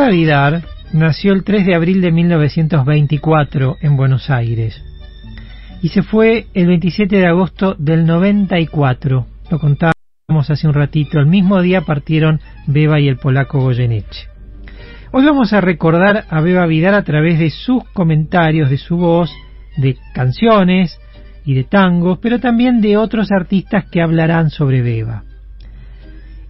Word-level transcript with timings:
Beba 0.00 0.12
Vidar 0.12 0.62
nació 0.94 1.34
el 1.34 1.44
3 1.44 1.66
de 1.66 1.74
abril 1.74 2.00
de 2.00 2.10
1924 2.10 3.76
en 3.82 3.98
Buenos 3.98 4.30
Aires 4.30 4.82
y 5.82 5.88
se 5.88 6.02
fue 6.02 6.46
el 6.54 6.68
27 6.68 7.16
de 7.16 7.26
agosto 7.26 7.74
del 7.78 8.06
94. 8.06 9.26
Lo 9.50 9.58
contábamos 9.58 10.48
hace 10.48 10.66
un 10.66 10.72
ratito. 10.72 11.18
El 11.18 11.26
mismo 11.26 11.60
día 11.60 11.82
partieron 11.82 12.40
Beba 12.66 12.98
y 12.98 13.08
el 13.08 13.18
polaco 13.18 13.60
Goyeneche. 13.60 14.28
Hoy 15.12 15.22
vamos 15.26 15.52
a 15.52 15.60
recordar 15.60 16.24
a 16.30 16.40
Beba 16.40 16.64
Vidar 16.64 16.94
a 16.94 17.04
través 17.04 17.38
de 17.38 17.50
sus 17.50 17.84
comentarios, 17.92 18.70
de 18.70 18.78
su 18.78 18.96
voz, 18.96 19.30
de 19.76 19.98
canciones 20.14 20.98
y 21.44 21.52
de 21.52 21.64
tangos, 21.64 22.18
pero 22.22 22.40
también 22.40 22.80
de 22.80 22.96
otros 22.96 23.30
artistas 23.30 23.84
que 23.90 24.00
hablarán 24.00 24.48
sobre 24.48 24.80
Beba. 24.80 25.24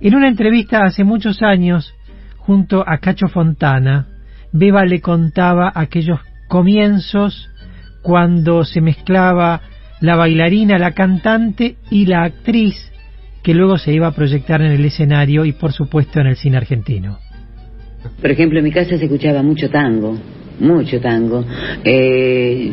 En 0.00 0.14
una 0.14 0.28
entrevista 0.28 0.84
hace 0.84 1.02
muchos 1.02 1.42
años, 1.42 1.92
junto 2.40 2.84
a 2.86 2.98
Cacho 2.98 3.28
Fontana, 3.28 4.06
Beba 4.52 4.84
le 4.84 5.00
contaba 5.00 5.72
aquellos 5.74 6.20
comienzos 6.48 7.48
cuando 8.02 8.64
se 8.64 8.80
mezclaba 8.80 9.60
la 10.00 10.16
bailarina, 10.16 10.78
la 10.78 10.92
cantante 10.92 11.76
y 11.90 12.06
la 12.06 12.24
actriz 12.24 12.90
que 13.42 13.54
luego 13.54 13.78
se 13.78 13.92
iba 13.92 14.08
a 14.08 14.14
proyectar 14.14 14.60
en 14.62 14.72
el 14.72 14.84
escenario 14.84 15.44
y 15.44 15.52
por 15.52 15.72
supuesto 15.72 16.20
en 16.20 16.26
el 16.26 16.36
cine 16.36 16.56
argentino. 16.56 17.18
Por 18.20 18.30
ejemplo, 18.30 18.58
en 18.58 18.64
mi 18.64 18.72
casa 18.72 18.96
se 18.96 19.04
escuchaba 19.04 19.42
mucho 19.42 19.68
tango, 19.70 20.16
mucho 20.58 21.00
tango. 21.00 21.44
Eh, 21.84 22.72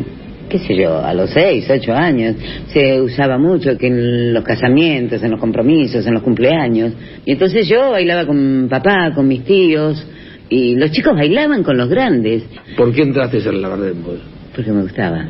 qué 0.49 0.59
sé 0.59 0.75
yo, 0.75 0.99
a 0.99 1.13
los 1.13 1.29
seis, 1.29 1.69
ocho 1.69 1.93
años, 1.93 2.35
se 2.67 3.01
usaba 3.01 3.37
mucho 3.37 3.77
que 3.77 3.87
en 3.87 4.33
los 4.33 4.43
casamientos, 4.43 5.21
en 5.23 5.31
los 5.31 5.39
compromisos, 5.39 6.05
en 6.05 6.13
los 6.13 6.23
cumpleaños. 6.23 6.93
Y 7.25 7.31
entonces 7.33 7.67
yo 7.67 7.91
bailaba 7.91 8.25
con 8.25 8.67
papá, 8.69 9.11
con 9.13 9.27
mis 9.27 9.43
tíos, 9.43 10.05
y 10.49 10.75
los 10.75 10.91
chicos 10.91 11.13
bailaban 11.13 11.63
con 11.63 11.77
los 11.77 11.89
grandes. 11.89 12.43
¿Por 12.75 12.93
qué 12.93 13.01
entraste 13.01 13.37
a 13.37 13.41
ser 13.41 13.53
la 13.55 13.69
verdad 13.69 13.93
vos? 14.03 14.19
Porque 14.55 14.71
me 14.71 14.81
gustaba. 14.83 15.27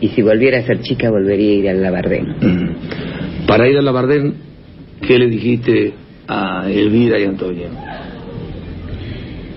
Y 0.00 0.08
si 0.08 0.22
volviera 0.22 0.58
a 0.58 0.62
ser 0.62 0.80
chica, 0.80 1.10
volvería 1.10 1.50
a 1.50 1.54
ir 1.54 1.68
al 1.68 1.82
Labardén. 1.82 2.26
Para 3.46 3.68
ir 3.68 3.76
al 3.76 3.84
Labardén, 3.84 4.34
¿qué 5.06 5.18
le 5.18 5.28
dijiste 5.28 5.92
a 6.28 6.70
Elvira 6.70 7.18
y 7.18 7.24
Antonio? 7.24 7.68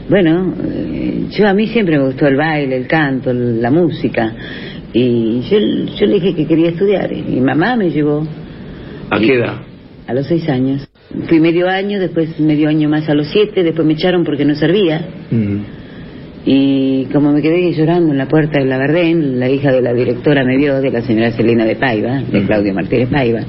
Bueno, 0.10 0.54
eh, 0.64 1.28
yo 1.32 1.48
a 1.48 1.54
mí 1.54 1.68
siempre 1.68 1.98
me 1.98 2.06
gustó 2.06 2.28
el 2.28 2.36
baile, 2.36 2.76
el 2.76 2.88
canto, 2.88 3.32
la 3.34 3.72
música. 3.72 4.34
Y 4.94 5.42
yo, 5.50 5.58
yo 6.00 6.06
le 6.06 6.14
dije 6.14 6.36
que 6.36 6.46
quería 6.46 6.70
estudiar. 6.70 7.12
Y 7.12 7.24
mi 7.24 7.42
mamá 7.42 7.76
me 7.76 7.90
llevó. 7.90 8.26
¿A 9.10 9.20
qué 9.20 9.36
edad? 9.36 9.58
A 10.08 10.14
los 10.14 10.28
seis 10.28 10.48
años. 10.48 10.88
Fui 11.28 11.40
medio 11.40 11.68
año, 11.68 12.00
después 12.00 12.40
medio 12.40 12.70
año 12.70 12.90
más 12.90 13.10
a 13.10 13.14
los 13.14 13.28
siete, 13.28 13.64
después 13.64 13.86
me 13.86 13.94
echaron 13.94 14.24
porque 14.24 14.46
no 14.46 14.56
servía. 14.56 15.06
Y 16.46 17.06
como 17.06 17.32
me 17.32 17.42
quedé 17.42 17.72
llorando 17.74 18.12
en 18.12 18.18
la 18.18 18.28
puerta 18.28 18.60
de 18.60 18.66
la 18.66 18.78
Verdén, 18.78 19.40
la 19.40 19.50
hija 19.50 19.72
de 19.72 19.82
la 19.82 19.94
directora 19.94 20.44
me 20.44 20.58
vio, 20.58 20.82
de 20.82 20.92
la 20.92 21.02
señora 21.02 21.32
Celina 21.32 21.66
de 21.66 21.76
Paiva, 21.76 22.22
de 22.22 22.42
mm. 22.42 22.46
Claudio 22.46 22.74
Martínez 22.74 23.10
Paiva, 23.10 23.42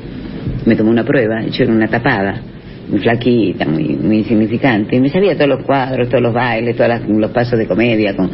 me 0.65 0.77
tomó 0.77 0.91
una 0.91 1.05
prueba, 1.05 1.45
yo 1.47 1.65
era 1.65 1.73
una 1.73 1.89
tapada, 1.89 2.41
muy 2.89 3.01
flaquita, 3.01 3.65
muy, 3.65 3.97
muy 3.97 4.19
insignificante, 4.19 4.97
y 4.97 5.01
me 5.01 5.09
sabía 5.09 5.35
todos 5.35 5.49
los 5.49 5.65
cuadros, 5.65 6.09
todos 6.09 6.23
los 6.23 6.33
bailes, 6.33 6.77
todos 6.77 7.01
los 7.09 7.31
pasos 7.33 7.59
de 7.59 7.67
comedia 7.67 8.15
con, 8.15 8.31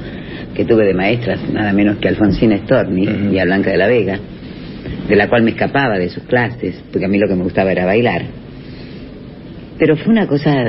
que 0.55 0.65
tuve 0.65 0.85
de 0.85 0.95
maestras, 0.95 1.41
nada 1.51 1.73
menos 1.73 1.99
que 1.99 2.09
Alfonsina 2.09 2.59
Storni 2.59 3.33
y 3.33 3.39
a 3.39 3.45
Blanca 3.45 3.71
de 3.71 3.77
la 3.77 3.87
Vega, 3.87 4.19
de 5.09 5.17
la 5.17 5.29
cual 5.29 5.43
me 5.43 5.51
escapaba 5.51 5.99
de 5.99 6.09
sus 6.09 6.25
clases, 6.25 6.83
porque 6.91 7.07
a 7.07 7.09
mí 7.09 7.19
lo 7.19 7.29
que 7.29 7.35
me 7.35 7.43
gustaba 7.43 7.73
era 7.73 7.85
bailar. 7.85 8.23
Pero 9.79 9.97
fue 9.97 10.13
una 10.13 10.27
cosa 10.27 10.65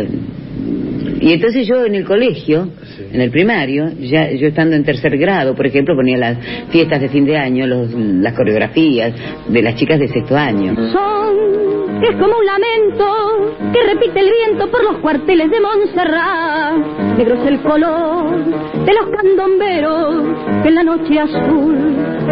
y 1.22 1.34
entonces 1.34 1.68
yo 1.68 1.86
en 1.86 1.94
el 1.94 2.04
colegio, 2.04 2.68
en 3.14 3.22
el 3.22 3.30
primario, 3.30 3.92
ya 4.00 4.32
yo 4.32 4.48
estando 4.48 4.76
en 4.76 4.84
tercer 4.84 5.18
grado, 5.18 5.54
por 5.56 5.68
ejemplo, 5.68 5.96
ponía 5.96 6.18
las 6.18 6.38
fiestas 6.70 7.00
de 7.00 7.10
fin 7.10 7.26
de 7.26 7.38
año, 7.38 7.68
las 7.68 8.34
coreografías 8.34 9.14
de 9.48 9.62
las 9.62 9.76
chicas 9.76 10.00
de 10.00 10.08
sexto 10.08 10.36
año. 10.36 10.74
Son, 10.92 12.04
es 12.04 12.16
como 12.16 12.38
un 12.38 12.46
lamento 12.46 13.52
que 13.72 13.94
repite 13.94 14.20
el 14.20 14.32
viento 14.32 14.72
por 14.72 14.84
los 14.84 14.98
cuarteles 14.98 15.52
de 15.52 15.60
Montserrat. 15.62 17.18
Negro 17.18 17.36
es 17.36 17.48
el 17.48 17.62
color 17.62 18.46
de 18.84 18.94
los 18.94 19.06
candomberos 19.16 20.64
que 20.64 20.70
en 20.70 20.76
la 20.76 20.84
noche 20.84 21.20
azul 21.20 21.78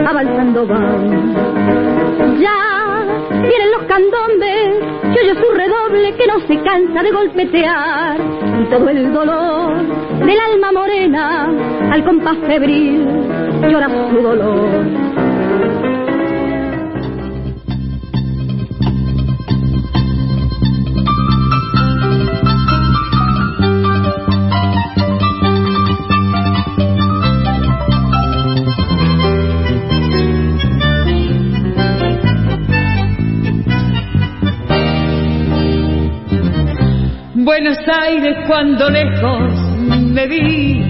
avanzando 0.03 0.65
van. 0.65 1.88
Ya 2.39 3.05
vienen 3.31 3.71
los 3.71 3.83
candombes, 3.83 4.79
yo 5.03 5.21
oye 5.21 5.35
su 5.35 5.51
redoble 5.53 6.15
que 6.15 6.27
no 6.27 6.39
se 6.47 6.61
cansa 6.61 7.01
de 7.01 7.11
golpetear 7.11 8.19
y 8.61 8.69
todo 8.69 8.89
el 8.89 9.13
dolor 9.13 9.77
del 10.25 10.39
alma 10.39 10.71
morena 10.71 11.47
al 11.91 12.03
compás 12.03 12.37
febril 12.45 13.07
llora 13.61 13.89
su 14.09 14.21
dolor. 14.21 15.28
Buenos 37.49 37.79
Aires 37.87 38.37
cuando 38.45 38.91
lejos 38.91 39.51
me 39.79 40.27
vi, 40.27 40.83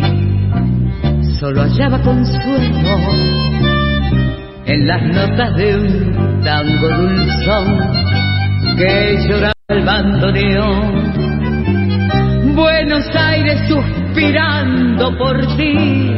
solo 1.40 1.62
hallaba 1.62 2.02
consuelo 2.02 2.98
en 4.66 4.86
las 4.86 5.02
notas 5.04 5.56
de 5.56 5.78
un 5.78 6.44
tango 6.44 6.90
dulzón 6.98 7.80
que 8.78 9.26
lloraba 9.26 9.54
el 9.70 9.86
bandoneón. 9.86 11.14
Buenos 12.58 13.06
Aires 13.16 13.62
suspirando 13.70 15.18
por 15.18 15.40
ti, 15.56 16.14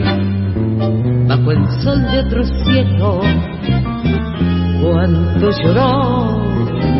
bajo 1.27 1.51
el 1.51 1.69
sol 1.83 2.01
de 2.11 2.19
otro 2.19 2.43
cielo, 2.65 3.21
cuánto 4.81 5.51
lloró 5.63 6.41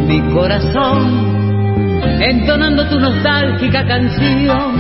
mi 0.08 0.22
corazón 0.32 1.41
entonando 2.22 2.88
tu 2.88 3.00
nostálgica 3.00 3.86
canción, 3.86 4.76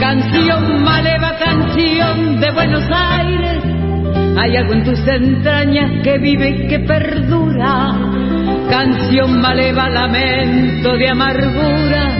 canción 0.00 0.82
maleva, 0.82 1.36
canción 1.38 2.40
de 2.40 2.50
Buenos 2.52 2.84
Aires. 2.90 3.62
Hay 4.38 4.56
algo 4.56 4.74
en 4.74 4.84
tus 4.84 5.06
entrañas 5.06 6.02
que 6.02 6.18
vive 6.18 6.50
y 6.50 6.68
que 6.68 6.80
perdura, 6.80 7.94
canción 8.68 9.40
maleva, 9.40 9.88
lamento 9.88 10.96
de 10.96 11.08
amargura, 11.08 12.10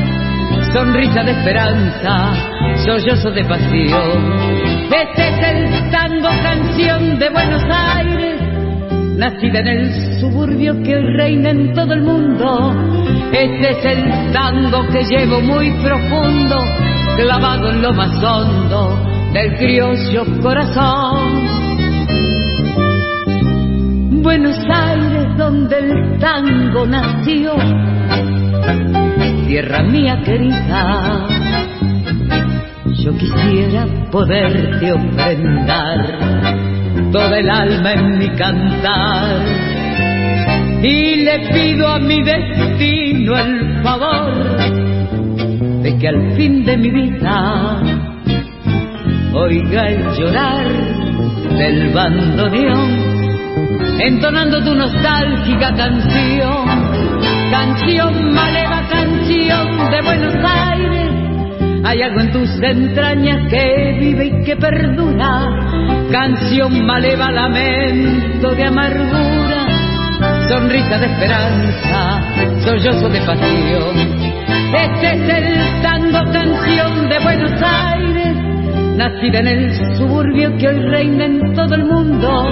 sonrisa 0.72 1.22
de 1.22 1.32
esperanza, 1.32 2.32
sollozo 2.84 3.30
de 3.30 3.44
pasión. 3.44 4.56
Este 4.90 5.28
es 5.28 5.38
el 5.42 5.90
tango 5.90 6.28
canción 6.42 7.18
de 7.18 7.28
Buenos 7.30 7.62
Aires 7.68 8.25
nacida 9.16 9.60
en 9.60 9.66
el 9.66 10.20
suburbio 10.20 10.82
que 10.82 10.94
reina 11.16 11.50
en 11.50 11.72
todo 11.72 11.94
el 11.94 12.02
mundo. 12.02 12.74
Este 13.32 13.70
es 13.70 13.84
el 13.84 14.32
tango 14.32 14.86
que 14.88 15.04
llevo 15.04 15.40
muy 15.40 15.70
profundo, 15.82 16.56
clavado 17.16 17.70
en 17.70 17.82
lo 17.82 17.92
más 17.92 18.22
hondo 18.22 18.98
del 19.32 19.56
criollo 19.56 20.24
corazón. 20.42 21.46
Buenos 24.22 24.58
Aires, 24.68 25.36
donde 25.36 25.78
el 25.78 26.18
tango 26.18 26.86
nació, 26.86 27.54
tierra 29.46 29.82
mía 29.82 30.20
querida, 30.24 31.26
yo 33.04 33.16
quisiera 33.16 33.86
poderte 34.10 34.92
ofrendar 34.92 36.55
toda 37.16 37.38
el 37.38 37.48
alma 37.48 37.92
en 37.92 38.18
mi 38.18 38.28
cantar. 38.36 39.40
Y 40.82 41.24
le 41.24 41.38
pido 41.50 41.88
a 41.88 41.98
mi 41.98 42.22
destino 42.22 43.38
el 43.38 43.82
favor 43.82 44.32
de 45.82 45.98
que 45.98 46.08
al 46.08 46.36
fin 46.36 46.64
de 46.66 46.76
mi 46.76 46.90
vida 46.90 47.82
oiga 49.32 49.88
el 49.88 50.02
llorar 50.18 50.66
del 51.60 51.94
bandoneón, 51.94 52.90
entonando 54.00 54.62
tu 54.62 54.74
nostálgica 54.74 55.74
canción, 55.74 56.66
canción 57.50 58.34
maleva, 58.34 58.82
canción 58.90 59.90
de 59.90 60.02
Buenos 60.02 60.34
Aires. 60.44 61.05
Hay 61.86 62.02
algo 62.02 62.18
en 62.18 62.32
tus 62.32 62.50
entrañas 62.60 63.48
que 63.48 63.96
vive 64.00 64.24
y 64.26 64.44
que 64.44 64.56
perdura. 64.56 65.46
Canción 66.10 66.84
maleva, 66.84 67.30
lamento 67.30 68.50
de 68.56 68.64
amargura, 68.64 69.66
sonrisa 70.48 70.98
de 70.98 71.06
esperanza, 71.06 72.22
sollozo 72.64 73.08
de 73.08 73.20
pasión. 73.20 73.96
Este 74.74 75.12
es 75.12 75.28
el 75.28 75.82
tango 75.82 76.32
canción 76.32 77.08
de 77.08 77.18
Buenos 77.20 77.62
Aires, 77.62 78.36
nacida 78.96 79.38
en 79.38 79.46
el 79.46 79.96
suburbio 79.96 80.56
que 80.58 80.66
hoy 80.66 80.80
reina 80.90 81.26
en 81.26 81.54
todo 81.54 81.76
el 81.76 81.84
mundo. 81.84 82.48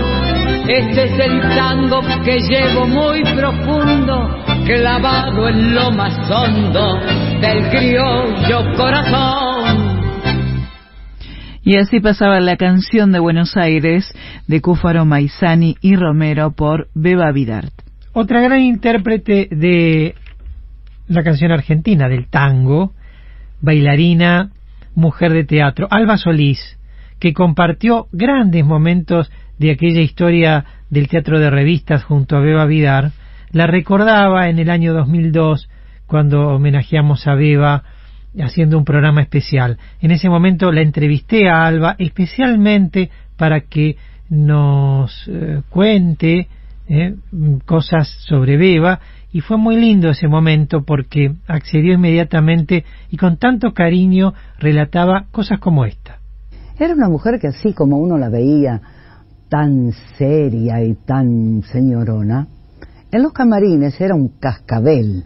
Este 0.68 1.06
es 1.06 1.18
el 1.18 1.40
tango 1.56 2.02
que 2.24 2.38
llevo 2.38 2.86
muy 2.86 3.24
profundo, 3.34 4.44
clavado 4.64 5.48
en 5.48 5.74
lo 5.74 5.90
más 5.90 6.14
hondo 6.30 7.23
del 7.44 7.68
criollo 7.68 8.74
corazón. 8.74 10.64
Y 11.62 11.76
así 11.76 12.00
pasaba 12.00 12.40
la 12.40 12.56
canción 12.56 13.12
de 13.12 13.18
Buenos 13.18 13.56
Aires 13.58 14.10
de 14.46 14.62
Cúfaro 14.62 15.04
Maizani 15.04 15.76
y 15.82 15.96
Romero 15.96 16.52
por 16.52 16.88
Beba 16.94 17.30
Vidart. 17.32 17.72
Otra 18.14 18.40
gran 18.40 18.62
intérprete 18.62 19.48
de 19.50 20.14
la 21.06 21.22
canción 21.22 21.52
argentina, 21.52 22.08
del 22.08 22.30
tango, 22.30 22.94
bailarina, 23.60 24.50
mujer 24.94 25.32
de 25.32 25.44
teatro, 25.44 25.86
Alba 25.90 26.16
Solís, 26.16 26.78
que 27.18 27.34
compartió 27.34 28.06
grandes 28.12 28.64
momentos 28.64 29.30
de 29.58 29.72
aquella 29.72 30.00
historia 30.00 30.64
del 30.88 31.08
teatro 31.08 31.38
de 31.38 31.50
revistas 31.50 32.04
junto 32.04 32.36
a 32.36 32.40
Beba 32.40 32.64
Vidar, 32.64 33.12
la 33.50 33.66
recordaba 33.66 34.48
en 34.48 34.58
el 34.58 34.70
año 34.70 34.94
2002 34.94 35.68
cuando 36.06 36.48
homenajeamos 36.48 37.26
a 37.26 37.34
Beba 37.34 37.82
haciendo 38.42 38.78
un 38.78 38.84
programa 38.84 39.22
especial. 39.22 39.78
En 40.00 40.10
ese 40.10 40.28
momento 40.28 40.72
la 40.72 40.82
entrevisté 40.82 41.48
a 41.48 41.66
Alba 41.66 41.94
especialmente 41.98 43.10
para 43.36 43.60
que 43.60 43.96
nos 44.28 45.28
eh, 45.28 45.62
cuente 45.70 46.48
eh, 46.88 47.14
cosas 47.64 48.08
sobre 48.26 48.56
Beba 48.56 49.00
y 49.32 49.40
fue 49.40 49.56
muy 49.56 49.76
lindo 49.76 50.10
ese 50.10 50.28
momento 50.28 50.84
porque 50.84 51.34
accedió 51.46 51.94
inmediatamente 51.94 52.84
y 53.10 53.16
con 53.16 53.36
tanto 53.36 53.72
cariño 53.72 54.34
relataba 54.58 55.26
cosas 55.30 55.58
como 55.58 55.84
esta. 55.84 56.18
Era 56.78 56.94
una 56.94 57.08
mujer 57.08 57.38
que 57.40 57.48
así 57.48 57.72
como 57.72 57.98
uno 57.98 58.18
la 58.18 58.28
veía 58.28 58.80
tan 59.48 59.92
seria 60.18 60.82
y 60.82 60.94
tan 60.94 61.62
señorona, 61.62 62.48
en 63.12 63.22
los 63.22 63.32
camarines 63.32 64.00
era 64.00 64.14
un 64.14 64.28
cascabel 64.40 65.24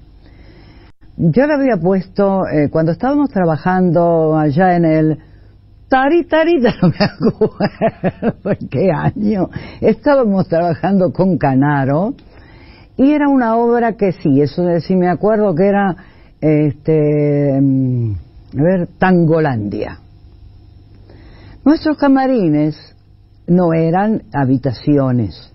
yo 1.20 1.46
le 1.46 1.54
había 1.54 1.76
puesto, 1.76 2.46
eh, 2.46 2.68
cuando 2.70 2.92
estábamos 2.92 3.30
trabajando 3.30 4.36
allá 4.36 4.76
en 4.76 4.84
el 4.84 5.18
Tari 5.88 6.24
Tari, 6.24 6.60
no 6.60 6.70
me 6.88 7.04
acuerdo 7.04 8.68
qué 8.70 8.90
año, 8.92 9.50
estábamos 9.80 10.46
trabajando 10.46 11.12
con 11.12 11.36
Canaro 11.36 12.14
y 12.96 13.10
era 13.10 13.28
una 13.28 13.56
obra 13.56 13.96
que 13.96 14.12
sí, 14.12 14.40
eso 14.40 14.62
sí 14.78 14.94
me 14.94 15.08
acuerdo 15.08 15.56
que 15.56 15.66
era, 15.66 15.96
este, 16.40 17.60
mm, 17.60 18.12
a 18.56 18.62
ver, 18.62 18.88
Tangolandia. 18.98 19.98
Nuestros 21.64 21.96
camarines 21.96 22.94
no 23.48 23.72
eran 23.72 24.22
habitaciones, 24.32 25.52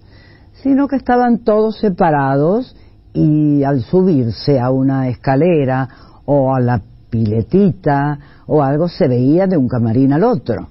sino 0.61 0.89
que 0.89 0.97
estaban 0.97 1.45
todos 1.45 1.79
separados 1.79 2.75
y 3.13 3.63
al 3.63 3.81
subirse 3.81 4.59
a 4.59 4.71
una 4.71 5.07
escalera 5.07 5.87
o 6.25 6.53
a 6.53 6.59
la 6.59 6.81
piletita 7.09 8.17
o 8.47 8.63
algo 8.63 8.87
se 8.87 9.07
veía 9.07 9.45
de 9.45 9.57
un 9.57 9.67
camarín 9.67 10.13
al 10.13 10.23
otro. 10.23 10.67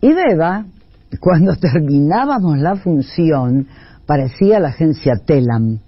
Y 0.00 0.12
Beba, 0.12 0.64
cuando 1.20 1.56
terminábamos 1.60 2.58
la 2.58 2.76
función, 2.76 3.66
parecía 4.06 4.60
la 4.60 4.68
agencia 4.68 5.14
Telam, 5.24 5.78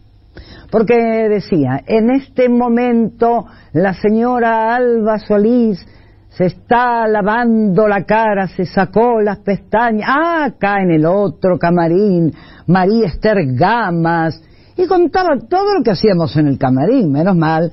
porque 0.70 0.94
decía, 1.28 1.80
en 1.86 2.10
este 2.10 2.48
momento 2.48 3.46
la 3.72 3.94
señora 3.94 4.74
Alba 4.74 5.18
Solís 5.18 5.84
se 6.30 6.46
está 6.46 7.06
lavando 7.06 7.86
la 7.86 8.02
cara, 8.02 8.48
se 8.48 8.64
sacó 8.64 9.20
las 9.20 9.38
pestañas, 9.38 10.08
ah, 10.10 10.44
acá 10.46 10.82
en 10.82 10.90
el 10.90 11.06
otro 11.06 11.58
camarín, 11.58 12.32
María 12.66 13.06
Esther 13.06 13.54
Gamas, 13.54 14.42
y 14.76 14.86
contaba 14.86 15.38
todo 15.48 15.74
lo 15.76 15.82
que 15.82 15.92
hacíamos 15.92 16.36
en 16.36 16.48
el 16.48 16.58
camarín, 16.58 17.12
menos 17.12 17.36
mal 17.36 17.72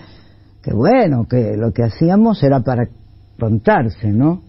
que 0.61 0.73
bueno, 0.73 1.25
que 1.27 1.55
lo 1.57 1.71
que 1.71 1.83
hacíamos 1.83 2.41
era 2.43 2.61
para 2.61 2.87
contarse, 3.39 4.09
¿no? 4.09 4.41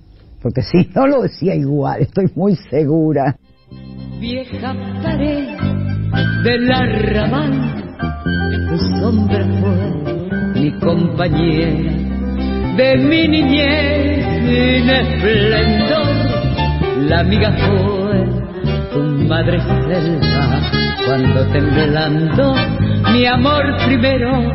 Porque 0.42 0.62
si 0.62 0.90
no 0.94 1.06
lo 1.06 1.22
decía 1.22 1.54
igual, 1.54 2.02
estoy 2.02 2.26
muy 2.34 2.56
segura. 2.70 3.36
Vieja 4.20 4.74
pared 5.02 5.56
de 6.44 6.58
la 6.58 6.84
ramal, 7.14 7.96
tu 8.68 8.78
sombra 9.00 9.46
fue 9.60 10.60
mi 10.60 10.78
compañera 10.78 12.12
de 12.76 12.96
mi 12.98 13.28
niñez 13.28 14.24
sin 14.42 14.90
esplendor, 14.90 16.06
la 17.08 17.20
amiga 17.20 17.52
fue 17.52 18.26
tu 18.92 19.00
madre 19.26 19.60
selva 19.60 20.81
cuando 21.06 21.44
temblando 21.52 22.54
mi 23.12 23.26
amor 23.26 23.76
primero 23.84 24.52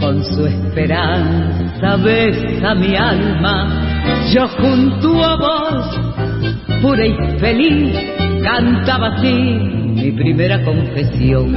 con 0.00 0.24
su 0.24 0.46
esperanza 0.46 1.96
besa 1.96 2.74
mi 2.74 2.96
alma. 2.96 4.24
Yo 4.32 4.48
junto 4.48 5.24
a 5.24 5.36
vos, 5.36 6.80
pura 6.82 7.06
y 7.06 7.14
feliz, 7.38 7.96
cantaba 8.42 9.08
así 9.08 9.32
mi 9.32 10.12
primera 10.12 10.62
confesión. 10.62 11.52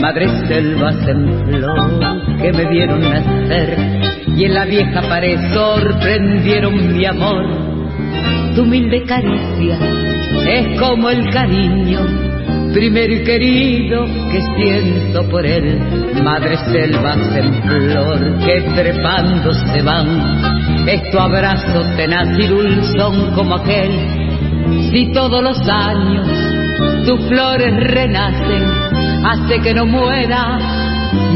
Madre 0.00 0.28
selvas 0.48 1.06
en 1.06 1.46
flor 1.46 2.38
que 2.40 2.52
me 2.52 2.64
vieron 2.70 3.00
nacer 3.00 3.76
y 4.28 4.44
en 4.44 4.54
la 4.54 4.64
vieja 4.64 5.02
pared 5.02 5.38
sorprendieron 5.52 6.96
mi 6.96 7.04
amor. 7.04 7.44
Tu 8.54 8.62
humilde 8.62 9.02
caricia 9.04 9.78
es 10.46 10.80
como 10.80 11.10
el 11.10 11.30
cariño 11.30 12.31
primero 12.72 13.12
y 13.12 13.24
querido 13.24 14.06
que 14.30 14.40
siento 14.56 15.28
por 15.28 15.44
él, 15.44 15.78
madre 16.22 16.56
selvas 16.56 17.18
en 17.36 17.62
flor 17.62 18.38
que 18.38 18.62
trepando 18.74 19.52
se 19.52 19.82
van, 19.82 20.88
es 20.88 21.10
tu 21.10 21.18
abrazo 21.18 21.82
tenaz 21.96 22.28
y 22.38 22.46
dulzón 22.46 23.34
como 23.34 23.56
aquel, 23.56 23.90
si 24.90 25.12
todos 25.12 25.42
los 25.42 25.58
años 25.68 26.26
tus 27.06 27.28
flores 27.28 27.74
renacen, 27.76 28.62
hace 29.24 29.60
que 29.60 29.74
no 29.74 29.86
muera 29.86 30.58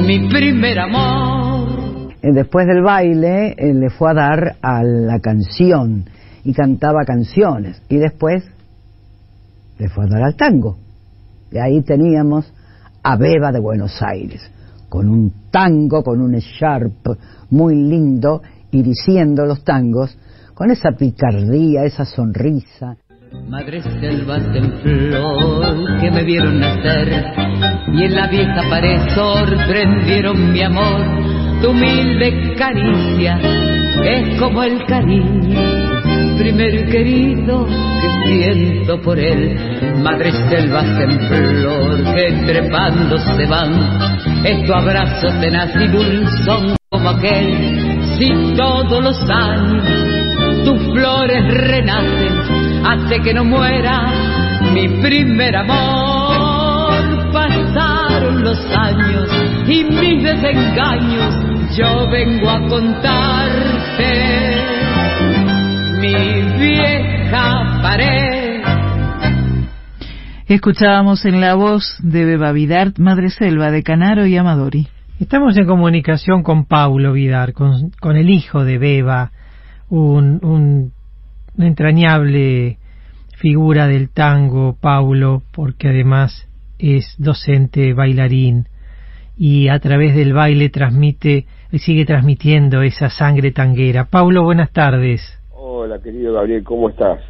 mi 0.06 0.28
primer 0.28 0.78
amor. 0.80 2.12
Eh, 2.22 2.32
después 2.32 2.66
del 2.66 2.82
baile 2.82 3.54
eh, 3.56 3.74
le 3.74 3.90
fue 3.90 4.10
a 4.10 4.14
dar 4.14 4.56
a 4.62 4.82
la 4.82 5.20
canción 5.20 6.08
y 6.44 6.52
cantaba 6.52 7.04
canciones. 7.04 7.82
Y 7.88 7.96
después 7.96 8.44
le 9.78 9.88
fue 9.88 10.04
a 10.04 10.08
dar 10.08 10.22
al 10.22 10.36
tango 10.36 10.85
y 11.50 11.58
ahí 11.58 11.82
teníamos 11.82 12.52
a 13.02 13.16
Beba 13.16 13.52
de 13.52 13.60
Buenos 13.60 14.02
Aires, 14.02 14.42
con 14.88 15.08
un 15.08 15.32
tango, 15.50 16.02
con 16.02 16.20
un 16.20 16.32
sharp 16.38 17.06
muy 17.50 17.74
lindo, 17.74 18.42
y 18.70 18.82
diciendo 18.82 19.46
los 19.46 19.64
tangos, 19.64 20.16
con 20.54 20.70
esa 20.70 20.92
picardía, 20.92 21.84
esa 21.84 22.04
sonrisa. 22.04 22.96
Madres 23.48 23.84
selvas 24.00 24.42
en 24.54 24.72
flor 24.80 26.00
que 26.00 26.10
me 26.10 26.24
vieron 26.24 26.58
nacer 26.58 27.24
y 27.92 28.04
en 28.04 28.14
la 28.14 28.28
vieja 28.28 28.62
pared 28.68 29.00
sorprendieron 29.14 30.52
mi 30.52 30.62
amor. 30.62 31.02
Tu 31.60 31.70
humilde 31.70 32.54
caricia 32.56 33.38
es 34.04 34.38
como 34.40 34.62
el 34.62 34.84
cariño 34.86 35.85
primero 36.36 36.80
y 36.80 36.84
querido 36.90 37.66
que 37.66 38.08
siento 38.28 39.00
por 39.02 39.18
él. 39.18 39.56
Madre 40.02 40.32
selvas 40.48 40.86
en 41.00 41.20
flor 41.20 42.14
que 42.14 42.32
trepando 42.46 43.18
se 43.18 43.46
van, 43.46 44.44
es 44.44 44.64
tu 44.66 44.72
abrazo 44.72 45.28
tenaz 45.40 45.70
y 45.74 45.88
dulzón 45.88 46.76
como 46.90 47.10
aquel. 47.10 47.98
Si 48.18 48.54
todos 48.56 49.02
los 49.02 49.18
años 49.30 49.84
tus 50.64 50.82
flores 50.92 51.42
renacen, 51.54 52.84
hace 52.84 53.20
que 53.20 53.34
no 53.34 53.44
muera 53.44 54.12
mi 54.72 54.88
primer 55.00 55.56
amor. 55.56 56.94
Pasaron 57.32 58.42
los 58.42 58.58
años 58.72 59.28
y 59.66 59.84
mis 59.84 60.22
desengaños, 60.22 61.34
yo 61.76 62.08
vengo 62.08 62.48
a 62.48 62.60
contarte 62.68 64.06
mi 66.06 66.58
vieja 66.58 67.80
pared. 67.82 68.62
Escuchábamos 70.46 71.24
en 71.24 71.40
la 71.40 71.54
voz 71.54 71.98
de 72.02 72.24
Beba 72.24 72.52
Vidart, 72.52 72.98
Madre 72.98 73.30
Selva 73.30 73.70
de 73.70 73.82
Canaro 73.82 74.26
y 74.26 74.36
Amadori. 74.36 74.88
Estamos 75.18 75.56
en 75.56 75.66
comunicación 75.66 76.42
con 76.42 76.66
Paulo 76.66 77.12
Vidar, 77.14 77.52
con, 77.52 77.90
con 78.00 78.16
el 78.16 78.30
hijo 78.30 78.64
de 78.64 78.78
Beba, 78.78 79.32
un, 79.88 80.44
un, 80.44 80.92
una 81.56 81.66
entrañable 81.66 82.78
figura 83.38 83.86
del 83.86 84.10
tango, 84.10 84.76
Paulo, 84.80 85.42
porque 85.52 85.88
además 85.88 86.48
es 86.78 87.14
docente, 87.18 87.94
bailarín 87.94 88.68
y 89.36 89.68
a 89.68 89.78
través 89.80 90.14
del 90.14 90.32
baile 90.32 90.68
transmite, 90.70 91.46
sigue 91.72 92.04
transmitiendo 92.04 92.82
esa 92.82 93.10
sangre 93.10 93.50
tanguera. 93.50 94.06
Paulo, 94.06 94.44
buenas 94.44 94.70
tardes. 94.72 95.38
Hola, 95.86 96.00
querido 96.02 96.32
Gabriel, 96.32 96.64
¿cómo 96.64 96.88
estás? 96.88 97.20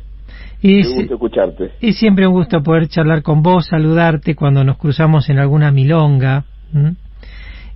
Es, 0.63 0.91
gusto 0.91 1.13
escucharte. 1.13 1.73
Es 1.83 1.99
siempre 1.99 2.27
un 2.27 2.33
gusto 2.33 2.63
poder 2.63 2.89
charlar 2.89 3.23
con 3.23 3.43
vos, 3.43 3.67
saludarte 3.67 4.35
cuando 4.35 4.65
nos 4.65 4.79
cruzamos 4.79 5.29
en 5.29 5.39
alguna 5.39 5.71
milonga. 5.73 6.47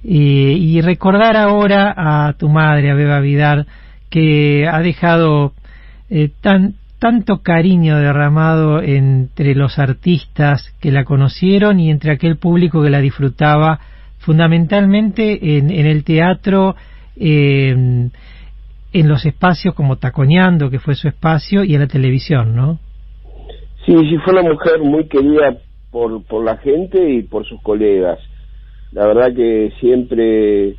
y 0.03 0.81
recordar 0.81 1.37
ahora 1.37 1.93
a 1.95 2.33
tu 2.33 2.49
madre, 2.49 2.91
a 2.91 2.95
Beba 2.95 3.21
Vidar, 3.21 3.67
que 4.09 4.67
ha 4.67 4.81
dejado 4.81 5.53
eh, 6.09 6.31
tan, 6.41 6.77
tanto 6.99 7.43
cariño 7.43 7.99
derramado 7.99 8.81
entre 8.81 9.55
los 9.55 9.79
artistas 9.79 10.75
que 10.81 10.93
la 10.93 11.05
conocieron 11.05 11.79
y 11.79 11.91
entre 11.91 12.13
aquel 12.13 12.39
público 12.39 12.83
que 12.83 12.89
la 12.89 13.03
disfrutaba 13.03 13.81
fundamentalmente 14.17 15.59
en, 15.59 15.71
el 15.71 16.05
teatro, 16.05 16.75
en 18.93 19.09
los 19.09 19.25
espacios 19.27 19.75
como 19.75 19.97
Taconeando, 19.97 20.71
que 20.71 20.79
fue 20.79 20.95
su 20.95 21.09
espacio, 21.09 21.65
y 21.65 21.75
en 21.75 21.81
la 21.81 21.87
televisión, 21.87 22.55
¿no? 22.55 22.79
Sí, 23.87 23.95
sí, 23.95 24.17
fue 24.25 24.35
una 24.35 24.43
mujer 24.43 24.81
muy 24.81 25.07
querida 25.09 25.59
por, 25.91 26.25
por 26.25 26.45
la 26.45 26.57
gente 26.59 27.11
y 27.11 27.23
por 27.23 27.47
sus 27.47 27.61
colegas. 27.63 28.19
La 28.93 29.07
verdad 29.07 29.35
que 29.35 29.73
siempre 29.81 30.77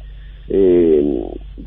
eh, 0.48 1.04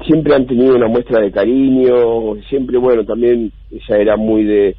siempre 0.06 0.34
han 0.34 0.46
tenido 0.46 0.76
una 0.76 0.88
muestra 0.88 1.20
de 1.20 1.30
cariño, 1.32 2.34
siempre, 2.48 2.78
bueno, 2.78 3.04
también 3.04 3.50
ella 3.70 3.96
era 3.96 4.16
muy 4.16 4.44
de, 4.44 4.76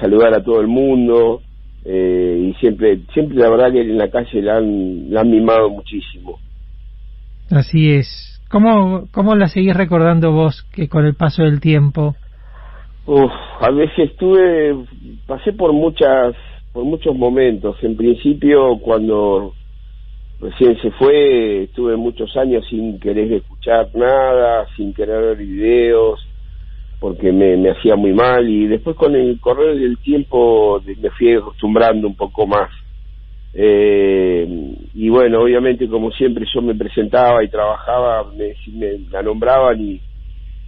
saludar 0.00 0.32
a 0.32 0.42
todo 0.42 0.62
el 0.62 0.66
mundo 0.66 1.42
eh, 1.84 2.50
y 2.50 2.54
siempre, 2.58 3.00
siempre 3.12 3.36
la 3.36 3.50
verdad 3.50 3.70
que 3.70 3.82
en 3.82 3.98
la 3.98 4.10
calle 4.10 4.40
la 4.40 4.56
han, 4.56 5.12
la 5.12 5.20
han 5.20 5.30
mimado 5.30 5.68
muchísimo. 5.68 6.38
Así 7.50 7.92
es. 7.92 8.33
¿Cómo, 8.50 9.08
¿Cómo 9.12 9.34
la 9.34 9.48
seguís 9.48 9.76
recordando 9.76 10.32
vos 10.32 10.64
que 10.72 10.88
con 10.88 11.06
el 11.06 11.14
paso 11.14 11.42
del 11.42 11.60
tiempo? 11.60 12.14
A 13.60 13.70
veces 13.70 14.10
estuve, 14.10 14.74
pasé 15.26 15.52
por 15.52 15.72
muchas, 15.72 16.34
por 16.72 16.84
muchos 16.84 17.14
momentos. 17.14 17.76
En 17.82 17.96
principio, 17.96 18.78
cuando 18.78 19.52
recién 20.40 20.76
se 20.80 20.90
fue, 20.92 21.64
estuve 21.64 21.96
muchos 21.96 22.36
años 22.36 22.64
sin 22.68 22.98
querer 23.00 23.32
escuchar 23.32 23.88
nada, 23.94 24.66
sin 24.76 24.94
querer 24.94 25.20
ver 25.20 25.36
videos, 25.36 26.20
porque 27.00 27.32
me, 27.32 27.56
me 27.56 27.70
hacía 27.70 27.96
muy 27.96 28.12
mal 28.12 28.48
y 28.48 28.66
después 28.66 28.96
con 28.96 29.14
el 29.14 29.38
correr 29.40 29.78
del 29.78 29.98
tiempo 29.98 30.80
me 30.84 31.10
fui 31.10 31.34
acostumbrando 31.34 32.06
un 32.06 32.16
poco 32.16 32.46
más. 32.46 32.70
Eh, 33.56 34.74
y 34.94 35.08
bueno, 35.08 35.42
obviamente 35.42 35.88
como 35.88 36.10
siempre 36.10 36.44
yo 36.52 36.60
me 36.60 36.74
presentaba 36.74 37.44
y 37.44 37.48
trabajaba, 37.48 38.24
me, 38.32 38.54
la 39.10 39.22
nombraban 39.22 39.80
y, 39.80 40.00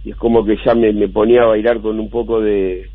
es 0.05 0.15
como 0.15 0.45
que 0.45 0.55
ya 0.65 0.73
me, 0.73 0.93
me 0.93 1.09
ponía 1.09 1.43
a 1.43 1.47
bailar 1.47 1.81
con 1.81 1.99
un 1.99 2.09
poco 2.09 2.39
de, 2.39 2.89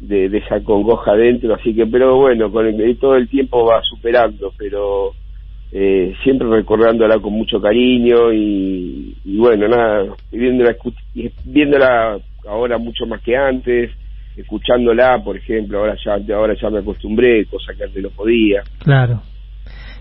de, 0.00 0.38
esa 0.38 0.62
congoja 0.62 1.12
adentro, 1.12 1.54
así 1.54 1.74
que, 1.74 1.86
pero 1.86 2.16
bueno, 2.16 2.50
con 2.50 2.66
el, 2.66 2.98
todo 2.98 3.16
el 3.16 3.28
tiempo 3.28 3.66
va 3.66 3.82
superando, 3.82 4.52
pero 4.56 5.12
eh, 5.72 6.14
siempre 6.22 6.48
recordándola 6.48 7.18
con 7.18 7.34
mucho 7.34 7.60
cariño 7.60 8.32
y, 8.32 9.14
bueno, 9.38 9.68
nada, 9.68 10.14
viéndola, 10.32 10.76
viéndola 11.44 12.18
ahora 12.48 12.78
mucho 12.78 13.04
más 13.06 13.20
que 13.22 13.36
antes, 13.36 13.90
escuchándola, 14.36 15.22
por 15.24 15.36
ejemplo, 15.36 15.78
ahora 15.78 15.96
ya, 16.04 16.36
ahora 16.36 16.54
ya 16.60 16.70
me 16.70 16.78
acostumbré, 16.80 17.46
cosa 17.46 17.72
que 17.76 17.84
antes 17.84 18.02
no 18.02 18.10
podía. 18.10 18.62
Claro. 18.78 19.22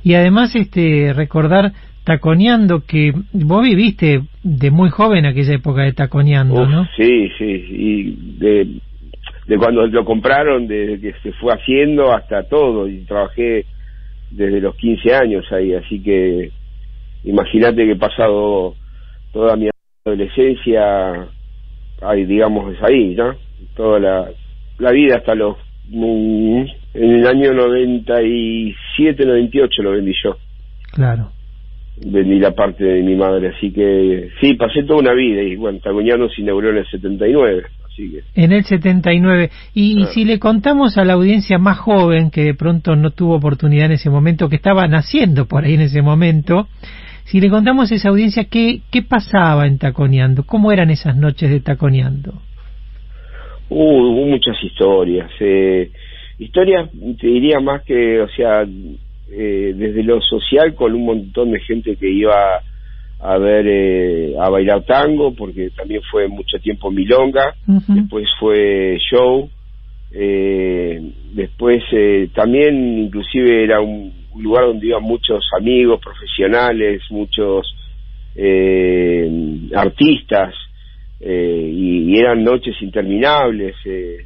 Y 0.04 0.14
además, 0.14 0.56
este, 0.56 1.14
recordar 1.14 1.72
taconeando 2.04 2.84
que 2.86 3.14
vos 3.34 3.64
viviste 3.64 4.22
de 4.44 4.72
muy 4.72 4.90
joven 4.90 5.26
aquella 5.26 5.56
época 5.56 5.82
de 5.82 5.94
taconeando, 5.94 6.68
¿no? 6.68 6.86
Sí, 6.96 7.30
sí, 7.38 7.66
y 7.70 8.38
de, 8.38 8.68
de 9.48 9.58
cuando 9.58 9.88
lo 9.88 10.06
compraron, 10.06 10.68
desde 10.68 11.02
que 11.02 11.14
se 11.24 11.32
fue 11.34 11.54
haciendo 11.54 12.14
hasta 12.14 12.44
todo, 12.44 12.88
y 12.88 13.00
trabajé 13.06 13.66
desde 14.30 14.62
los 14.62 14.76
15 14.76 15.16
años 15.16 15.52
ahí, 15.52 15.74
así 15.74 16.00
que 16.04 16.52
imagínate 17.24 17.86
que 17.86 17.94
he 17.94 17.98
pasado 17.98 18.76
toda 19.34 19.56
mi 19.56 19.70
adolescencia, 20.06 21.28
ahí, 22.02 22.26
digamos, 22.26 22.72
es 22.76 22.84
ahí, 22.84 23.16
¿no? 23.16 23.34
Toda 23.76 24.00
la, 24.00 24.30
la 24.80 24.92
vida 24.92 25.18
hasta 25.18 25.36
los... 25.36 25.58
Mm, 25.90 26.64
en 26.96 27.12
el 27.12 27.28
año 27.28 27.54
97, 27.54 29.26
98 29.26 29.84
lo 29.84 29.92
vendí 29.92 30.14
yo. 30.24 30.38
Claro. 30.94 31.32
Vendí 32.06 32.40
la 32.40 32.52
parte 32.52 32.84
de 32.84 33.02
mi 33.04 33.16
madre, 33.16 33.50
así 33.56 33.72
que 33.72 34.30
sí, 34.40 34.54
pasé 34.56 34.84
toda 34.84 35.00
una 35.00 35.14
vida 35.14 35.42
y 35.42 35.56
bueno, 35.56 35.80
Tagoñano 35.80 36.30
se 36.30 36.42
inauguró 36.42 36.72
en 36.72 36.78
el 36.78 36.88
79. 36.88 37.64
En 38.36 38.52
el 38.52 38.66
79. 38.66 39.50
Y, 39.74 40.02
y, 40.02 40.06
si 40.08 40.26
le 40.26 40.40
contamos 40.40 40.98
a 40.98 41.06
la 41.06 41.14
audiencia 41.14 41.58
más 41.58 41.78
joven, 41.78 42.30
que 42.30 42.44
de 42.44 42.54
pronto 42.54 42.96
no 42.96 43.12
tuvo 43.12 43.36
oportunidad 43.36 43.86
en 43.86 43.94
ese 43.94 44.10
momento, 44.10 44.50
que 44.50 44.58
estaba 44.58 44.88
naciendo 44.88 45.46
por 45.46 45.64
ahí 45.64 45.76
en 45.76 45.82
ese 45.82 46.02
momento, 46.02 46.68
si 47.26 47.40
le 47.40 47.50
contamos 47.50 47.92
a 47.92 47.96
esa 47.96 48.10
audiencia 48.10 48.46
qué, 48.46 48.82
qué 48.92 49.02
pasaba 49.02 49.66
en 49.66 49.78
Taconeando, 49.78 50.44
cómo 50.44 50.72
eran 50.72 50.90
esas 50.90 51.16
noches 51.16 51.50
de 51.50 51.60
Taconeando. 51.60 52.42
Uh, 53.70 53.76
hubo 53.78 54.26
muchas 54.26 54.56
historias. 54.64 55.30
Eh, 55.40 55.92
historias, 56.40 56.90
te 57.20 57.28
diría 57.28 57.60
más 57.60 57.84
que, 57.84 58.22
o 58.22 58.28
sea, 58.30 58.66
eh, 59.32 59.74
desde 59.76 60.04
lo 60.04 60.22
social, 60.22 60.76
con 60.76 60.94
un 60.94 61.06
montón 61.06 61.52
de 61.52 61.60
gente 61.62 61.96
que 61.96 62.10
iba 62.10 62.62
a 63.20 63.38
ver 63.38 63.66
eh, 63.68 64.36
a 64.40 64.50
bailar 64.50 64.84
tango 64.84 65.34
porque 65.34 65.70
también 65.72 66.02
fue 66.12 66.28
mucho 66.28 66.60
tiempo 66.60 66.92
milonga 66.92 67.56
después 67.88 68.28
fue 68.40 68.98
show 69.10 69.50
eh, 70.12 71.02
después 71.34 71.82
eh, 71.92 72.30
también 72.36 73.06
inclusive 73.06 73.64
era 73.64 73.82
un, 73.82 74.14
lugar 74.38 74.66
donde 74.66 74.88
iban 74.88 75.02
muchos 75.02 75.46
amigos 75.58 76.02
profesionales 76.04 77.02
muchos 77.10 77.74
artistas 79.74 80.54
y, 81.20 82.14
y, 82.14 82.20
eran 82.20 82.44
noches 82.44 82.76
interminables 82.82 83.76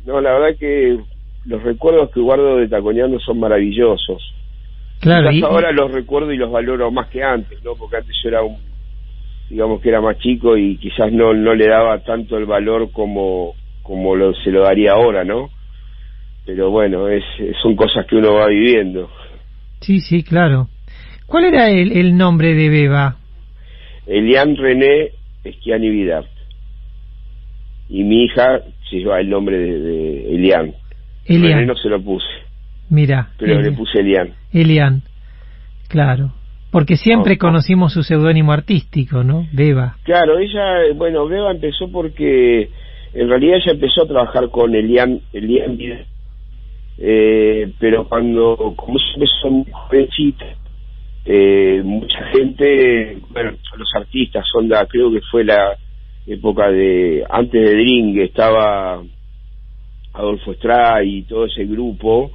no 0.06 0.20
la 0.22 0.34
verdad 0.34 0.58
que 0.60 0.98
los 1.46 1.64
recuerdos 1.64 2.12
que 2.12 2.20
guardo 2.20 2.58
de 2.58 2.68
Taconeando 2.68 3.20
son 3.20 3.40
maravillosos. 3.40 4.34
Claro, 5.00 5.30
ahora 5.48 5.72
los 5.72 5.92
recuerdo 5.92 6.34
y 6.34 6.38
los 6.38 6.52
valoro 6.52 6.92
más 6.92 7.08
que 7.08 7.24
antes, 7.24 7.64
¿no? 7.64 7.76
Porque 7.76 7.98
antes 7.98 8.16
yo 8.22 8.30
era 8.30 8.44
un 8.44 8.58
digamos 9.50 9.82
que 9.82 9.90
era 9.90 10.02
más 10.02 10.20
chico 10.20 10.58
y 10.58 10.78
quizás 10.78 11.12
no 11.12 11.34
no 11.34 11.56
le 11.56 11.68
daba 11.68 12.00
tanto 12.04 12.38
el 12.38 12.46
valor 12.46 12.92
como 12.92 13.56
como 13.82 14.16
lo, 14.16 14.32
se 14.36 14.52
lo 14.52 14.62
daría 14.62 14.92
ahora 14.92 15.24
no 15.24 15.50
pero 16.46 16.70
bueno 16.70 17.08
es 17.08 17.24
son 17.60 17.76
cosas 17.76 18.06
que 18.06 18.16
uno 18.16 18.36
va 18.36 18.48
viviendo. 18.48 19.10
Sí 19.82 20.02
sí 20.02 20.22
claro. 20.24 20.68
Cuál 21.26 21.46
era 21.46 21.70
el, 21.70 21.94
el 21.94 22.16
nombre 22.16 22.54
de 22.54 22.70
Beba 22.70 23.16
Elian 24.06 24.56
René 24.56 25.10
Esquiani 25.44 25.90
Vidart 25.90 26.39
y 27.90 28.04
mi 28.04 28.26
hija 28.26 28.62
se 28.90 28.98
lleva 28.98 29.20
el 29.20 29.30
nombre 29.30 29.58
de, 29.58 30.36
Elian. 30.36 30.74
Elian. 31.26 31.60
René 31.60 31.66
no 31.66 31.76
se 31.76 31.90
lo 31.90 32.02
puse. 32.02 32.28
Mira 32.90 33.30
pero 33.38 33.62
le 33.62 33.72
puse 33.72 34.00
Elian. 34.00 34.34
Elian 34.54 35.02
claro. 35.88 36.34
Porque 36.72 36.98
siempre 36.98 37.40
conocimos 37.40 37.94
su 37.94 38.04
seudónimo 38.04 38.52
artístico, 38.54 39.24
¿no? 39.24 39.48
Beba. 39.52 39.96
Claro, 40.04 40.38
ella, 40.38 40.94
bueno, 40.96 41.28
Beba 41.28 41.50
empezó 41.50 41.92
porque 41.92 42.70
en 43.14 43.28
realidad 43.28 43.58
ella 43.58 43.72
empezó 43.72 44.04
a 44.04 44.08
trabajar 44.08 44.50
con 44.52 44.76
Elian, 44.76 45.20
Elian 45.34 45.80
eh, 47.02 47.72
pero 47.80 48.08
cuando 48.08 48.76
como 48.76 49.00
empezó 49.16 49.50
muy 49.50 50.36
eh, 51.26 51.82
mucha 51.84 52.26
gente, 52.34 53.18
bueno, 53.32 53.52
los 53.78 53.90
artistas, 53.96 54.46
onda, 54.54 54.86
creo 54.86 55.12
que 55.12 55.22
fue 55.32 55.44
la 55.44 55.76
época 56.30 56.70
de, 56.70 57.24
antes 57.30 57.62
de 57.62 57.76
Dring, 57.76 58.18
estaba 58.20 59.02
Adolfo 60.14 60.52
Estrada 60.52 61.04
y 61.04 61.24
todo 61.24 61.46
ese 61.46 61.66
grupo 61.66 62.32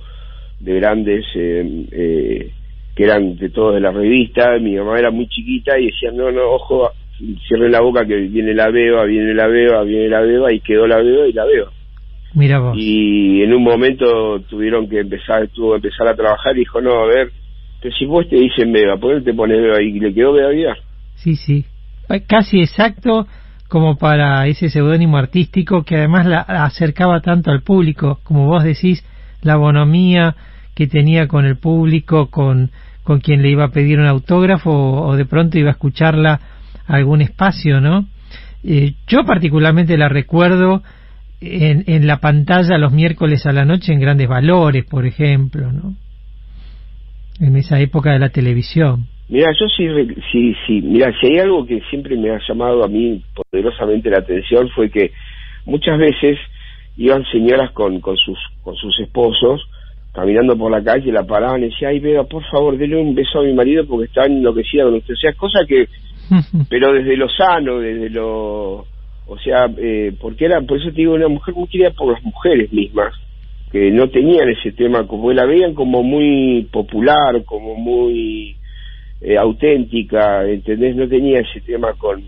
de 0.61 0.75
grandes 0.75 1.25
eh, 1.35 1.87
eh 1.93 2.51
que 2.95 3.03
eran 3.03 3.37
de 3.37 3.51
todos 3.51 3.75
de 3.75 3.81
la 3.81 3.91
revista, 3.91 4.57
mi 4.61 4.77
mamá 4.77 4.97
era 4.97 5.11
muy 5.11 5.27
chiquita 5.27 5.77
y 5.79 5.87
decía, 5.87 6.13
no, 6.13 6.31
no, 6.31 6.43
ojo, 6.49 6.91
cierre 7.49 7.69
la 7.69 7.81
boca 7.81 8.07
que 8.07 8.15
viene 8.15 8.55
la 8.55 8.71
beba, 8.71 9.05
viene 9.05 9.35
la 9.35 9.49
beba, 9.49 9.83
viene 9.83 10.09
la 10.09 10.21
beba, 10.21 10.53
y 10.53 10.61
quedó 10.61 10.87
la 10.87 10.99
beba 10.99 11.27
y 11.27 11.33
la 11.33 11.45
beba. 11.45 11.73
Mira 12.35 12.61
vos. 12.61 12.77
Y 12.79 13.43
en 13.43 13.53
un 13.53 13.65
momento 13.65 14.41
tuvieron 14.49 14.89
que 14.89 15.01
empezar, 15.01 15.49
tuvo 15.49 15.71
que 15.73 15.89
empezar 15.89 16.07
a 16.07 16.15
trabajar 16.15 16.57
y 16.57 16.61
dijo, 16.61 16.81
no, 16.81 16.93
a 17.03 17.07
ver, 17.07 17.33
pero 17.83 17.93
si 17.97 18.07
vos 18.07 18.29
te 18.29 18.37
dicen 18.37 18.73
beba, 18.73 18.97
¿por 18.97 19.19
qué 19.19 19.25
te 19.25 19.35
pones 19.35 19.61
beba? 19.61 19.83
Y 19.83 19.99
le 19.99 20.15
quedó 20.15 20.33
beba 20.33 20.51
vida. 20.51 20.77
Sí, 21.17 21.35
sí. 21.35 21.65
Casi 22.29 22.61
exacto 22.61 23.27
como 23.75 23.97
para 23.97 24.47
ese 24.47 24.69
seudónimo 24.69 25.16
artístico 25.16 25.83
que 25.83 25.97
además 25.97 26.26
la 26.26 26.43
acercaba 26.43 27.21
tanto 27.23 27.50
al 27.50 27.62
público, 27.62 28.21
como 28.23 28.47
vos 28.47 28.62
decís, 28.62 29.04
la 29.43 29.57
bonomía, 29.57 30.37
que 30.76 30.87
tenía 30.87 31.26
con 31.26 31.45
el 31.45 31.57
público, 31.57 32.31
con, 32.31 32.71
con 33.02 33.19
quien 33.19 33.43
le 33.43 33.50
iba 33.50 33.64
a 33.64 33.73
pedir 33.73 33.99
un 33.99 34.07
autógrafo 34.07 34.71
o, 34.71 35.16
de 35.16 35.25
pronto 35.25 35.59
iba 35.59 35.71
a 35.71 35.73
escucharla 35.73 36.40
a 36.87 36.95
algún 36.95 37.21
espacio, 37.21 37.81
¿no? 37.81 38.07
Eh, 38.62 38.95
yo 39.09 39.25
particularmente 39.25 39.99
la 39.99 40.09
recuerdo 40.09 40.85
en, 41.40 41.83
en 41.88 42.07
la 42.07 42.21
pantalla 42.21 42.78
los 42.78 42.93
miércoles 42.93 43.45
a 43.45 43.50
la 43.50 43.64
noche 43.64 43.93
en 43.93 43.99
Grandes 43.99 44.28
Valores, 44.28 44.85
por 44.85 45.04
ejemplo, 45.04 45.73
¿no? 45.73 45.97
En 47.40 47.57
esa 47.57 47.81
época 47.81 48.12
de 48.12 48.21
la 48.21 48.28
televisión. 48.28 49.09
Mira, 49.28 49.52
yo 49.59 49.66
sí, 49.69 49.88
sí, 50.31 50.54
sí, 50.66 50.83
mira, 50.83 51.12
si 51.19 51.26
hay 51.28 51.38
algo 51.38 51.64
que 51.64 51.81
siempre 51.88 52.16
me 52.16 52.31
ha 52.31 52.40
llamado 52.47 52.85
a 52.85 52.88
mí 52.88 53.23
poderosamente 53.35 54.11
la 54.11 54.19
atención 54.19 54.69
fue 54.71 54.90
que 54.90 55.12
muchas 55.64 55.99
veces 55.99 56.38
iban 56.97 57.25
señoras 57.33 57.71
con, 57.73 58.00
con 58.00 58.16
sus 58.16 58.38
con 58.62 58.76
sus 58.76 59.00
esposos 59.00 59.66
caminando 60.14 60.57
por 60.57 60.71
la 60.71 60.83
calle, 60.83 61.11
la 61.11 61.25
paraban 61.25 61.62
y 61.62 61.71
decía, 61.71 61.88
ay, 61.88 61.99
Vega, 61.99 62.23
por 62.23 62.45
favor, 62.45 62.78
dele 62.78 62.97
un 62.97 63.16
beso 63.16 63.40
a 63.40 63.43
mi 63.43 63.52
marido 63.52 63.85
porque 63.85 64.07
está 64.07 64.25
enloquecida 64.26 64.85
con 64.85 64.95
usted. 64.95 65.14
O 65.14 65.16
sea, 65.16 65.33
cosa 65.33 65.59
que, 65.66 65.88
pero 66.71 66.93
desde 66.93 67.16
lo 67.16 67.28
sano, 67.28 67.81
desde 67.81 68.11
lo, 68.11 68.87
o 69.26 69.38
sea, 69.43 69.69
eh, 69.76 70.12
porque 70.21 70.45
era, 70.45 70.61
por 70.61 70.78
eso 70.78 70.90
te 70.90 70.99
digo, 70.99 71.14
una 71.14 71.26
mujer 71.26 71.54
muy 71.54 71.66
querida 71.66 71.90
por 71.90 72.12
las 72.12 72.23
mujeres 72.23 72.73
mismas, 72.73 73.12
que 73.73 73.90
no 73.90 74.09
tenían 74.09 74.49
ese 74.50 74.71
tema, 74.71 75.04
como 75.09 75.33
la 75.33 75.47
veían 75.47 75.75
como 75.75 76.04
muy 76.04 76.69
popular, 76.71 77.43
como 77.45 77.75
muy 77.75 78.54
eh, 79.25 79.38
auténtica, 79.38 80.47
¿entendés? 80.47 80.95
No 80.95 81.09
tenía 81.09 81.40
ese 81.40 81.62
tema 81.62 81.95
con, 81.95 82.23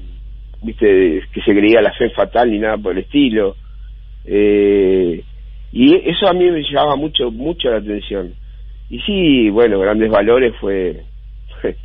viste, 0.63 1.21
que 1.31 1.43
se 1.43 1.53
creía 1.53 1.83
la 1.83 1.93
fe 1.93 2.09
fatal 2.09 2.51
ni 2.51 2.59
nada 2.59 2.79
por 2.79 2.93
el 2.93 3.05
estilo. 3.05 3.55
Eh, 4.25 5.23
y 5.73 5.95
eso 6.09 6.27
a 6.27 6.33
mí 6.33 6.51
me 6.51 6.63
llamaba 6.63 6.97
mucho, 6.97 7.31
mucho 7.31 7.69
la 7.69 7.77
atención. 7.77 8.33
Y 8.89 9.01
sí, 9.01 9.51
bueno, 9.51 9.79
Grandes 9.79 10.11
Valores 10.11 10.55
fue, 10.59 11.03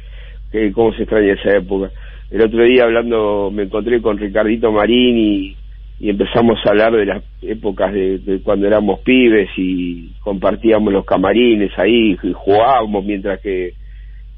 que 0.52 0.72
cómo 0.72 0.94
se 0.94 1.04
extraña 1.04 1.34
esa 1.34 1.58
época. 1.58 1.92
El 2.30 2.44
otro 2.44 2.64
día 2.64 2.86
hablando, 2.86 3.52
me 3.52 3.64
encontré 3.64 4.02
con 4.02 4.18
Ricardito 4.18 4.72
Marín 4.72 5.18
y, 5.18 5.58
y 6.00 6.10
empezamos 6.10 6.58
a 6.66 6.70
hablar 6.70 6.94
de 6.94 7.06
las 7.06 7.24
épocas 7.42 7.92
de, 7.92 8.40
cuando 8.46 8.66
éramos 8.66 9.02
pibes 9.02 9.50
y 9.58 10.14
compartíamos 10.22 10.94
los 10.94 11.04
camarines 11.04 11.78
ahí 11.78 12.18
y 12.24 12.32
jugábamos 12.32 13.04
mientras 13.04 13.42
que 13.42 13.74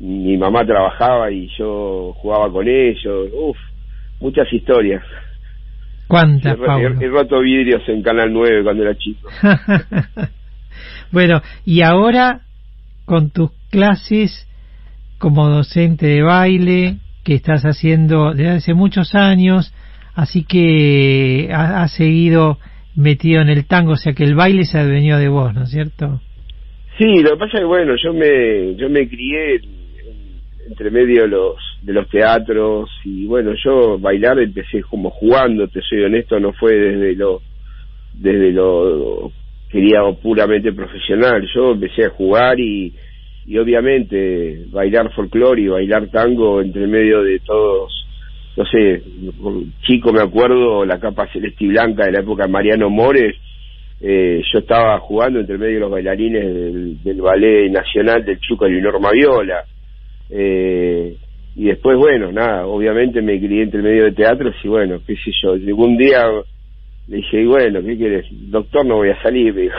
mi 0.03 0.37
mamá 0.37 0.65
trabajaba 0.65 1.31
y 1.31 1.47
yo 1.57 2.11
jugaba 2.17 2.51
con 2.51 2.67
ellos. 2.67 3.29
Uf, 3.33 3.57
muchas 4.19 4.51
historias. 4.51 5.01
¿Cuántas, 6.07 6.57
he, 6.59 7.05
he, 7.05 7.07
roto 7.07 7.39
vidrios 7.39 7.81
en 7.87 8.03
Canal 8.03 8.31
9 8.33 8.63
cuando 8.63 8.83
era 8.83 8.95
chico. 8.97 9.29
bueno, 11.11 11.41
y 11.65 11.81
ahora 11.81 12.41
con 13.05 13.31
tus 13.31 13.51
clases 13.71 14.47
como 15.19 15.47
docente 15.47 16.07
de 16.07 16.21
baile 16.21 16.97
que 17.23 17.35
estás 17.35 17.63
haciendo 17.63 18.33
desde 18.33 18.57
hace 18.57 18.73
muchos 18.73 19.15
años, 19.15 19.73
así 20.15 20.43
que 20.43 21.49
has 21.53 21.93
seguido 21.93 22.57
metido 22.95 23.41
en 23.41 23.47
el 23.47 23.65
tango, 23.65 23.93
o 23.93 23.97
sea 23.97 24.11
que 24.11 24.25
el 24.25 24.35
baile 24.35 24.65
se 24.65 24.77
ha 24.77 24.83
venido 24.83 25.17
de 25.17 25.29
vos, 25.29 25.53
¿no 25.53 25.63
es 25.63 25.71
cierto? 25.71 26.19
Sí, 26.97 27.23
lo 27.23 27.31
que 27.31 27.37
pasa 27.37 27.53
es 27.53 27.59
que 27.61 27.65
bueno, 27.65 27.93
yo 28.03 28.13
me 28.13 28.75
yo 28.75 28.89
me 28.89 29.07
crié 29.07 29.61
entre 30.69 30.91
medio 30.91 31.23
de 31.23 31.27
los 31.27 31.55
de 31.81 31.93
los 31.93 32.09
teatros 32.09 32.89
y 33.03 33.25
bueno 33.25 33.53
yo 33.63 33.99
bailar 33.99 34.39
empecé 34.39 34.81
como 34.83 35.09
jugando 35.09 35.67
te 35.67 35.81
soy 35.81 36.03
honesto 36.03 36.39
no 36.39 36.53
fue 36.53 36.73
desde 36.73 37.15
lo 37.15 37.41
desde 38.13 38.51
lo 38.51 39.31
quería 39.73 40.01
puramente 40.21 40.71
profesional. 40.71 41.45
Yo 41.53 41.71
empecé 41.71 42.05
a 42.05 42.09
jugar 42.11 42.59
y 42.59 42.93
y 43.45 43.57
obviamente 43.57 44.67
bailar 44.69 45.11
folclore 45.13 45.63
y 45.63 45.67
bailar 45.67 46.07
tango 46.07 46.61
entre 46.61 46.87
medio 46.87 47.23
de 47.23 47.39
todos 47.39 47.91
no 48.55 48.63
sé 48.65 49.03
chico 49.81 50.13
me 50.13 50.21
acuerdo 50.21 50.85
la 50.85 50.97
capa 50.97 51.27
celeste 51.27 51.65
y 51.65 51.67
blanca 51.67 52.05
de 52.05 52.13
la 52.13 52.19
época 52.21 52.43
de 52.43 52.53
Mariano 52.53 52.89
Mores 52.89 53.35
eh, 53.99 54.41
yo 54.49 54.59
estaba 54.59 54.97
jugando 54.99 55.41
entre 55.41 55.57
medio 55.57 55.73
de 55.73 55.79
los 55.81 55.91
bailarines 55.91 56.41
del, 56.41 57.03
del 57.03 57.21
ballet 57.21 57.69
nacional 57.69 58.23
del 58.23 58.39
Chuca 58.39 58.69
y 58.69 58.79
Norma 58.79 59.11
Viola 59.11 59.65
eh, 60.29 61.17
y 61.55 61.65
después, 61.65 61.97
bueno, 61.97 62.31
nada, 62.31 62.65
obviamente 62.65 63.21
me 63.21 63.39
crié 63.39 63.63
entre 63.63 63.81
medio 63.81 64.05
de 64.05 64.13
teatros 64.13 64.55
y 64.63 64.67
bueno, 64.67 65.01
qué 65.05 65.15
sé 65.15 65.31
yo, 65.41 65.51
algún 65.51 65.97
día 65.97 66.27
le 67.07 67.17
dije, 67.17 67.41
y 67.41 67.45
bueno, 67.45 67.81
¿qué 67.83 67.97
quieres? 67.97 68.25
Doctor, 68.31 68.85
no 68.85 68.95
voy 68.97 69.09
a 69.09 69.21
salir, 69.21 69.53
me 69.55 69.61
dijo. 69.63 69.75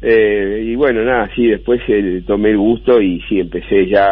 eh, 0.00 0.62
y 0.64 0.76
bueno, 0.76 1.02
nada, 1.04 1.30
sí, 1.34 1.46
después 1.46 1.80
eh, 1.88 2.22
tomé 2.26 2.50
el 2.50 2.58
gusto 2.58 3.00
y 3.00 3.20
sí, 3.28 3.40
empecé 3.40 3.88
ya, 3.88 4.08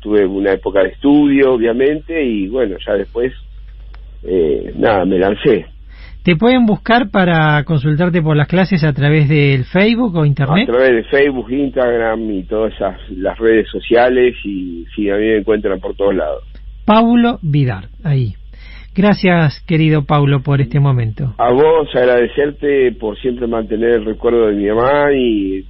tuve 0.00 0.26
una 0.26 0.52
época 0.52 0.82
de 0.82 0.90
estudio, 0.90 1.52
obviamente, 1.54 2.22
y 2.22 2.48
bueno, 2.48 2.76
ya 2.84 2.94
después, 2.94 3.32
eh, 4.22 4.72
nada, 4.76 5.04
me 5.04 5.18
lancé. 5.18 5.66
¿Te 6.22 6.36
pueden 6.36 6.66
buscar 6.66 7.10
para 7.10 7.64
consultarte 7.64 8.20
por 8.20 8.36
las 8.36 8.46
clases 8.46 8.84
a 8.84 8.92
través 8.92 9.26
del 9.26 9.64
Facebook 9.64 10.14
o 10.16 10.26
Internet? 10.26 10.68
A 10.68 10.72
través 10.72 10.90
de 10.90 11.04
Facebook, 11.04 11.50
Instagram 11.50 12.30
y 12.30 12.42
todas 12.42 12.74
esas 12.74 12.96
las 13.12 13.38
redes 13.38 13.66
sociales 13.70 14.36
y 14.44 14.84
sí, 14.94 15.08
a 15.08 15.14
mí 15.14 15.26
me 15.26 15.38
encuentran 15.38 15.80
por 15.80 15.94
todos 15.96 16.14
lados. 16.14 16.44
Paulo 16.84 17.38
Vidar, 17.40 17.88
ahí. 18.04 18.34
Gracias, 18.94 19.64
querido 19.66 20.04
Paulo, 20.04 20.42
por 20.42 20.60
este 20.60 20.78
momento. 20.78 21.34
A 21.38 21.52
vos 21.52 21.88
agradecerte 21.94 22.92
por 22.92 23.18
siempre 23.18 23.46
mantener 23.46 23.90
el 23.92 24.04
recuerdo 24.04 24.48
de 24.48 24.56
mi 24.56 24.66
mamá 24.66 25.12
y, 25.14 25.64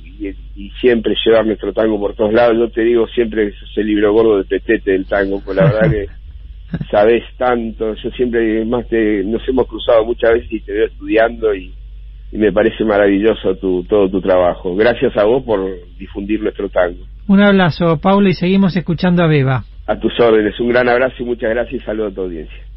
y, 0.57 0.71
siempre 0.81 1.15
llevar 1.25 1.47
nuestro 1.47 1.73
tango 1.73 2.01
por 2.01 2.15
todos 2.15 2.33
lados. 2.33 2.57
Yo 2.59 2.71
te 2.71 2.83
digo 2.83 3.07
siempre 3.09 3.51
que 3.51 3.57
sos 3.57 3.71
el 3.77 3.87
libro 3.87 4.13
gordo 4.13 4.39
de 4.39 4.45
petete 4.45 4.93
del 4.93 5.07
tango, 5.07 5.41
pues 5.45 5.57
la 5.57 5.65
verdad 5.65 5.91
que 5.91 6.07
sabes 6.91 7.23
tanto, 7.37 7.95
yo 7.95 8.11
siempre 8.11 8.65
más 8.65 8.87
te, 8.89 9.25
nos 9.25 9.47
hemos 9.49 9.67
cruzado 9.67 10.05
muchas 10.05 10.33
veces 10.35 10.53
y 10.53 10.61
te 10.61 10.73
veo 10.73 10.87
estudiando 10.87 11.55
y, 11.55 11.75
me 12.33 12.53
parece 12.53 12.85
maravilloso 12.85 13.57
tu, 13.57 13.83
todo 13.89 14.09
tu 14.09 14.21
trabajo. 14.21 14.77
Gracias 14.77 15.17
a 15.17 15.25
vos 15.25 15.43
por 15.43 15.61
difundir 15.99 16.41
nuestro 16.41 16.69
tango. 16.69 17.05
Un 17.27 17.43
abrazo, 17.43 17.99
Paulo, 18.01 18.29
y 18.29 18.35
seguimos 18.35 18.77
escuchando 18.77 19.25
a 19.25 19.27
Beba. 19.27 19.65
A 19.89 19.99
tus 19.99 20.13
órdenes, 20.21 20.59
un 20.61 20.69
gran 20.69 20.89
abrazo 20.89 21.17
y 21.19 21.25
muchas 21.25 21.51
gracias 21.51 21.83
y 21.83 21.85
saludo 21.85 22.07
a 22.07 22.11
tu 22.13 22.21
audiencia. 22.21 22.70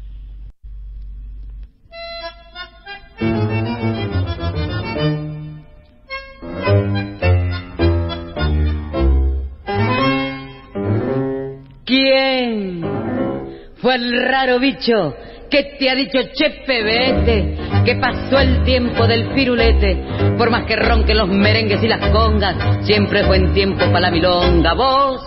Fue 13.84 13.96
el 13.96 14.24
raro 14.24 14.58
bicho 14.58 15.14
que 15.50 15.76
te 15.78 15.90
ha 15.90 15.94
dicho 15.94 16.18
chepe 16.32 16.82
vete, 16.82 17.54
que 17.84 17.96
pasó 17.96 18.38
el 18.38 18.64
tiempo 18.64 19.06
del 19.06 19.34
firulete, 19.34 20.02
por 20.38 20.48
más 20.48 20.64
que 20.64 20.74
ronquen 20.74 21.18
los 21.18 21.28
merengues 21.28 21.82
y 21.82 21.88
las 21.88 22.08
congas, 22.08 22.86
siempre 22.86 23.24
buen 23.24 23.52
tiempo 23.52 23.84
para 23.84 24.00
la 24.00 24.10
milonga. 24.10 24.72
Vos, 24.72 25.20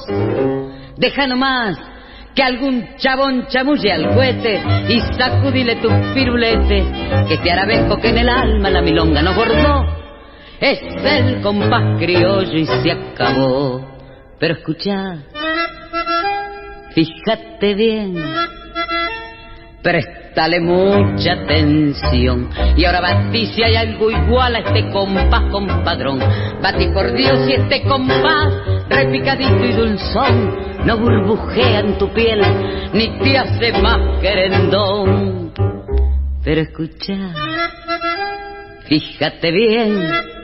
deja 0.98 1.28
nomás 1.28 1.78
que 2.34 2.42
algún 2.42 2.96
chabón 2.98 3.46
chamulle 3.48 3.92
al 3.92 4.16
cohete 4.16 4.60
y 4.90 5.02
sacudile 5.02 5.76
tu 5.76 5.90
firulete, 6.16 6.84
que 7.28 7.38
te 7.38 7.52
hará 7.52 7.68
que 7.68 8.10
en 8.10 8.18
el 8.18 8.28
alma 8.28 8.72
la 8.72 8.82
milonga 8.82 9.22
no 9.22 9.36
bordó. 9.36 9.86
Es 10.60 10.80
el 11.06 11.42
compás 11.42 12.00
criollo 12.00 12.58
y 12.58 12.66
se 12.66 12.92
acabó. 12.92 13.88
Pero 14.40 14.56
escucha, 14.56 15.18
Fíjate 16.98 17.76
bien, 17.76 18.16
préstale 19.84 20.60
mucha 20.60 21.34
atención. 21.34 22.50
Y 22.76 22.86
ahora 22.86 23.02
batí 23.02 23.46
si 23.54 23.62
hay 23.62 23.76
algo 23.76 24.10
igual 24.10 24.56
a 24.56 24.60
este 24.62 24.90
compás, 24.90 25.44
compadrón. 25.52 26.18
Batí 26.60 26.88
por 26.88 27.14
Dios 27.14 27.48
y 27.48 27.54
este 27.54 27.84
compás, 27.84 28.52
repicadito 28.90 29.64
y 29.64 29.74
dulzón, 29.74 30.86
no 30.88 30.98
burbujea 30.98 31.82
en 31.82 32.00
tu 32.00 32.12
piel, 32.12 32.42
ni 32.94 33.10
te 33.20 33.38
hace 33.38 33.74
más 33.74 34.20
querendón. 34.20 35.54
Pero 36.44 36.62
escucha, 36.62 37.14
fíjate 38.88 39.52
bien 39.52 40.37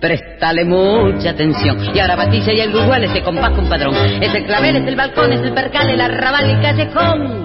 Préstale 0.00 0.64
mucha 0.64 1.30
atención. 1.30 1.94
Y 1.94 1.98
ahora 1.98 2.16
batilla 2.16 2.52
y 2.52 2.60
el 2.60 2.70
igual 2.70 3.04
ese 3.04 3.22
compás 3.22 3.50
compadrón. 3.50 3.94
Es 4.22 4.32
el 4.34 4.46
clavel, 4.46 4.76
es 4.76 4.86
el 4.86 4.96
balcón, 4.96 5.32
es 5.32 5.40
el 5.40 5.52
percal, 5.52 5.90
el 5.90 6.00
arrabal 6.00 6.50
y 6.50 6.62
callejón. 6.62 7.44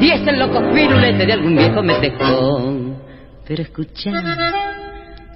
Y 0.00 0.10
es 0.10 0.26
el 0.26 0.38
loco 0.38 0.60
firulete 0.74 1.24
de 1.24 1.32
algún 1.32 1.56
viejo 1.56 1.82
metejón. 1.82 2.98
Pero 3.46 3.62
escucha, 3.62 4.10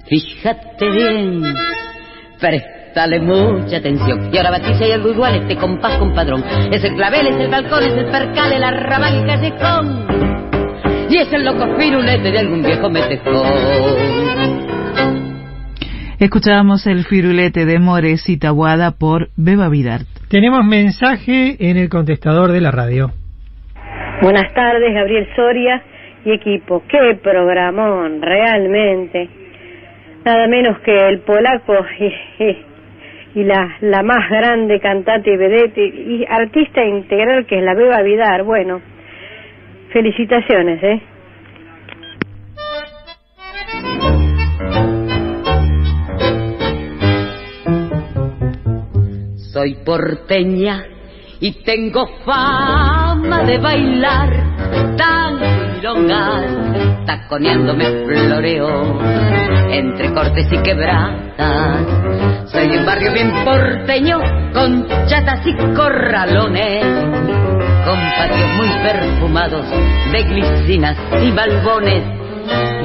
fíjate 0.07 0.89
bien, 0.91 1.41
préstale 2.39 3.19
mucha 3.19 3.77
atención. 3.77 4.29
Y 4.31 4.37
ahora 4.37 4.51
batilla 4.51 4.87
y 4.87 4.91
algo 4.91 5.09
igual 5.09 5.35
este 5.35 5.55
compás 5.55 5.97
compadrón. 5.97 6.43
Es 6.71 6.83
el 6.83 6.93
clavel, 6.95 7.27
es 7.27 7.39
el 7.39 7.49
balcón, 7.49 7.83
es 7.83 7.93
el 7.93 8.05
percal, 8.11 8.51
el 8.53 8.63
arrabal 8.63 9.23
y 9.23 9.25
callejón. 9.25 10.07
Y 11.09 11.17
es 11.17 11.33
el 11.33 11.43
loco 11.43 11.65
firulete 11.79 12.31
de 12.31 12.39
algún 12.39 12.61
viejo 12.61 12.89
metejón. 12.89 14.70
Escuchábamos 16.21 16.85
el 16.85 17.03
firulete 17.05 17.65
de 17.65 17.79
Mores 17.79 18.29
y 18.29 18.37
Tabuada 18.37 18.91
por 18.91 19.29
Beba 19.37 19.69
Vidart. 19.69 20.05
Tenemos 20.29 20.63
mensaje 20.63 21.55
en 21.59 21.77
el 21.77 21.89
contestador 21.89 22.51
de 22.51 22.61
la 22.61 22.69
radio. 22.69 23.09
Buenas 24.21 24.53
tardes, 24.53 24.93
Gabriel 24.93 25.27
Soria 25.35 25.81
y 26.23 26.33
equipo. 26.33 26.83
Qué 26.87 27.17
programón, 27.23 28.21
realmente. 28.21 29.29
Nada 30.23 30.45
menos 30.45 30.77
que 30.81 30.95
el 30.95 31.21
polaco 31.21 31.73
y, 33.33 33.43
la, 33.43 33.77
la 33.81 34.03
más 34.03 34.29
grande 34.29 34.79
cantante 34.79 35.33
y 35.33 35.37
vedette 35.37 35.79
y 35.79 36.23
artista 36.29 36.85
integral 36.85 37.47
que 37.47 37.57
es 37.57 37.63
la 37.63 37.73
Beba 37.73 37.99
Vidar. 38.03 38.43
Bueno, 38.43 38.79
felicitaciones, 39.91 40.83
¿eh? 40.83 41.01
Soy 49.51 49.75
porteña 49.83 50.85
y 51.41 51.51
tengo 51.63 52.07
fama 52.23 53.43
de 53.43 53.57
bailar 53.57 54.29
tango 54.95 55.43
y 55.43 55.75
milongas, 55.75 57.05
taconeándome 57.05 58.05
floreo 58.05 59.01
entre 59.69 60.13
cortes 60.13 60.47
y 60.53 60.57
quebradas. 60.59 62.49
Soy 62.49 62.77
un 62.77 62.85
barrio 62.85 63.11
bien 63.11 63.29
porteño 63.43 64.21
con 64.53 64.87
chatas 65.07 65.45
y 65.45 65.53
corralones, 65.75 66.85
con 67.83 67.99
patios 67.99 68.49
muy 68.55 68.69
perfumados 68.83 69.65
de 70.13 70.23
glicinas 70.23 70.97
y 71.21 71.29
balbones. 71.31 72.03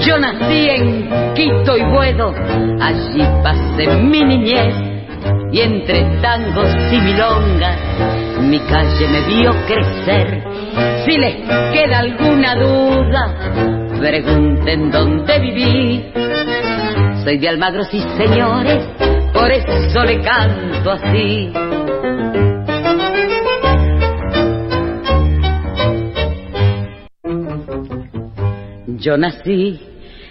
Yo 0.05 0.19
nací 0.19 0.69
en 0.69 1.33
Quito 1.35 1.77
y 1.77 1.83
Buedo, 1.85 2.35
allí 2.81 3.23
pasé 3.45 3.87
mi 3.99 4.25
niñez 4.25 4.96
y 5.53 5.61
entre 5.61 6.21
tangos 6.21 6.75
y 6.93 7.01
milongas 7.01 8.27
mi 8.47 8.61
calle 8.61 9.09
me 9.09 9.21
vio 9.23 9.53
crecer. 9.67 10.45
Si 11.05 11.19
les 11.19 11.37
queda 11.73 11.99
alguna 11.99 12.55
duda, 12.55 13.99
pregunten 13.99 14.91
dónde 14.91 15.39
viví. 15.41 16.13
Soy 17.25 17.39
de 17.39 17.49
Almagro, 17.49 17.83
sí 17.85 18.01
señores, 18.17 18.87
por 19.33 19.51
eso 19.51 20.05
le 20.05 20.21
canto 20.21 20.93
así. 20.93 21.53
Yo 28.99 29.17
nací 29.17 29.81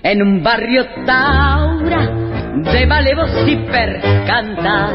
en 0.04 0.22
un 0.22 0.44
barrio 0.44 0.86
Taura 1.06 2.25
de 2.56 2.86
malevos 2.86 3.30
y 3.46 3.56
percantas, 3.58 4.94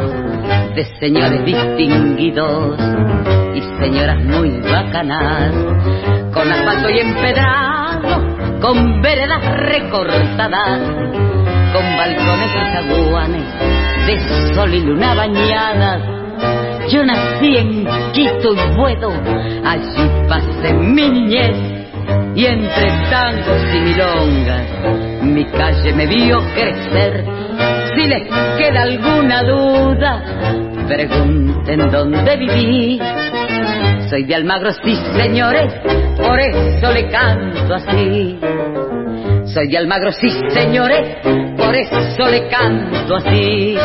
de 0.74 0.84
señores 0.98 1.44
distinguidos 1.44 2.78
y 3.54 3.60
señoras 3.82 4.24
muy 4.24 4.60
bacanas, 4.60 5.52
con 6.32 6.50
asfalto 6.50 6.88
y 6.88 7.00
empedrado, 7.00 8.60
con 8.60 9.02
veredas 9.02 9.44
recortadas, 9.58 10.80
con 11.72 11.96
balcones 11.98 12.50
y 12.54 12.72
zaguanes 12.72 13.44
de 14.06 14.54
sol 14.54 14.72
y 14.72 14.80
luna 14.80 15.14
bañadas. 15.14 16.02
Yo 16.90 17.04
nací 17.04 17.56
en 17.58 17.86
Quito 18.12 18.54
y 18.54 18.74
Buedo, 18.74 19.12
allí 19.64 20.10
pasé 20.28 20.72
mi 20.72 21.10
niñez 21.10 21.56
y 22.34 22.46
entre 22.46 22.90
tangos 23.10 23.74
y 23.74 23.80
milongas 23.80 25.10
mi 25.22 25.44
calle 25.44 25.92
me 25.92 26.06
vio 26.06 26.40
crecer 26.54 27.24
si 27.94 28.06
les 28.06 28.22
queda 28.58 28.82
alguna 28.82 29.42
duda, 29.42 30.22
pregunten 30.86 31.90
dónde 31.90 32.36
viví. 32.36 33.00
Soy 34.08 34.24
de 34.24 34.34
Almagro, 34.34 34.72
sí 34.72 34.96
señores, 35.16 35.72
por 36.16 36.38
eso 36.40 36.92
le 36.92 37.08
canto 37.10 37.74
así. 37.74 38.38
Soy 39.52 39.68
de 39.68 39.78
Almagro, 39.78 40.12
sí 40.12 40.30
señores, 40.48 41.18
por 41.56 41.74
eso 41.74 42.28
le 42.30 42.48
canto 42.48 43.16
así. 43.16 43.76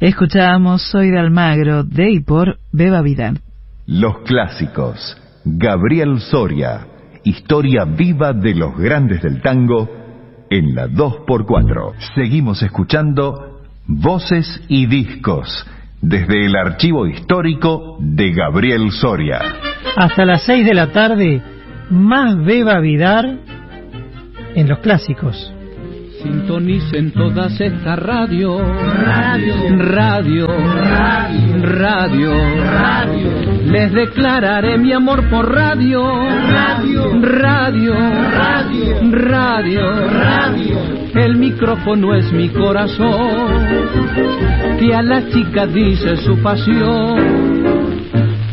Escuchábamos 0.00 0.82
Soy 0.82 1.10
de 1.10 1.18
Almagro, 1.18 1.82
de 1.82 2.10
y 2.10 2.20
por 2.20 2.58
Beba 2.72 3.02
Vidal. 3.02 3.40
Los 3.86 4.18
clásicos. 4.18 5.16
Gabriel 5.44 6.20
Soria. 6.20 6.86
Historia 7.24 7.84
viva 7.84 8.32
de 8.32 8.54
los 8.54 8.76
grandes 8.78 9.22
del 9.22 9.40
tango 9.40 10.07
en 10.50 10.74
la 10.74 10.86
2x4. 10.86 11.94
Seguimos 12.14 12.62
escuchando 12.62 13.60
Voces 13.86 14.62
y 14.68 14.86
Discos 14.86 15.66
desde 16.00 16.46
el 16.46 16.56
archivo 16.56 17.06
histórico 17.06 17.96
de 18.00 18.32
Gabriel 18.32 18.90
Soria. 18.92 19.40
Hasta 19.96 20.24
las 20.24 20.42
6 20.42 20.64
de 20.64 20.74
la 20.74 20.92
tarde, 20.92 21.42
más 21.90 22.36
Beba 22.44 22.78
Vidar 22.80 23.38
en 24.54 24.68
los 24.68 24.78
clásicos. 24.78 25.52
Sintonicen 26.22 27.12
todas 27.12 27.60
estas 27.60 27.98
radio, 27.98 28.58
radio, 28.58 29.54
radio, 29.78 30.46
radio, 30.46 31.46
radio, 31.62 32.32
radio. 32.64 33.30
Les 33.66 33.92
declararé 33.92 34.78
mi 34.78 34.92
amor 34.92 35.28
por 35.30 35.54
radio, 35.54 36.02
radio, 36.02 37.12
radio, 37.22 37.94
radio, 37.94 38.84
radio, 39.12 40.08
radio. 40.08 40.78
El 41.14 41.36
micrófono 41.36 42.14
es 42.14 42.32
mi 42.32 42.48
corazón, 42.48 43.66
que 44.80 44.94
a 44.94 45.02
la 45.02 45.28
chica 45.28 45.66
dice 45.66 46.16
su 46.16 46.36
pasión. 46.42 47.48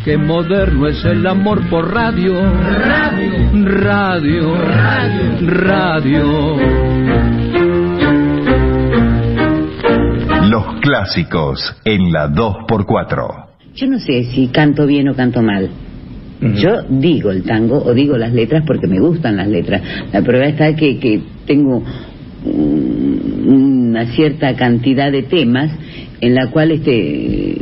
Qué 0.03 0.17
moderno 0.17 0.87
es 0.87 1.03
el 1.03 1.25
amor 1.25 1.67
por 1.67 1.91
radio, 1.91 2.35
radio, 2.35 3.49
radio, 3.63 4.55
radio. 4.55 5.35
radio. 5.49 7.44
Los 10.65 10.81
clásicos 10.81 11.75
en 11.85 12.11
la 12.11 12.27
2x4. 12.27 13.45
Yo 13.75 13.87
no 13.87 13.99
sé 13.99 14.23
si 14.23 14.47
canto 14.47 14.87
bien 14.87 15.07
o 15.09 15.13
canto 15.13 15.43
mal. 15.43 15.69
Yo 16.41 16.81
digo 16.89 17.29
el 17.29 17.43
tango 17.43 17.77
o 17.83 17.93
digo 17.93 18.17
las 18.17 18.33
letras 18.33 18.63
porque 18.65 18.87
me 18.87 18.99
gustan 18.99 19.37
las 19.37 19.47
letras. 19.47 19.83
La 20.11 20.23
prueba 20.23 20.47
está 20.47 20.75
que, 20.75 20.97
que 20.97 21.21
tengo 21.45 21.83
una 22.45 24.05
cierta 24.07 24.55
cantidad 24.55 25.11
de 25.11 25.23
temas 25.23 25.71
en 26.19 26.33
la 26.33 26.49
cual 26.49 26.71
este 26.71 27.57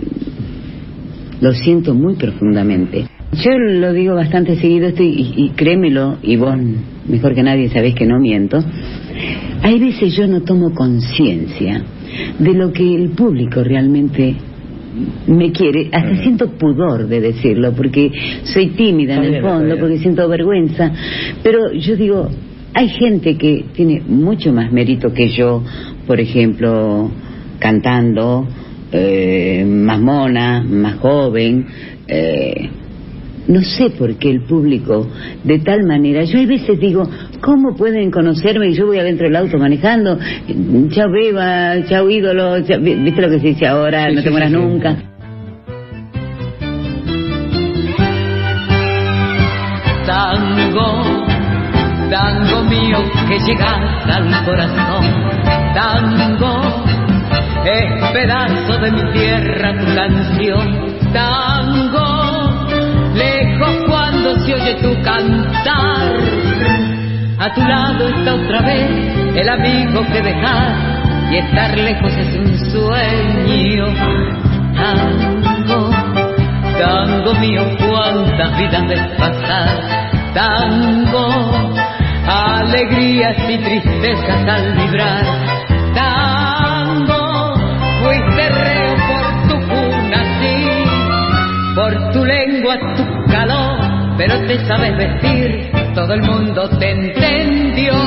lo 1.41 1.51
siento 1.53 1.93
muy 1.93 2.15
profundamente. 2.15 3.07
Yo 3.33 3.51
lo 3.57 3.91
digo 3.91 4.15
bastante 4.15 4.55
seguido 4.55 4.87
esto 4.87 5.03
y, 5.03 5.33
y 5.35 5.49
créemelo, 5.49 6.19
y 6.23 6.37
vos 6.37 6.55
mejor 7.07 7.35
que 7.35 7.43
nadie 7.43 7.69
sabés 7.69 7.95
que 7.95 8.05
no 8.05 8.17
miento. 8.19 8.63
Hay 9.61 9.79
veces 9.79 10.15
yo 10.15 10.25
no 10.27 10.41
tomo 10.43 10.73
conciencia 10.73 11.83
de 12.39 12.53
lo 12.53 12.71
que 12.71 12.95
el 12.95 13.09
público 13.09 13.63
realmente 13.63 14.35
me 15.27 15.51
quiere, 15.51 15.89
hasta 15.91 16.17
siento 16.17 16.51
pudor 16.51 17.07
de 17.07 17.19
decirlo, 17.19 17.73
porque 17.73 18.11
soy 18.43 18.67
tímida 18.69 19.15
en 19.15 19.35
el 19.35 19.41
fondo, 19.41 19.77
porque 19.79 19.97
siento 19.97 20.27
vergüenza, 20.29 20.91
pero 21.41 21.73
yo 21.73 21.95
digo, 21.95 22.29
hay 22.73 22.89
gente 22.89 23.37
que 23.37 23.65
tiene 23.73 24.01
mucho 24.05 24.51
más 24.53 24.71
mérito 24.71 25.13
que 25.13 25.29
yo, 25.29 25.63
por 26.05 26.19
ejemplo, 26.19 27.09
cantando, 27.59 28.47
eh, 28.91 29.65
más 29.67 29.99
mona, 29.99 30.63
más 30.63 30.95
joven, 30.97 31.65
eh, 32.07 32.69
no 33.47 33.61
sé 33.61 33.89
por 33.91 34.15
qué 34.17 34.29
el 34.29 34.41
público 34.41 35.07
de 35.43 35.59
tal 35.59 35.83
manera, 35.85 36.23
yo 36.23 36.39
a 36.39 36.45
veces 36.45 36.79
digo, 36.79 37.07
¿cómo 37.41 37.75
pueden 37.75 38.11
conocerme 38.11 38.69
y 38.69 38.73
yo 38.73 38.85
voy 38.85 38.99
adentro 38.99 39.27
del 39.27 39.35
auto 39.35 39.57
manejando? 39.57 40.17
Chao 40.89 41.11
beba, 41.11 41.83
chao 41.87 42.09
ídolo, 42.09 42.55
¿viste 42.55 43.21
lo 43.21 43.29
que 43.29 43.39
se 43.39 43.47
dice 43.47 43.67
ahora? 43.67 44.11
no 44.11 44.23
te 44.23 44.29
mueras 44.29 44.51
nunca. 44.51 44.95
Tango, 50.05 51.03
tango 52.09 52.63
mío 52.65 52.97
que 53.27 53.39
llegas 53.39 54.05
al 54.05 54.45
corazón, 54.45 55.05
tango, 55.73 56.61
es 57.65 58.11
pedazo 58.11 58.79
de 58.79 58.91
mi 58.91 59.11
tierra 59.13 59.79
tu 59.79 59.95
canción, 59.95 61.13
tango 61.13 62.12
se 64.45 64.53
oye 64.53 64.75
tu 64.75 65.01
cantar. 65.01 66.13
A 67.39 67.53
tu 67.53 67.61
lado 67.61 68.07
está 68.07 68.35
otra 68.35 68.61
vez 68.61 68.89
el 69.35 69.49
amigo 69.49 70.05
que 70.11 70.21
dejar 70.21 70.75
y 71.31 71.37
estar 71.37 71.77
lejos 71.77 72.13
es 72.13 72.35
un 72.37 72.71
sueño. 72.71 73.87
Tango, 74.75 75.89
tango 76.79 77.33
mío, 77.35 77.63
cuántas 77.79 78.57
vidas 78.57 78.87
de 78.87 78.97
pasar. 79.17 80.11
Tango, 80.33 81.73
alegrías 82.27 83.37
y 83.49 83.57
tristezas 83.57 84.47
al 84.47 84.73
vibrar. 84.73 85.25
Tango, 85.93 86.42
pero 94.25 94.39
te 94.47 94.57
sabes 94.65 94.95
vestir, 94.95 95.69
todo 95.93 96.13
el 96.13 96.21
mundo 96.21 96.69
te 96.79 96.91
entendió. 96.91 98.02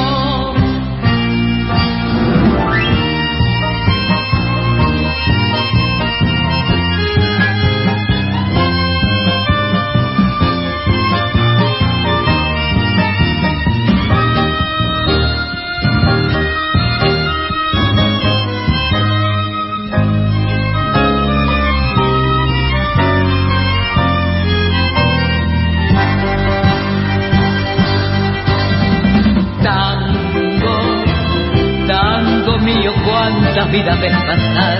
Vidas 33.76 34.00
ves 34.00 34.16
pasar. 34.26 34.78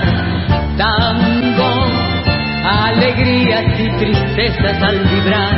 Tango, 0.77 1.71
alegrías 2.65 3.79
y 3.79 3.89
tristezas 3.97 4.81
al 4.81 4.99
vibrar. 5.11 5.55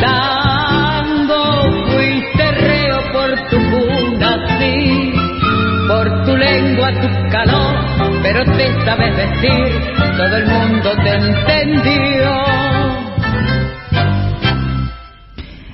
Tango, 0.00 1.42
fuiste 1.90 2.50
reo 2.52 2.98
por 3.12 3.30
tu 3.48 3.58
cuna, 3.70 4.58
sí, 4.58 5.12
por 5.88 6.24
tu 6.24 6.36
lengua, 6.36 6.90
tu 7.00 7.08
calor, 7.30 7.74
pero 8.22 8.44
te 8.44 8.84
sabes 8.84 9.16
decir, 9.16 9.68
todo 10.16 10.36
el 10.36 10.46
mundo 10.46 10.90
te 11.04 11.14
entendió. 11.14 12.34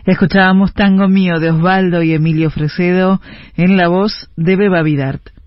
Escuchábamos 0.05 0.75
Tango 0.75 1.09
Mío 1.09 1.39
de 1.39 1.51
Osvaldo 1.51 2.03
y 2.03 2.15
Emilio 2.15 2.51
Fresedo 2.51 3.21
en 3.57 3.77
la 3.77 3.89
voz 3.89 4.31
de 4.37 4.57
Beba 4.57 4.83
Vidart. 4.83 5.40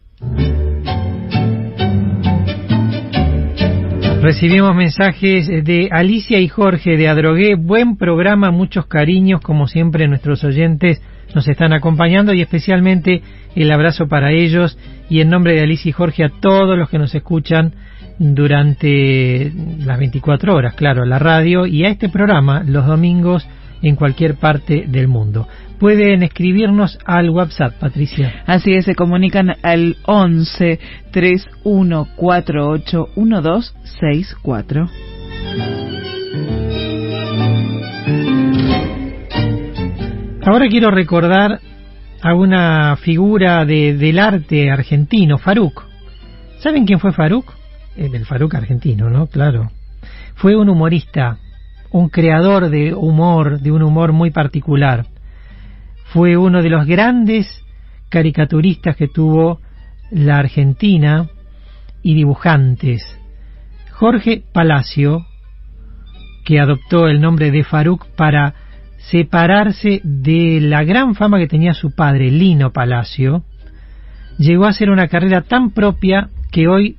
Recibimos 4.24 4.74
mensajes 4.74 5.48
de 5.48 5.90
Alicia 5.92 6.40
y 6.40 6.48
Jorge 6.48 6.96
de 6.96 7.10
Adrogué. 7.10 7.56
Buen 7.56 7.98
programa, 7.98 8.52
muchos 8.52 8.86
cariños, 8.86 9.42
como 9.42 9.68
siempre 9.68 10.08
nuestros 10.08 10.46
oyentes 10.46 11.02
nos 11.36 11.46
están 11.46 11.74
acompañando 11.74 12.34
y 12.34 12.42
especialmente 12.42 13.22
el 13.54 13.70
abrazo 13.70 14.08
para 14.08 14.32
ellos 14.32 14.78
y 15.10 15.20
en 15.20 15.28
nombre 15.28 15.56
de 15.56 15.64
Alicia 15.64 15.90
y 15.90 15.92
Jorge 15.92 16.24
a 16.24 16.30
todos 16.40 16.78
los 16.78 16.90
que 16.90 17.00
nos 17.00 17.14
escuchan 17.14 17.74
durante 18.18 19.52
las 19.80 20.00
24 20.00 20.56
horas, 20.56 20.76
claro, 20.76 21.04
a 21.04 21.06
la 21.06 21.20
radio 21.20 21.66
y 21.66 21.84
a 21.84 21.90
este 21.90 22.08
programa 22.08 22.64
los 22.66 22.88
domingos 22.88 23.46
en 23.82 23.98
cualquier 23.98 24.36
parte 24.36 24.86
del 24.88 25.10
mundo. 25.10 25.50
Pueden 25.84 26.24
escribirnos 26.24 26.98
al 27.04 27.30
WhatsApp, 27.30 27.74
Patricia. 27.74 28.42
Así 28.46 28.72
es, 28.72 28.86
se 28.86 28.96
comunican 28.96 29.52
al 29.64 29.98
11 30.06 30.80
3148 31.12 33.10
1264. 33.18 34.90
Ahora 40.46 40.70
quiero 40.70 40.90
recordar 40.90 41.60
a 42.22 42.34
una 42.34 42.96
figura 42.96 43.66
de, 43.66 43.94
del 43.98 44.20
arte 44.20 44.72
argentino, 44.72 45.38
Faruk. 45.38 45.84
¿Saben 46.60 46.86
quién 46.86 47.02
fue 47.02 47.12
Faruk? 47.12 47.52
El, 47.98 48.16
el 48.16 48.26
Faruk 48.26 48.56
argentino, 48.56 49.10
¿no? 49.10 49.28
Claro. 49.28 49.70
Fue 50.36 50.56
un 50.56 50.70
humorista 50.70 51.40
un 51.94 52.10
creador 52.10 52.70
de 52.70 52.94
humor, 52.96 53.60
de 53.60 53.72
un 53.72 53.84
humor 53.84 54.14
muy 54.14 54.32
particular. 54.32 55.06
Fue 56.14 56.38
uno 56.38 56.62
de 56.62 56.70
los 56.70 56.86
grandes 56.86 57.66
caricaturistas 58.10 58.96
que 58.96 59.08
tuvo 59.08 59.60
la 60.12 60.38
Argentina 60.38 61.28
y 62.04 62.14
dibujantes. 62.14 63.02
Jorge 63.90 64.44
Palacio, 64.54 65.26
que 66.46 66.60
adoptó 66.60 67.08
el 67.08 67.20
nombre 67.20 67.50
de 67.50 67.64
Faruk 67.64 68.06
para 68.16 68.54
separarse 69.10 70.02
de 70.04 70.60
la 70.62 70.84
gran 70.84 71.16
fama 71.16 71.40
que 71.40 71.48
tenía 71.48 71.74
su 71.74 71.96
padre, 71.96 72.30
Lino 72.30 72.72
Palacio, 72.72 73.44
llegó 74.38 74.66
a 74.66 74.70
hacer 74.70 74.92
una 74.92 75.08
carrera 75.08 75.42
tan 75.42 75.72
propia 75.72 76.30
que 76.52 76.68
hoy, 76.68 76.98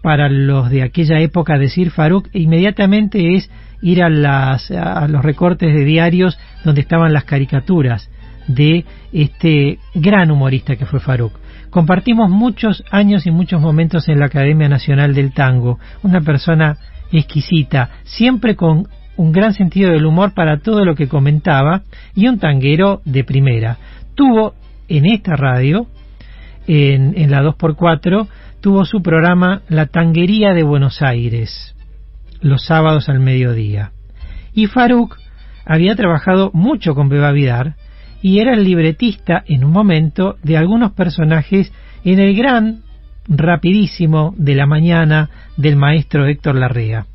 para 0.00 0.30
los 0.30 0.70
de 0.70 0.82
aquella 0.82 1.20
época, 1.20 1.58
decir 1.58 1.90
Faruk 1.90 2.30
inmediatamente 2.32 3.34
es 3.34 3.50
ir 3.82 4.02
a, 4.02 4.08
las, 4.08 4.70
a 4.70 5.06
los 5.08 5.22
recortes 5.22 5.74
de 5.74 5.84
diarios 5.84 6.38
donde 6.64 6.80
estaban 6.80 7.12
las 7.12 7.24
caricaturas 7.24 8.08
de 8.46 8.84
este 9.12 9.78
gran 9.94 10.30
humorista 10.30 10.76
que 10.76 10.86
fue 10.86 11.00
Faruk. 11.00 11.32
Compartimos 11.70 12.30
muchos 12.30 12.82
años 12.90 13.26
y 13.26 13.30
muchos 13.30 13.60
momentos 13.60 14.08
en 14.08 14.18
la 14.18 14.26
Academia 14.26 14.68
Nacional 14.68 15.14
del 15.14 15.32
Tango, 15.32 15.78
una 16.02 16.20
persona 16.20 16.78
exquisita, 17.12 17.90
siempre 18.04 18.56
con 18.56 18.88
un 19.16 19.32
gran 19.32 19.52
sentido 19.52 19.92
del 19.92 20.06
humor 20.06 20.34
para 20.34 20.58
todo 20.58 20.84
lo 20.84 20.94
que 20.94 21.08
comentaba 21.08 21.82
y 22.14 22.26
un 22.28 22.38
tanguero 22.38 23.02
de 23.04 23.22
primera. 23.24 23.76
Tuvo 24.14 24.54
en 24.88 25.06
esta 25.06 25.36
radio, 25.36 25.86
en, 26.66 27.30
la 27.30 27.42
2x4, 27.42 28.26
tuvo 28.60 28.84
su 28.84 29.02
programa 29.02 29.62
La 29.68 29.86
Tanguería 29.86 30.52
de 30.54 30.62
Buenos 30.62 31.02
Aires 31.02 31.74
los 32.40 32.64
sábados 32.64 33.08
al 33.08 33.20
mediodía. 33.20 33.92
Y 34.52 34.66
Faruk 34.66 35.18
había 35.64 35.94
trabajado 35.94 36.50
mucho 36.52 36.94
con 36.94 37.08
Beba 37.08 37.32
Vidar 37.32 37.74
y 38.22 38.40
era 38.40 38.54
el 38.54 38.64
libretista 38.64 39.42
en 39.46 39.64
un 39.64 39.72
momento 39.72 40.36
de 40.42 40.56
algunos 40.56 40.92
personajes 40.92 41.72
en 42.04 42.18
el 42.18 42.36
gran 42.36 42.82
rapidísimo 43.28 44.34
de 44.36 44.54
la 44.54 44.66
mañana 44.66 45.30
del 45.56 45.76
maestro 45.76 46.26
Héctor 46.26 46.56
Larrea. 46.56 47.06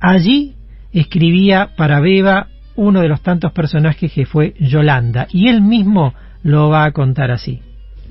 Allí 0.00 0.54
escribía 0.92 1.70
para 1.76 2.00
Beba 2.00 2.48
uno 2.76 3.00
de 3.00 3.08
los 3.08 3.22
tantos 3.22 3.52
personajes 3.52 4.12
que 4.12 4.26
fue 4.26 4.54
Yolanda 4.58 5.26
y 5.30 5.48
él 5.48 5.62
mismo 5.62 6.12
lo 6.42 6.68
va 6.68 6.84
a 6.84 6.92
contar 6.92 7.30
así. 7.30 7.60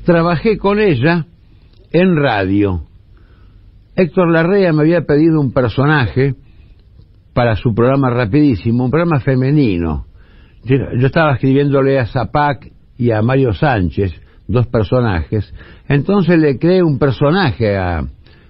Trabajé 0.05 0.57
con 0.57 0.79
ella 0.79 1.25
en 1.91 2.15
radio. 2.15 2.83
Héctor 3.95 4.31
Larrea 4.31 4.73
me 4.73 4.81
había 4.81 5.01
pedido 5.01 5.39
un 5.39 5.53
personaje 5.53 6.35
para 7.33 7.55
su 7.55 7.73
programa 7.73 8.09
rapidísimo, 8.09 8.85
un 8.85 8.91
programa 8.91 9.19
femenino. 9.19 10.05
Yo, 10.63 10.75
estaba 11.05 11.33
escribiéndole 11.33 11.99
a 11.99 12.05
Zapac 12.05 12.71
y 12.97 13.11
a 13.11 13.21
Mario 13.21 13.53
Sánchez, 13.53 14.13
dos 14.47 14.67
personajes, 14.67 15.53
entonces 15.87 16.37
le 16.39 16.57
creé 16.57 16.83
un 16.83 16.99
personaje 16.99 17.77
a, 17.77 18.03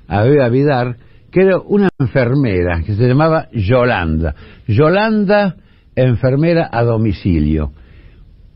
a 0.08 0.49
Vidar, 0.49 0.97
que 1.32 1.41
era 1.41 1.60
una 1.60 1.89
enfermera, 1.97 2.82
que 2.86 2.93
se 2.93 3.08
llamaba 3.08 3.47
Yolanda. 3.52 4.36
Yolanda, 4.67 5.56
enfermera 5.95 6.69
a 6.71 6.84
domicilio. 6.84 7.71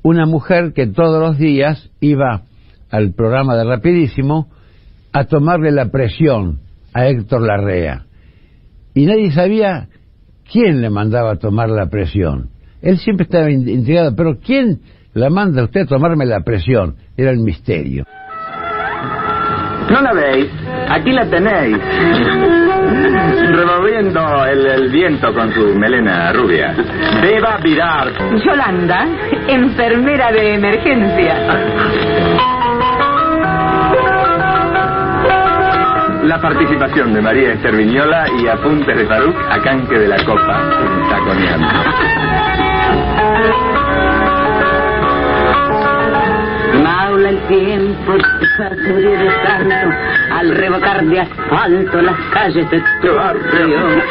Una 0.03 0.25
mujer 0.25 0.73
que 0.73 0.87
todos 0.87 1.19
los 1.19 1.37
días 1.37 1.89
iba 1.99 2.43
al 2.91 3.13
programa 3.13 3.55
de 3.55 3.63
Rapidísimo 3.63 4.49
a 5.11 5.25
tomarle 5.25 5.71
la 5.71 5.89
presión 5.89 6.59
a 6.93 7.07
Héctor 7.07 7.41
Larrea. 7.41 8.05
Y 8.93 9.05
nadie 9.05 9.31
sabía 9.31 9.89
¿Quién 10.51 10.81
le 10.81 10.89
mandaba 10.89 11.33
a 11.33 11.35
tomar 11.35 11.69
la 11.69 11.87
presión? 11.87 12.49
Él 12.81 12.97
siempre 12.97 13.23
estaba 13.23 13.49
intrigado, 13.49 14.15
pero 14.15 14.37
¿quién 14.39 14.79
la 15.13 15.29
manda 15.29 15.61
a 15.61 15.65
usted 15.65 15.81
a 15.81 15.85
tomarme 15.85 16.25
la 16.25 16.41
presión? 16.41 16.95
Era 17.15 17.31
el 17.31 17.39
misterio. 17.39 18.05
¿No 19.89 20.01
la 20.01 20.13
veis? 20.13 20.47
Aquí 20.89 21.11
la 21.11 21.29
tenéis. 21.29 21.77
Removiendo 23.51 24.45
el, 24.45 24.91
viento 24.91 25.33
con 25.33 25.51
su 25.53 25.75
melena 25.75 26.33
rubia. 26.33 26.75
Beba 27.21 27.57
Vidar. 27.63 28.11
Yolanda, 28.45 29.07
enfermera 29.47 30.31
de 30.31 30.53
emergencia. 30.55 31.35
la 36.27 36.41
participación 36.41 37.13
de 37.13 37.21
María 37.21 37.53
Esther 37.53 37.73
Viñola 37.73 38.25
y 38.37 38.47
apuntes 38.47 38.97
de 38.97 39.05
Faruk 39.07 39.35
a 39.49 39.61
canque 39.61 39.97
de 39.97 40.07
la 40.09 40.17
copa, 40.25 40.61
taconeando. 41.09 42.56
Maula 46.83 47.29
el 47.29 47.39
tiempo 47.47 48.13
de 48.13 49.31
tanto 49.43 49.75
al 50.33 50.55
revocar 50.55 51.05
de 51.05 51.19
asfalto 51.21 52.01
las 52.01 52.19
calles 52.33 52.69
de 52.69 52.83
tu 53.01 53.13
barrio. 53.15 54.01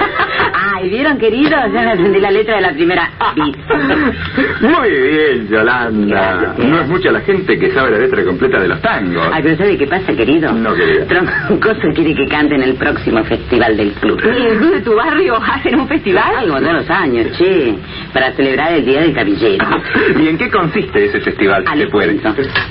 Ay, 0.87 0.93
¿vieron, 0.93 1.19
querido? 1.19 1.51
Ya 1.51 1.83
me 1.83 1.93
aprendí 1.95 2.21
la 2.21 2.31
letra 2.31 2.55
de 2.57 2.61
la 2.63 2.73
primera 2.73 3.11
bis. 3.35 3.57
Muy 4.61 4.91
bien, 4.91 5.49
Yolanda. 5.49 6.55
No 6.59 6.81
es 6.81 6.89
mucha 6.89 7.11
la 7.11 7.21
gente 7.23 7.59
que 7.59 7.73
sabe 7.73 7.91
la 7.91 7.99
letra 7.99 8.23
completa 8.25 8.61
de 8.61 8.69
los 8.69 8.81
tangos. 8.81 9.29
Ay, 9.33 9.43
pero 9.43 9.57
¿sabe 9.57 9.77
qué 9.77 9.87
pasa, 9.89 10.15
querido? 10.15 10.53
No, 10.53 10.77
querida. 10.77 11.07
Troncoso 11.07 11.89
quiere 11.93 12.15
que 12.15 12.29
cante 12.29 12.55
en 12.55 12.63
el 12.63 12.75
próximo 12.77 13.25
festival 13.25 13.77
del 13.77 13.91
club. 13.95 14.21
¿Y 14.25 14.47
el 14.47 14.59
club 14.59 14.75
de 14.75 14.81
tu 14.83 14.95
barrio 14.95 15.37
hacen 15.43 15.81
un 15.81 15.89
festival? 15.89 16.37
Algo 16.37 16.61
todos 16.61 16.73
los 16.73 16.91
años, 16.91 17.37
che, 17.37 17.75
para 18.13 18.31
celebrar 18.35 18.73
el 18.75 18.85
Día 18.85 19.01
del 19.01 19.13
Caballero. 19.13 19.67
¿Y 20.21 20.29
en 20.29 20.39
qué 20.39 20.49
consiste 20.49 21.07
ese 21.07 21.21
festival? 21.21 21.65
Ah, 21.67 21.73
si 21.75 21.81
se 21.81 21.87
puede. 21.89 22.17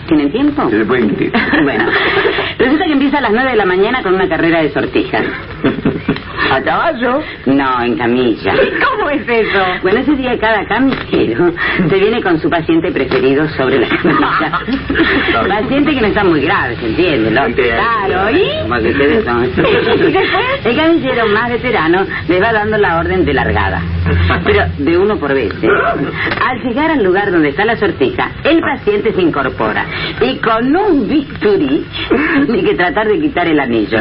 ¿Tienen 0.07 0.31
tiempo? 0.31 0.69
Se 0.69 0.77
le 0.77 0.85
puede 0.85 1.01
invitar. 1.01 1.41
Bueno, 1.65 1.85
resulta 2.59 2.85
que 2.85 2.91
empieza 2.93 3.17
a 3.17 3.21
las 3.21 3.31
9 3.31 3.49
de 3.51 3.57
la 3.57 3.65
mañana 3.65 4.03
con 4.03 4.13
una 4.13 4.29
carrera 4.29 4.61
de 4.61 4.71
sortijas. 4.71 5.25
¿A 6.51 6.61
caballo? 6.61 7.21
No, 7.45 7.81
en 7.83 7.97
camilla. 7.97 8.53
¿Cómo 8.83 9.09
es 9.09 9.27
eso? 9.27 9.65
Bueno, 9.81 9.99
ese 9.99 10.15
día 10.15 10.37
cada 10.39 10.65
camillero 10.67 11.51
se 11.89 11.95
viene 11.95 12.21
con 12.21 12.39
su 12.39 12.49
paciente 12.49 12.91
preferido 12.91 13.47
sobre 13.49 13.79
la 13.79 13.87
camilla. 13.89 15.47
paciente 15.47 15.93
que 15.93 16.01
no 16.01 16.07
está 16.07 16.23
muy 16.23 16.41
grave, 16.41 16.75
¿se 16.77 16.87
entiende? 16.87 17.31
¿no? 17.31 17.45
Entiendo. 17.45 17.75
Claro, 17.75 18.29
¿y? 18.37 18.61
Como 18.61 18.81
que 18.81 18.89
ustedes 18.89 19.25
son. 19.25 19.43
El 20.65 20.75
camillero 20.75 21.27
más 21.27 21.49
veterano 21.49 22.05
les 22.27 22.41
va 22.41 22.53
dando 22.53 22.77
la 22.77 22.99
orden 22.99 23.25
de 23.25 23.33
largada. 23.33 23.81
Pero 24.45 24.65
de 24.77 24.97
uno 24.97 25.17
por 25.17 25.33
vez. 25.33 25.51
¿eh? 25.61 25.67
Al 26.47 26.61
llegar 26.63 26.91
al 26.91 27.03
lugar 27.03 27.31
donde 27.31 27.49
está 27.49 27.65
la 27.65 27.75
sortija, 27.77 28.31
el 28.43 28.59
paciente 28.61 29.13
se 29.13 29.21
incorpora 29.21 29.85
y 30.21 30.37
con 30.37 30.75
un 30.75 31.07
bisturí 31.07 31.85
tiene 32.45 32.63
que 32.63 32.75
tratar 32.75 33.07
de 33.07 33.19
quitar 33.19 33.47
el 33.47 33.59
anillo. 33.59 33.97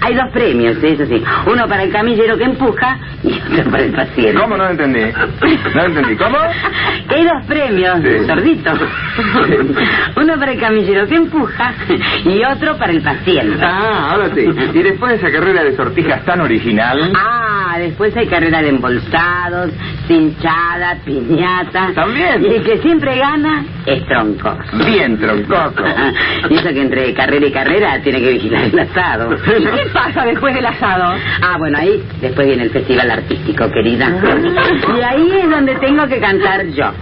Hay 0.00 0.14
dos 0.14 0.30
premios, 0.32 0.76
eso 0.82 1.06
sí. 1.06 1.22
Uno 1.46 1.66
para 1.68 1.82
el 1.84 1.92
camillero 1.92 2.36
que 2.36 2.44
empuja 2.44 2.98
y 3.22 3.32
otro 3.32 3.70
para 3.70 3.84
el 3.84 3.92
paciente. 3.92 4.34
¿Cómo 4.40 4.56
no 4.56 4.68
entendí? 4.68 5.00
No 5.74 5.84
entendí. 5.84 6.16
¿Cómo? 6.16 6.38
Hay 7.08 7.24
dos 7.24 7.46
premios, 7.46 7.98
Sí. 8.02 8.26
sordito. 8.26 8.70
Uno 10.16 10.38
para 10.38 10.52
el 10.52 10.60
camillero 10.60 11.06
que 11.06 11.16
empuja 11.16 11.74
y 12.24 12.42
otro 12.44 12.76
para 12.76 12.92
el 12.92 13.02
paciente. 13.02 13.58
Ah, 13.62 14.10
ahora 14.12 14.30
sí. 14.34 14.42
Y 14.74 14.82
después 14.82 15.12
de 15.20 15.26
esa 15.28 15.36
carrera 15.38 15.64
de 15.64 15.76
sortijas 15.76 16.24
tan 16.24 16.40
original... 16.40 17.12
Ah, 17.16 17.76
después 17.78 18.16
hay 18.16 18.26
carrera 18.26 18.62
de 18.62 18.68
embolsados, 19.28 19.70
cinchada, 20.06 20.96
piñata. 21.04 21.92
También. 21.94 22.44
Y 22.44 22.54
el 22.54 22.64
que 22.64 22.78
siempre 22.78 23.16
gana 23.16 23.64
es 23.86 24.04
tronco. 24.06 24.56
Bien 24.86 25.18
troncoso. 25.18 25.84
Y 26.50 26.54
eso 26.54 26.68
que 26.68 26.80
entre 26.80 27.14
carrera 27.14 27.46
y 27.46 27.52
carrera 27.52 28.00
tiene 28.02 28.20
que 28.20 28.32
vigilar 28.32 28.64
el 28.64 28.78
asado. 28.78 29.34
¿Y 29.58 29.64
qué 29.64 29.90
pasa 29.92 30.24
después 30.24 30.54
del 30.54 30.64
asado? 30.64 31.14
Ah, 31.42 31.56
bueno, 31.58 31.78
ahí 31.78 32.02
después 32.20 32.46
viene 32.46 32.64
el 32.64 32.70
festival 32.70 33.10
artístico, 33.10 33.70
querida. 33.70 34.08
Y 34.96 35.02
ahí 35.02 35.30
es 35.42 35.50
donde 35.50 35.74
tengo 35.76 36.06
que 36.06 36.20
cantar 36.20 36.66
yo. 36.68 36.92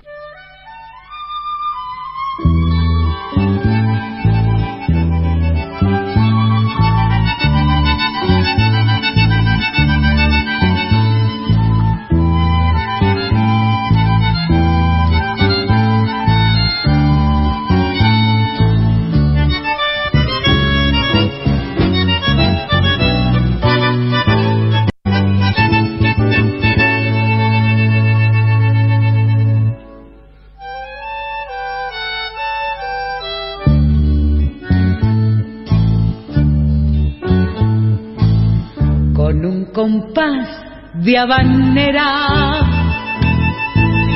De 41.06 41.16
habanera 41.18 42.68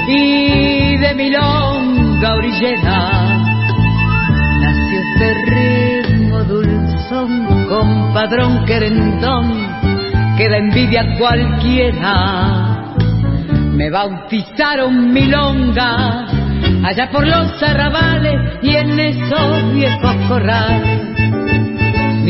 y 0.08 0.96
de 0.96 1.14
milonga 1.14 2.34
orillera. 2.34 2.98
Nació 4.60 4.98
este 4.98 5.34
ritmo 5.50 6.42
dulzón 6.42 7.46
compadrón 7.68 8.64
querendón 8.64 9.52
que 10.36 10.48
da 10.48 10.56
envidia 10.56 11.02
a 11.02 11.16
cualquiera. 11.16 12.94
Me 13.70 13.88
bautizaron 13.88 15.12
milonga 15.12 16.26
allá 16.84 17.08
por 17.12 17.24
los 17.24 17.62
arrabales 17.62 18.58
y 18.62 18.74
en 18.74 18.98
esos 18.98 19.74
viejos 19.74 20.16
corrales 20.26 20.99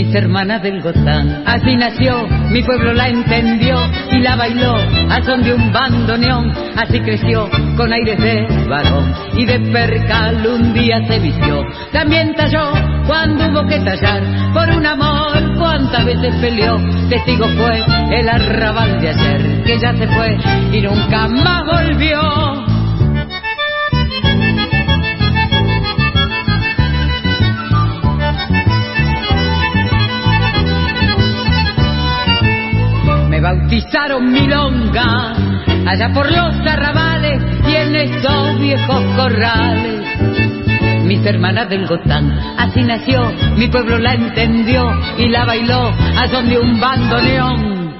mis 0.03 0.15
hermanas 0.15 0.63
del 0.63 0.81
Gotán. 0.81 1.43
Así 1.47 1.77
nació, 1.77 2.27
mi 2.51 2.63
pueblo 2.63 2.95
la 2.95 3.09
entendió 3.09 3.77
y 4.11 4.21
la 4.21 4.35
bailó 4.35 4.75
a 5.11 5.23
son 5.23 5.43
de 5.43 5.53
un 5.53 5.73
bandoneón. 5.73 6.51
Así 6.77 7.01
creció 7.01 7.51
con 7.77 7.93
aires 7.93 8.19
de 8.19 8.47
varón 8.67 9.13
y 9.37 9.45
de 9.45 9.61
percal 9.61 10.47
un 10.47 10.73
día 10.73 11.07
se 11.07 11.19
vistió. 11.19 11.63
También 11.93 12.35
talló 12.35 12.73
cuando 13.07 13.49
hubo 13.49 13.69
que 13.69 13.79
tallar 13.81 14.23
por 14.55 14.71
un 14.71 14.87
amor. 14.87 15.59
Cuántas 15.59 16.05
veces 16.07 16.35
peleó, 16.41 16.79
testigo 17.11 17.47
fue 17.59 17.85
el 18.19 18.29
arrabal 18.29 19.01
de 19.01 19.09
ayer 19.11 19.63
que 19.65 19.79
ya 19.79 19.93
se 19.95 20.07
fue 20.07 20.39
y 20.73 20.81
nunca 20.81 21.29
más 21.29 21.63
volvió. 21.67 22.70
Bautizaron 33.71 34.33
milonga 34.33 35.33
allá 35.87 36.13
por 36.13 36.29
los 36.29 36.57
arrabales 36.67 37.41
y 37.69 37.77
en 37.77 37.93
viejos 38.59 39.03
corrales. 39.15 41.05
Mis 41.05 41.25
hermanas 41.25 41.69
del 41.69 41.87
Gotán, 41.87 42.37
así 42.59 42.83
nació, 42.83 43.33
mi 43.57 43.69
pueblo 43.69 43.97
la 43.99 44.15
entendió 44.15 44.91
y 45.19 45.29
la 45.29 45.45
bailó 45.45 45.87
a 45.87 46.27
son 46.33 46.49
de 46.49 46.59
un 46.59 46.81
bandoneón. 46.81 47.95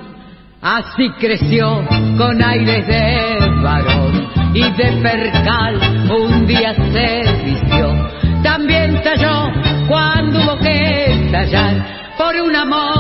Así 0.61 1.09
creció 1.21 1.87
con 2.19 2.43
aires 2.43 2.85
de 2.89 3.39
varón 3.63 4.29
y 4.53 4.63
de 4.73 4.93
percal 5.01 6.11
un 6.11 6.49
día 6.49 6.75
se 6.75 7.23
vistió. 7.45 8.11
También 8.43 9.01
talló 9.05 9.47
cuando 9.87 10.41
hubo 10.41 10.59
que 10.59 11.29
tallar 11.31 12.01
por 12.19 12.35
un 12.41 12.57
amor 12.57 13.00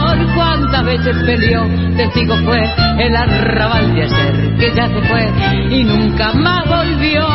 cuántas 0.81 0.85
veces 0.85 1.17
peleó. 1.25 1.67
Testigo 1.97 2.37
fue 2.45 2.63
el 2.99 3.17
arrabal 3.17 3.95
de 3.95 4.03
ayer 4.03 4.57
que 4.59 4.75
ya 4.75 4.89
se 4.89 5.01
fue 5.03 5.29
y 5.71 5.85
nunca 5.85 6.33
más 6.33 6.67
volvió. 6.67 7.27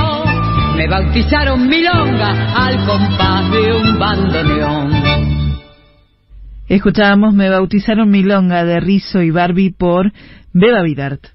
Me 0.75 0.87
bautizaron 0.87 1.67
milonga 1.67 2.53
al 2.55 2.85
compás 2.85 3.51
de 3.51 3.73
un 3.73 3.99
bandoneón. 3.99 5.55
Escuchábamos 6.67 7.33
Me 7.35 7.49
bautizaron 7.49 8.09
Milonga 8.09 8.65
de 8.65 8.79
Rizo 8.79 9.21
y 9.21 9.29
Barbie 9.29 9.71
por 9.71 10.11
Beba 10.51 10.81
Vidart. 10.81 11.27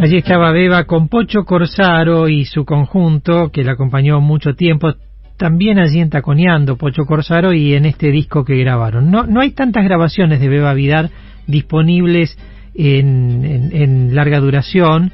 Allí 0.00 0.16
estaba 0.16 0.50
Beba 0.52 0.84
con 0.84 1.08
Pocho 1.08 1.44
Corsaro 1.44 2.28
y 2.28 2.44
su 2.44 2.64
conjunto, 2.64 3.50
que 3.52 3.62
la 3.62 3.72
acompañó 3.72 4.20
mucho 4.20 4.54
tiempo, 4.54 4.94
también 5.38 5.78
allí 5.78 6.00
en 6.00 6.10
Taconeando, 6.10 6.76
Pocho 6.76 7.04
Corsaro, 7.06 7.52
y 7.54 7.74
en 7.74 7.86
este 7.86 8.10
disco 8.10 8.44
que 8.44 8.56
grabaron. 8.58 9.10
No, 9.10 9.24
no 9.24 9.40
hay 9.40 9.52
tantas 9.52 9.84
grabaciones 9.84 10.40
de 10.40 10.48
Beba 10.48 10.74
Vidar 10.74 11.08
disponibles 11.46 12.36
en, 12.74 13.44
en- 13.44 13.70
en 13.74 14.14
larga 14.14 14.40
duración 14.40 15.12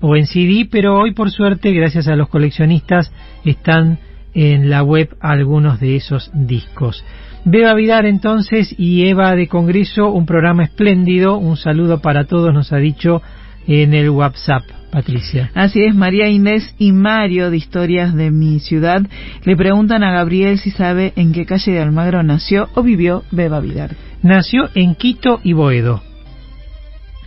o 0.00 0.16
en 0.16 0.26
CD, 0.26 0.66
pero 0.70 0.98
hoy 0.98 1.12
por 1.12 1.30
suerte, 1.30 1.72
gracias 1.72 2.08
a 2.08 2.16
los 2.16 2.28
coleccionistas, 2.28 3.12
están 3.44 3.98
en 4.34 4.68
la 4.70 4.82
web 4.82 5.16
algunos 5.20 5.80
de 5.80 5.96
esos 5.96 6.30
discos. 6.34 7.04
Beba 7.44 7.74
Vidar 7.74 8.06
entonces 8.06 8.74
y 8.78 9.06
Eva 9.06 9.34
de 9.36 9.46
Congreso, 9.48 10.10
un 10.10 10.26
programa 10.26 10.64
espléndido, 10.64 11.38
un 11.38 11.56
saludo 11.56 12.00
para 12.00 12.24
todos, 12.24 12.52
nos 12.52 12.72
ha 12.72 12.76
dicho 12.78 13.22
en 13.68 13.94
el 13.94 14.10
WhatsApp, 14.10 14.62
Patricia. 14.90 15.50
Así 15.54 15.82
es, 15.84 15.94
María 15.94 16.28
Inés 16.28 16.74
y 16.78 16.92
Mario 16.92 17.50
de 17.50 17.56
Historias 17.56 18.14
de 18.14 18.30
mi 18.30 18.60
ciudad 18.60 19.02
le 19.44 19.56
preguntan 19.56 20.02
a 20.02 20.12
Gabriel 20.12 20.58
si 20.58 20.70
sabe 20.70 21.12
en 21.16 21.32
qué 21.32 21.44
calle 21.46 21.72
de 21.72 21.80
Almagro 21.80 22.22
nació 22.22 22.68
o 22.74 22.82
vivió 22.82 23.22
Beba 23.30 23.60
Vidar. 23.60 23.90
Nació 24.22 24.68
en 24.74 24.94
Quito 24.94 25.40
y 25.42 25.52
Boedo. 25.52 26.02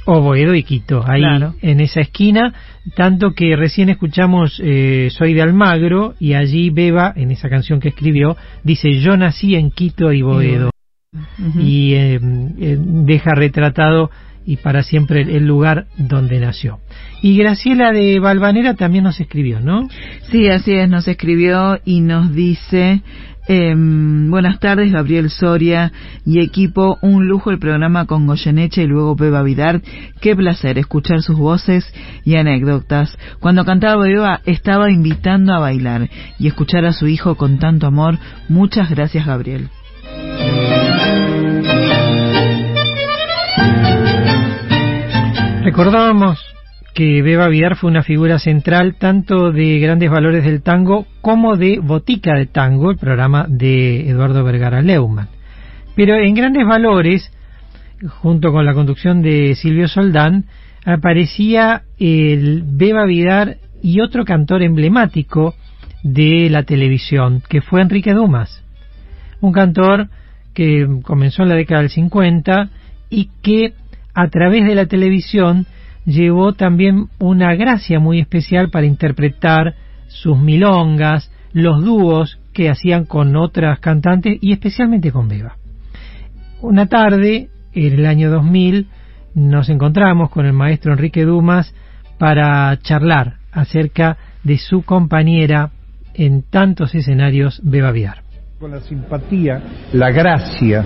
O 0.05 0.22
Boedo 0.22 0.55
y 0.55 0.64
Quito, 0.64 1.03
ahí 1.07 1.22
Claro. 1.22 1.53
en 1.62 1.82
esa 1.82 2.01
esquina, 2.01 2.53
tanto 2.95 3.34
que 3.34 3.55
recién 3.55 3.89
escuchamos 3.89 4.60
eh, 4.64 5.10
Soy 5.12 5.34
de 5.36 5.41
Almagro 5.43 6.16
y 6.20 6.34
allí 6.34 6.72
Beba, 6.72 7.14
en 7.16 7.30
esa 7.30 7.47
canción 7.49 7.80
que 7.80 7.89
escribió, 7.89 8.36
dice 8.64 8.99
yo 9.01 9.16
nací 9.18 9.55
en 9.55 9.70
Quito 9.70 10.12
y 10.12 10.22
Boedo. 10.24 10.72
y 11.60 11.93
eh, 11.93 12.20
deja 12.22 13.32
retratado 13.36 14.10
y 14.50 14.58
para 14.58 14.82
siempre 14.82 15.22
el 15.22 15.45
lugar 15.45 15.86
donde 15.95 16.39
nació. 16.39 16.80
Y 17.22 17.38
Graciela 17.38 17.91
de 17.91 18.20
Valvanera 18.20 18.74
también 18.74 19.04
nos 19.04 19.20
escribió, 19.20 19.60
¿no? 19.60 19.88
Sí, 20.32 20.47
así 20.50 20.74
es, 20.74 20.89
nos 20.89 21.08
escribió 21.08 21.80
y 21.86 22.02
nos 22.02 22.34
dice, 22.34 23.04
eh, 23.47 23.76
buenas 23.78 24.60
tardes, 24.60 24.91
Gabriel 24.91 25.30
Soria 25.30 25.91
y 26.26 26.39
equipo, 26.39 26.97
un 27.04 27.28
lujo 27.28 27.52
el 27.52 27.60
programa 27.60 28.08
con 28.08 28.26
Goyeneche 28.26 28.82
y 28.82 28.88
luego 28.88 29.16
Beba 29.16 29.43
Vidar, 29.43 29.84
qué 30.20 30.36
placer 30.36 30.80
escuchar 30.80 31.22
sus 31.22 31.38
voces 31.38 31.86
y 32.26 32.36
anécdotas. 32.36 33.20
Cuando 33.39 33.66
cantaba 33.66 34.04
Beba 34.04 34.41
estaba 34.45 34.89
invitando 34.89 35.54
a 35.54 35.60
bailar 35.60 36.10
y 36.39 36.47
escuchar 36.47 36.86
a 36.86 36.93
su 36.93 37.08
hijo 37.08 37.36
con 37.36 37.60
tanto 37.60 37.86
amor, 37.86 38.18
muchas 38.47 38.89
gracias 38.89 39.28
Gabriel. 39.28 39.70
Recordábamos 45.70 46.40
que 46.96 47.22
Beba 47.22 47.48
Vidar 47.48 47.76
fue 47.76 47.92
una 47.92 48.02
figura 48.02 48.40
central 48.40 48.96
tanto 48.96 49.52
de 49.52 49.78
Grandes 49.78 50.10
Valores 50.10 50.44
del 50.44 50.64
Tango 50.64 51.06
como 51.22 51.58
de 51.58 51.78
Botica 51.78 52.34
de 52.34 52.48
Tango, 52.48 52.90
el 52.90 52.98
programa 52.98 53.46
de 53.48 54.10
Eduardo 54.10 54.44
Vergara 54.44 54.82
Leumann. 54.82 55.28
Pero 55.96 56.16
en 56.16 56.34
Grandes 56.34 56.66
Valores, 56.66 57.32
junto 58.08 58.52
con 58.52 58.66
la 58.66 58.74
conducción 58.74 59.22
de 59.22 59.54
Silvio 59.54 59.88
Soldán, 59.88 60.46
aparecía 60.86 61.84
el 62.00 62.64
Beba 62.66 63.06
Vidar 63.06 63.58
y 63.84 64.02
otro 64.02 64.26
cantor 64.26 64.64
emblemático 64.64 65.54
de 66.02 66.50
la 66.50 66.64
televisión, 66.64 67.44
que 67.48 67.62
fue 67.62 67.84
Enrique 67.84 68.16
Dumas, 68.16 68.64
un 69.40 69.52
cantor 69.54 70.10
que 70.56 70.88
comenzó 71.04 71.44
en 71.44 71.50
la 71.50 71.56
década 71.56 71.82
del 71.82 71.92
50 71.92 72.70
y 73.12 73.30
que 73.44 73.74
a 74.14 74.28
través 74.30 74.66
de 74.66 74.76
la 74.76 74.86
televisión 74.86 75.66
llevó 76.05 76.53
también 76.53 77.07
una 77.20 77.55
gracia 77.55 77.99
muy 77.99 78.20
especial 78.20 78.70
para 78.70 78.86
interpretar 78.86 79.76
sus 80.07 80.38
milongas, 80.38 81.32
los 81.53 81.84
dúos 81.84 82.39
que 82.53 82.70
hacían 82.70 83.05
con 83.05 83.36
otras 83.36 83.80
cantantes 83.80 84.38
y 84.41 84.51
especialmente 84.51 85.12
con 85.12 85.28
Beba. 85.28 85.55
Una 86.62 86.88
tarde, 86.88 87.49
en 87.74 87.93
el 87.93 88.05
año 88.05 88.30
2000, 88.30 88.88
nos 89.36 89.70
encontramos 89.70 90.30
con 90.30 90.45
el 90.45 90.53
maestro 90.53 90.91
Enrique 90.91 91.24
Dumas 91.24 91.74
para 92.18 92.78
charlar 92.82 93.36
acerca 93.51 94.18
de 94.43 94.57
su 94.57 94.84
compañera 94.84 95.72
en 96.14 96.43
tantos 96.43 96.93
escenarios 96.95 97.62
Beba 97.64 97.91
Vidar. 97.91 98.24
Con 98.60 98.72
la 98.72 98.82
simpatía, 98.82 99.62
la 99.93 100.12
gracia 100.12 100.86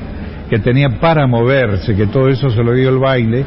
que 0.50 0.60
tenía 0.60 0.89
para 1.00 1.26
moverse, 1.28 1.96
que 1.96 2.08
todo 2.08 2.30
eso 2.30 2.50
se 2.50 2.64
lo 2.64 2.74
dio 2.74 2.89
el 2.89 3.00
baile, 3.00 3.46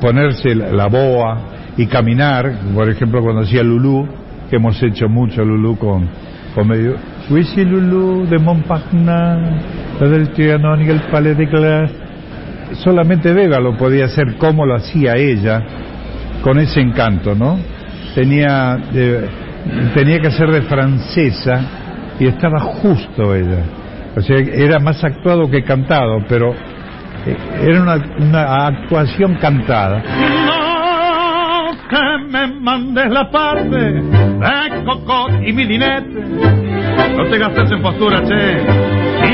ponerse 0.00 0.54
la 0.54 0.86
boa 0.86 1.38
y 1.76 1.86
caminar, 1.86 2.52
por 2.74 2.88
ejemplo 2.88 3.22
cuando 3.22 3.42
hacía 3.42 3.62
Lulú, 3.62 4.06
que 4.48 4.56
hemos 4.56 4.82
hecho 4.82 5.08
mucho 5.08 5.44
Lulú 5.44 5.76
con, 5.76 6.08
con 6.54 6.68
medio... 6.68 6.96
Wisi 7.30 7.64
Lulú 7.64 8.26
de 8.26 8.38
Montparnasse, 8.38 10.00
la 10.00 10.08
del 10.08 10.30
Trianon 10.30 10.82
y 10.82 10.88
el 10.88 11.00
Palais 11.02 11.36
de 11.36 11.46
Glace. 11.46 11.94
Solamente 12.82 13.32
Vega 13.32 13.60
lo 13.60 13.76
podía 13.76 14.06
hacer 14.06 14.36
como 14.38 14.66
lo 14.66 14.76
hacía 14.76 15.14
ella, 15.16 15.62
con 16.42 16.58
ese 16.58 16.80
encanto, 16.80 17.34
¿no? 17.34 17.58
Tenía, 18.14 18.78
eh, 18.92 19.28
tenía 19.94 20.18
que 20.20 20.30
ser 20.30 20.50
de 20.50 20.62
francesa 20.62 21.60
y 22.18 22.26
estaba 22.26 22.60
justo 22.60 23.34
ella. 23.34 23.81
O 24.16 24.20
sea, 24.20 24.36
era 24.38 24.78
más 24.78 25.02
actuado 25.02 25.50
que 25.50 25.62
cantado, 25.62 26.18
pero 26.28 26.54
era 27.60 27.82
una, 27.82 27.96
una 28.18 28.66
actuación 28.66 29.34
cantada. 29.36 30.02
No 30.46 30.72
que 31.92 31.98
me 32.30 32.46
mandes 32.60 33.10
la 33.10 33.30
parte 33.30 33.76
de 33.76 34.84
Cocot 34.84 35.46
y 35.46 35.52
mi 35.52 35.66
dinete. 35.66 36.22
No 37.16 37.28
te 37.28 37.38
gastes 37.38 37.70
en 37.70 37.82
postura, 37.82 38.22
che, 38.24 38.64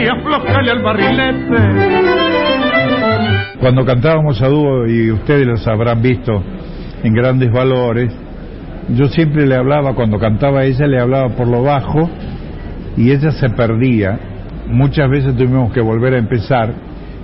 y 0.00 0.08
aflojale 0.08 0.70
al 0.72 0.82
barrilete. 0.82 1.56
Cuando 3.60 3.84
cantábamos 3.84 4.42
a 4.42 4.48
dúo, 4.48 4.86
y 4.86 5.12
ustedes 5.12 5.46
los 5.46 5.66
habrán 5.68 6.02
visto 6.02 6.42
en 7.02 7.12
grandes 7.12 7.52
valores, 7.52 8.12
yo 8.88 9.06
siempre 9.06 9.46
le 9.46 9.54
hablaba, 9.54 9.94
cuando 9.94 10.18
cantaba 10.18 10.64
ella, 10.64 10.86
le 10.86 11.00
hablaba 11.00 11.28
por 11.30 11.46
lo 11.46 11.62
bajo 11.62 12.10
y 12.96 13.12
ella 13.12 13.30
se 13.30 13.50
perdía. 13.50 14.18
Muchas 14.68 15.08
veces 15.10 15.36
tuvimos 15.36 15.72
que 15.72 15.80
volver 15.80 16.14
a 16.14 16.18
empezar 16.18 16.74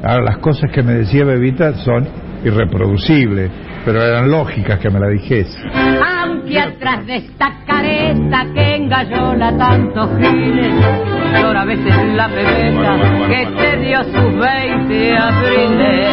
Ahora, 0.06 0.22
las 0.22 0.38
cosas 0.38 0.70
que 0.70 0.82
me 0.82 0.92
decía 0.92 1.24
Bebita 1.24 1.72
son 1.76 2.06
irreproducibles, 2.44 3.50
pero 3.86 4.02
eran 4.02 4.30
lógicas 4.30 4.78
que 4.78 4.90
me 4.90 5.00
la 5.00 5.08
dijese. 5.08 5.58
Aunque 5.74 6.60
atrás 6.60 7.06
de 7.06 7.16
esta 7.16 7.64
careta 7.66 8.44
que 8.52 8.76
engallola 8.76 9.56
tantos 9.56 10.10
giles, 10.18 10.74
llora 11.40 11.62
a 11.62 11.64
veces 11.64 11.94
la 12.14 12.28
bebeta 12.28 12.98
que 13.28 13.46
te 13.56 13.76
dio 13.78 14.04
sus 14.04 14.38
20 14.38 15.16
abriles. 15.16 16.08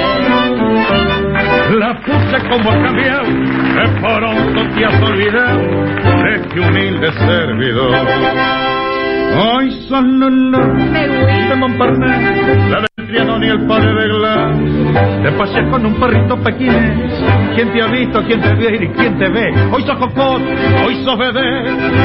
La 1.78 2.02
puta 2.02 2.50
como 2.50 2.72
ha 2.72 2.82
cambiado, 2.82 3.26
de 3.26 3.90
pronto 4.00 4.74
te 4.74 4.86
has 4.86 5.02
olvidado 5.02 5.60
de 6.24 6.48
que 6.48 6.60
humilde 6.62 7.12
servidor. 7.12 8.71
Hoy 9.38 9.72
son 9.88 10.20
los 10.20 10.32
de 11.50 11.56
Montparnasse, 11.56 12.70
la 12.70 12.80
del 12.80 13.08
Trianon 13.08 13.44
y 13.44 13.48
el 13.48 13.66
padre 13.66 13.94
de 13.94 14.08
Glass. 14.08 15.24
Te 15.24 15.32
paseas 15.32 15.70
con 15.70 15.86
un 15.86 15.94
perrito 15.96 16.38
pequinés. 16.38 17.14
¿Quién 17.56 17.72
te 17.72 17.82
ha 17.82 17.88
visto? 17.88 18.24
¿Quién 18.26 18.42
te 18.42 18.54
ve? 18.56 18.76
¿Y 18.76 18.88
quién 18.90 19.18
te 19.18 19.30
ve? 19.30 19.54
Hoy 19.72 19.84
sos 19.84 19.98
cocot, 19.98 20.42
hoy 20.86 20.96
sos 21.04 21.18
bebé, 21.18 21.64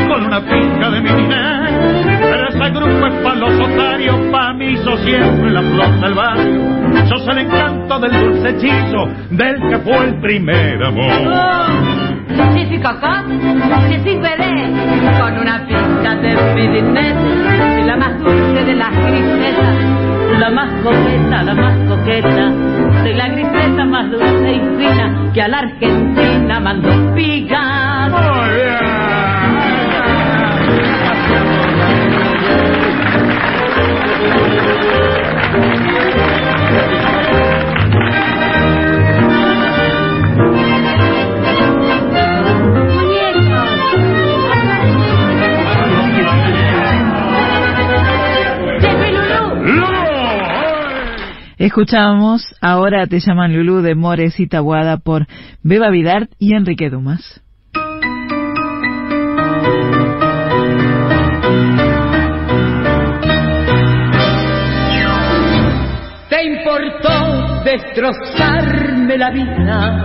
con 0.08 0.24
una 0.24 0.40
pinca 0.40 0.90
de 0.90 1.00
mininés. 1.00 1.96
Pero 2.20 2.48
ese 2.48 2.70
grupo 2.70 3.06
es 3.06 3.14
pa' 3.22 3.34
los 3.34 3.60
otarios, 3.60 4.16
pa' 4.30 4.52
mí 4.54 4.76
sos 4.78 5.00
siempre 5.00 5.50
la 5.50 5.62
flor 5.62 6.00
del 6.00 6.14
barrio. 6.14 7.06
Sos 7.08 7.26
el 7.28 7.38
encanto 7.38 7.98
del 7.98 8.20
dulce 8.20 8.48
hechizo 8.50 9.08
del 9.30 9.60
que 9.68 9.78
fue 9.78 10.04
el 10.04 10.20
primer 10.20 10.82
amor. 10.82 11.85
Suis 12.28 12.80
cocotte, 12.80 13.30
je 13.90 13.98
suis 14.00 14.16
bebé, 14.18 14.52
con 15.20 15.38
una 15.38 15.64
pinta 15.66 16.16
de 16.16 16.34
midinete, 16.54 17.84
la 17.86 17.96
más 17.96 18.18
dulce 18.18 18.64
de 18.64 18.74
las 18.74 18.90
grisetas, 18.90 20.40
la 20.40 20.50
más 20.50 20.72
coqueta, 20.82 21.42
la 21.44 21.54
más 21.54 21.76
coqueta, 21.88 22.52
soy 23.02 23.14
la 23.14 23.28
griseta 23.28 23.84
más 23.84 24.10
dulce 24.10 24.52
y 24.52 24.60
fina 24.76 25.30
que 25.32 25.42
a 25.42 25.48
la 25.48 25.58
Argentina 25.58 26.60
mandó 26.60 27.14
picar. 27.14 27.85
Escuchamos 51.66 52.46
Ahora 52.60 53.08
te 53.08 53.18
llaman 53.18 53.52
Lulú 53.52 53.82
de 53.82 53.96
Mores 53.96 54.38
y 54.38 54.46
Tabuada 54.46 54.98
por 54.98 55.26
Beba 55.64 55.90
Vidart 55.90 56.30
y 56.38 56.54
Enrique 56.54 56.90
Dumas. 56.90 57.42
Te 66.28 66.44
importó 66.44 67.64
destrozarme 67.64 69.18
la 69.18 69.30
vida 69.32 70.04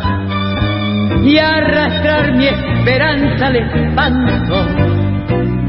y 1.23 1.37
arrastrar 1.37 2.37
mi 2.37 2.47
esperanza 2.47 3.45
al 3.45 3.55
espanto. 3.57 4.65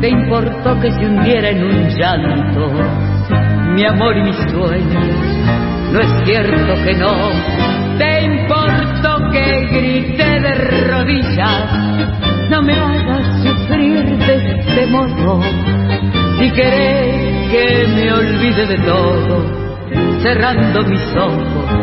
Te 0.01 0.09
importó 0.09 0.81
que 0.81 0.91
se 0.91 1.05
hundiera 1.05 1.51
en 1.51 1.65
un 1.65 1.89
llanto 1.91 2.73
mi 3.75 3.85
amor 3.85 4.17
y 4.17 4.23
mis 4.23 4.37
sueños 4.51 5.72
no 5.93 6.01
es 6.01 6.25
cierto 6.25 6.75
que 6.85 6.95
no. 6.95 7.15
Te 7.99 8.25
importó 8.25 9.31
que 9.31 9.67
grité 9.67 10.41
de 10.41 10.55
rodillas, 10.89 12.49
no 12.51 12.63
me 12.63 12.73
hagas 12.73 13.43
sufrir 13.43 14.05
de 14.19 14.35
este 14.35 14.87
modo. 14.87 15.43
Si 16.39 16.51
querés 16.51 17.51
que 17.51 17.87
me 17.95 18.13
olvide 18.13 18.67
de 18.67 18.79
todo, 18.79 19.45
cerrando 20.23 20.83
mis 20.85 21.15
ojos 21.15 21.83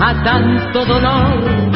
a 0.00 0.22
tanto 0.22 0.84
dolor. 0.84 1.72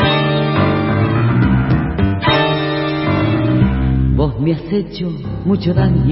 Vos 4.14 4.40
me 4.40 4.52
has 4.52 4.72
hecho 4.72 5.10
mucho 5.44 5.74
daño, 5.74 6.06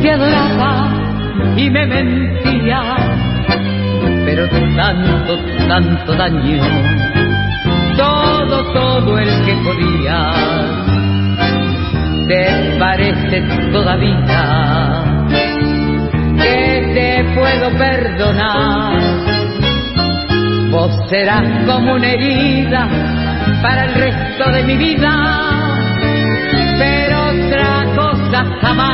te 0.00 0.10
adoraba 0.10 0.91
y 1.56 1.70
me 1.70 1.86
mentía, 1.86 2.82
pero 4.24 4.48
tanto, 4.76 5.38
tanto 5.68 6.14
daño, 6.14 6.62
todo, 7.96 8.72
todo 8.72 9.18
el 9.18 9.28
que 9.44 9.54
podía, 9.64 10.32
te 12.28 12.76
parece 12.78 13.42
todavía 13.72 15.02
que 16.42 16.90
te 16.94 17.24
puedo 17.34 17.78
perdonar. 17.78 19.00
Vos 20.70 20.90
serás 21.10 21.66
como 21.66 21.94
una 21.94 22.12
herida 22.12 22.88
para 23.62 23.84
el 23.84 23.94
resto 23.94 24.50
de 24.50 24.62
mi 24.64 24.76
vida, 24.76 25.12
pero 26.78 27.26
otra 27.26 27.84
cosa 27.94 28.44
jamás. 28.60 28.91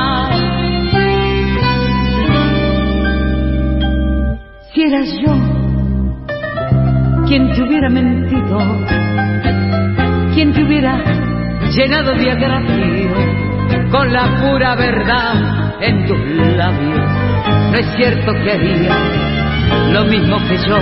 Si 4.79 4.85
eras 4.85 5.09
yo 5.21 5.33
quien 7.27 7.51
te 7.51 7.63
hubiera 7.63 7.89
mentido, 7.89 8.61
quien 10.35 10.53
te 10.53 10.63
hubiera 10.63 11.03
llenado 11.73 12.15
de 12.15 12.31
agravio 12.31 13.11
con 13.91 14.13
la 14.13 14.41
pura 14.41 14.77
verdad 14.77 15.83
en 15.83 16.07
tus 16.07 16.21
labios, 16.57 17.11
no 17.73 17.77
es 17.77 17.87
cierto 17.97 18.31
que 18.35 18.53
haría 18.53 18.97
lo 19.91 20.05
mismo 20.05 20.37
que 20.47 20.59
yo. 20.59 20.79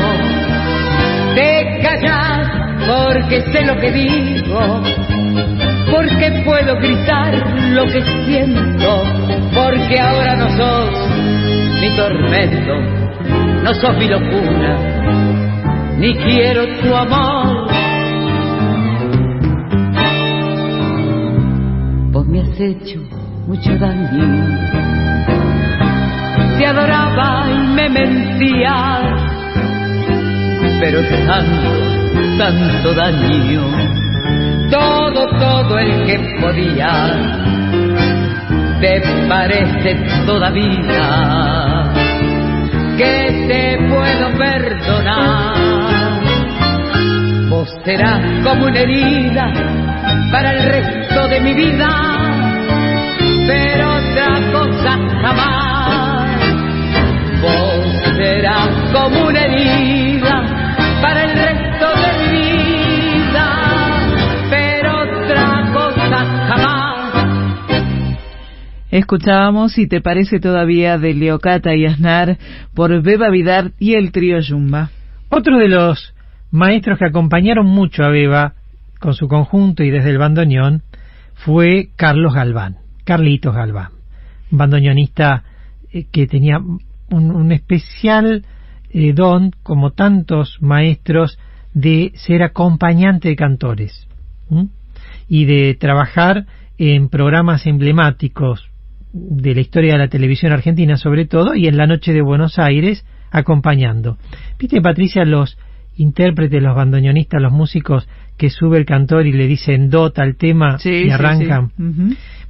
Te 1.34 1.80
callas 1.80 2.51
porque 2.86 3.40
sé 3.51 3.64
lo 3.64 3.78
que 3.78 3.92
digo, 3.92 4.82
porque 5.90 6.42
puedo 6.44 6.76
gritar 6.80 7.32
lo 7.70 7.86
que 7.86 8.03
siento, 8.26 9.05
porque 9.55 9.99
ahora 9.99 10.36
no 10.36 10.51
sos 10.51 11.09
mi 11.80 11.97
tormento, 11.97 13.06
no 13.67 13.75
sos 13.75 13.97
mi 13.97 14.07
locura, 14.07 14.79
ni 15.99 16.14
quiero 16.14 16.69
tu 16.81 16.95
amor. 16.95 17.67
Vos 22.12 22.27
me 22.29 22.43
has 22.43 22.61
hecho 22.61 23.01
mucho 23.49 23.77
daño, 23.77 24.25
te 26.59 26.64
adoraba 26.64 27.47
y 27.51 27.59
me 27.75 27.89
mentías, 27.89 29.03
pero 30.79 31.01
tanto, 31.27 32.39
tanto 32.39 32.95
daño, 32.95 33.62
todo, 34.71 35.27
todo 35.41 35.79
el 35.81 36.07
que 36.07 36.19
podía, 36.41 36.93
te 38.81 39.03
parece 39.29 39.97
todavía 40.25 41.66
te 43.47 43.78
puedo 43.88 44.38
perdonar. 44.38 45.55
Vos 47.49 47.68
serás 47.84 48.20
como 48.44 48.66
una 48.66 48.80
herida 48.80 49.53
para 50.32 50.53
el 50.53 50.62
resto 50.62 51.28
de 51.28 51.40
mi 51.40 51.55
vida, 51.55 51.88
pero 53.47 53.97
otra 53.97 54.40
cosa 54.53 54.99
jamás. 55.22 56.30
Vos 57.40 58.16
serás 58.16 58.68
como 58.92 59.26
una 59.28 59.44
herida 59.44 59.76
Escuchábamos 68.97 69.74
Si 69.74 69.86
te 69.86 70.01
parece 70.01 70.40
todavía 70.40 70.97
de 70.97 71.12
Leocata 71.12 71.74
y 71.74 71.84
Aznar 71.84 72.38
por 72.72 73.03
Beba 73.03 73.28
Vidar 73.28 73.72
y 73.78 73.92
el 73.92 74.11
trío 74.11 74.40
Yumba. 74.40 74.88
Otro 75.28 75.59
de 75.59 75.68
los 75.68 76.14
maestros 76.51 76.99
que 76.99 77.05
acompañaron 77.05 77.66
mucho 77.66 78.05
a 78.05 78.09
Beba 78.09 78.55
con 78.99 79.12
su 79.12 79.28
conjunto 79.28 79.84
y 79.84 79.90
desde 79.90 80.09
el 80.09 80.16
bandoneón 80.16 80.82
fue 81.34 81.90
Carlos 81.97 82.32
Galván, 82.32 82.78
Carlitos 83.05 83.55
Galván, 83.55 83.90
un 84.51 84.57
bandoneonista 84.57 85.44
eh, 85.92 86.07
que 86.11 86.26
tenía 86.26 86.59
un, 87.11 87.53
especial 87.53 88.47
eh, 88.88 89.12
don, 89.12 89.51
como 89.62 89.90
tantos 89.90 90.57
maestros, 90.62 91.38
de 91.74 92.12
ser 92.14 92.42
acompañante 92.42 93.28
de 93.28 93.36
cantores 93.36 94.09
y 95.28 95.44
de 95.44 95.74
trabajar 95.74 96.47
en 96.78 97.11
programas 97.11 97.66
emblemáticos 97.66 98.70
de 99.19 99.55
la 99.55 99.61
historia 99.61 99.93
de 99.93 99.99
la 99.99 100.09
televisión 100.09 100.53
argentina 100.53 100.97
sobre 100.97 101.25
todo 101.27 101.55
y 101.55 101.67
en 101.67 101.77
la 101.77 101.87
noche 101.87 102.12
de 102.12 102.21
Buenos 102.23 102.59
Aires 102.59 103.05
acompañando. 103.31 104.19
Viste 104.59 104.81
Patricia 104.81 105.25
los 105.25 105.57
intérpretes, 105.97 106.62
los 106.62 106.77
bandoneonistas, 106.77 107.41
los 107.41 107.53
músicos 107.53 108.07
que 108.37 108.51
sube 108.51 108.77
el 108.79 108.85
cantor 108.85 109.27
y 109.27 109.33
le 109.33 109.47
dicen 109.47 109.89
do 109.89 110.11
tal 110.12 110.37
tema 110.37 110.79
Sí, 110.79 110.91
y 110.91 111.05
sí, 111.05 111.11
arrancan. 111.11 111.71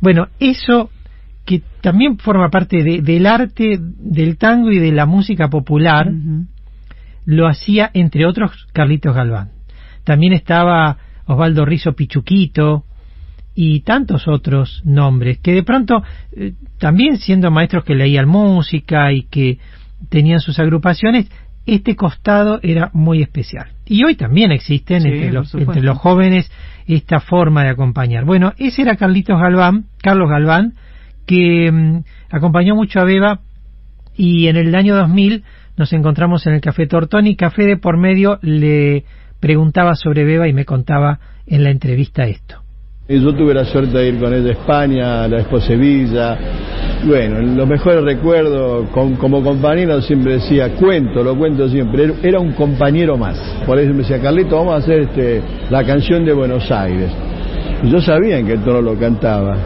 Bueno, 0.00 0.28
eso 0.40 0.90
que 1.44 1.62
también 1.80 2.18
forma 2.18 2.50
parte 2.50 2.82
de- 2.82 3.02
del 3.02 3.24
arte 3.26 3.78
del 3.80 4.36
tango 4.36 4.72
y 4.72 4.80
de 4.80 4.90
la 4.90 5.06
música 5.06 5.48
popular, 5.48 6.10
lo 7.24 7.46
hacía 7.46 7.90
entre 7.94 8.26
otros 8.26 8.66
Carlitos 8.72 9.14
Galván. 9.14 9.50
También 10.04 10.32
estaba 10.32 10.98
Osvaldo 11.26 11.64
Rizo 11.64 11.92
Pichuquito 11.92 12.84
y 13.58 13.80
tantos 13.80 14.28
otros 14.28 14.82
nombres 14.84 15.38
que 15.38 15.52
de 15.52 15.62
pronto 15.62 16.02
eh, 16.36 16.52
también 16.78 17.16
siendo 17.16 17.50
maestros 17.50 17.84
que 17.84 17.94
leían 17.94 18.28
música 18.28 19.10
y 19.12 19.22
que 19.22 19.58
tenían 20.10 20.40
sus 20.40 20.58
agrupaciones, 20.58 21.28
este 21.64 21.96
costado 21.96 22.60
era 22.62 22.90
muy 22.92 23.22
especial. 23.22 23.68
Y 23.86 24.04
hoy 24.04 24.14
también 24.14 24.52
existen 24.52 25.02
Sí, 25.02 25.08
entre, 25.08 25.32
los, 25.32 25.54
entre 25.54 25.82
los 25.82 25.96
jóvenes 25.96 26.52
esta 26.86 27.18
forma 27.18 27.64
de 27.64 27.70
acompañar. 27.70 28.26
Bueno, 28.26 28.52
ese 28.58 28.82
era 28.82 28.96
Carlitos 28.96 29.40
Galván, 29.40 29.86
Carlos 30.02 30.28
Galván, 30.28 30.74
que 31.26 31.72
mm, 31.72 32.04
acompañó 32.30 32.76
mucho 32.76 33.00
a 33.00 33.04
Beba 33.04 33.40
y 34.14 34.48
en 34.48 34.56
el 34.56 34.74
año 34.74 34.94
2000 34.94 35.44
nos 35.78 35.92
encontramos 35.94 36.46
en 36.46 36.54
el 36.54 36.60
Café 36.60 36.86
Tortoni. 36.86 37.36
Café 37.36 37.64
de 37.64 37.78
por 37.78 37.96
medio 37.96 38.38
le 38.42 39.04
preguntaba 39.40 39.94
sobre 39.94 40.24
Beba 40.24 40.46
y 40.46 40.52
me 40.52 40.66
contaba 40.66 41.20
en 41.46 41.64
la 41.64 41.70
entrevista 41.70 42.26
esto. 42.26 42.65
Y 43.08 43.20
yo 43.20 43.32
tuve 43.36 43.54
la 43.54 43.64
suerte 43.64 43.96
de 43.98 44.08
ir 44.08 44.18
con 44.18 44.34
ella 44.34 44.48
a 44.48 44.52
España, 44.52 45.28
la 45.28 45.38
Expo 45.38 45.60
Sevilla. 45.60 46.36
Bueno, 47.06 47.40
los 47.40 47.68
mejores 47.68 48.02
recuerdos, 48.02 48.88
con- 48.90 49.14
como 49.14 49.44
compañero 49.44 50.02
siempre 50.02 50.34
decía, 50.34 50.70
cuento, 50.70 51.22
lo 51.22 51.36
cuento 51.36 51.68
siempre, 51.68 52.12
era- 52.24 52.40
un 52.40 52.52
compañero 52.54 53.16
más. 53.16 53.38
Por 53.64 53.78
eso 53.78 53.92
me 53.92 53.98
decía, 53.98 54.20
Carlito, 54.20 54.56
vamos 54.56 54.74
a 54.74 54.76
hacer 54.78 55.02
este, 55.02 55.40
la 55.70 55.84
canción 55.84 56.24
de 56.24 56.32
Buenos 56.32 56.68
Aires. 56.72 57.10
Y 57.84 57.90
yo 57.90 58.00
sabía 58.00 58.38
en 58.40 58.46
qué 58.48 58.56
tono 58.58 58.82
lo 58.82 58.98
cantaba, 58.98 59.56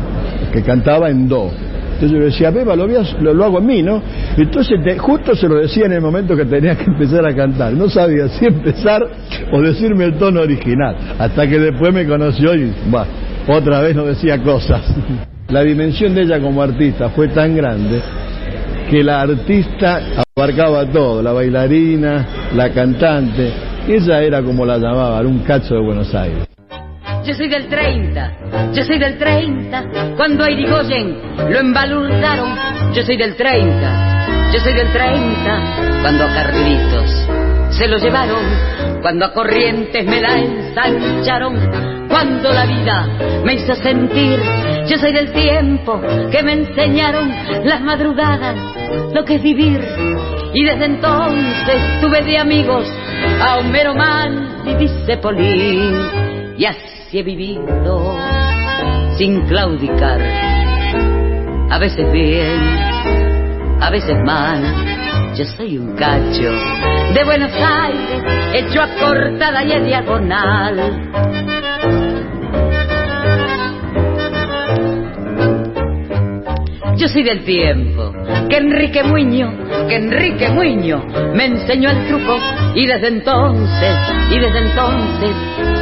que 0.53 0.61
cantaba 0.63 1.09
en 1.09 1.27
do. 1.27 1.51
Entonces 1.95 2.19
yo 2.19 2.25
decía, 2.25 2.51
Beba, 2.51 2.77
lo, 2.77 2.85
a- 2.85 3.21
lo, 3.23 3.33
lo 3.33 3.45
hago 3.47 3.59
en 3.61 3.67
mí, 3.67 3.83
¿no? 3.83 4.03
Entonces 4.37 4.83
te- 4.85 4.99
justo 4.99 5.35
se 5.35 5.49
lo 5.49 5.55
decía 5.57 5.87
en 5.87 5.93
el 5.93 6.03
momento 6.03 6.37
que 6.37 6.45
tenía 6.45 6.77
que 6.77 6.85
empezar 6.85 7.25
a 7.25 7.35
cantar. 7.35 7.73
No 7.73 7.89
sabía 7.89 8.29
si 8.29 8.45
empezar 8.45 9.03
o 9.51 9.63
decirme 9.63 10.05
el 10.05 10.15
tono 10.19 10.43
original. 10.43 10.95
Hasta 11.19 11.49
que 11.49 11.59
después 11.59 11.95
me 11.95 12.05
conoció 12.07 12.55
y, 12.55 12.71
bah, 12.91 13.07
otra 13.57 13.81
vez 13.81 13.97
no 13.97 14.05
decía 14.05 14.43
cosas. 14.43 14.83
La 15.49 15.63
dimensión 15.63 16.15
de 16.15 16.23
ella 16.23 16.41
como 16.41 16.63
artista 16.63 17.09
fue 17.11 17.29
tan 17.29 17.57
grande 17.57 18.01
que 18.89 19.03
la 19.03 19.21
artista 19.23 20.23
abarcaba 20.37 20.85
todo, 20.87 21.23
la 21.23 21.33
bailarina, 21.33 22.51
la 22.55 22.71
cantante. 22.73 23.53
Ella 23.89 24.23
era 24.23 24.43
como 24.43 24.65
la 24.65 24.79
llamaban, 24.79 25.27
un 25.27 25.41
cacho 25.41 25.75
de 25.75 25.81
Buenos 25.81 26.15
Aires. 26.15 26.47
Yo 27.25 27.35
soy 27.35 27.49
del 27.49 27.69
30, 27.69 28.73
yo 28.73 28.85
soy 28.85 28.99
del 28.99 29.19
30, 29.19 30.15
cuando 30.17 30.45
a 30.45 30.51
Irigoyen 30.51 31.17
lo 31.51 31.59
embalurdaron. 31.59 32.51
Yo 32.95 33.03
soy 33.03 33.17
del 33.17 33.35
30, 33.37 34.53
yo 34.53 34.61
soy 34.61 34.73
del 34.73 34.93
30, 34.93 36.01
cuando 36.03 36.25
a 36.25 36.35
Carlitos 36.35 37.29
se 37.71 37.87
lo 37.87 37.99
llevaron, 37.99 38.43
cuando 39.03 39.27
a 39.27 39.33
Corrientes 39.33 40.07
me 40.07 40.21
la 40.21 40.39
ensancharon, 40.39 42.00
cuando 42.11 42.53
la 42.53 42.67
vida 42.67 43.07
me 43.45 43.55
hizo 43.55 43.75
sentir. 43.77 44.39
Yo 44.87 44.99
soy 44.99 45.13
del 45.13 45.33
tiempo 45.33 46.01
que 46.31 46.43
me 46.43 46.53
enseñaron 46.55 47.31
las 47.65 47.81
madrugadas, 47.81 48.57
lo 49.15 49.25
que 49.25 49.37
es 49.37 49.43
vivir. 49.43 49.81
Y 50.53 50.65
desde 50.65 50.87
entonces 50.87 52.01
tuve 52.01 52.23
de 52.23 52.37
amigos 52.39 52.85
a 53.41 53.59
Homero 53.59 53.95
Man 53.95 54.63
y 54.67 54.75
dice 54.75 55.17
Polín. 55.19 55.95
Y 56.59 56.65
así 56.67 57.19
he 57.19 57.23
vivido, 57.23 58.17
sin 59.17 59.47
claudicar. 59.47 60.21
A 61.71 61.79
veces 61.79 62.11
bien, 62.13 62.61
a 63.81 63.91
veces 63.91 64.17
mal. 64.25 64.91
Yo 65.37 65.45
soy 65.45 65.79
un 65.79 65.95
cacho 65.95 66.51
de 67.15 67.25
Buenos 67.25 67.53
Aires, 67.53 68.23
hecho 68.55 68.83
a 68.83 68.89
cortada 68.99 69.65
y 69.65 69.73
a 69.73 69.81
diagonal. 69.81 71.30
Yo 77.01 77.09
soy 77.09 77.23
del 77.23 77.45
tiempo 77.45 78.13
que 78.51 78.59
Enrique 78.59 79.03
Muño, 79.03 79.51
que 79.89 79.97
Enrique 79.97 80.51
Muño 80.51 81.03
me 81.35 81.47
enseñó 81.47 81.89
el 81.89 82.07
truco 82.07 82.39
y 82.75 82.85
desde 82.85 83.09
entonces, 83.09 83.97
y 84.31 84.39
desde 84.39 84.59
entonces 84.59 85.31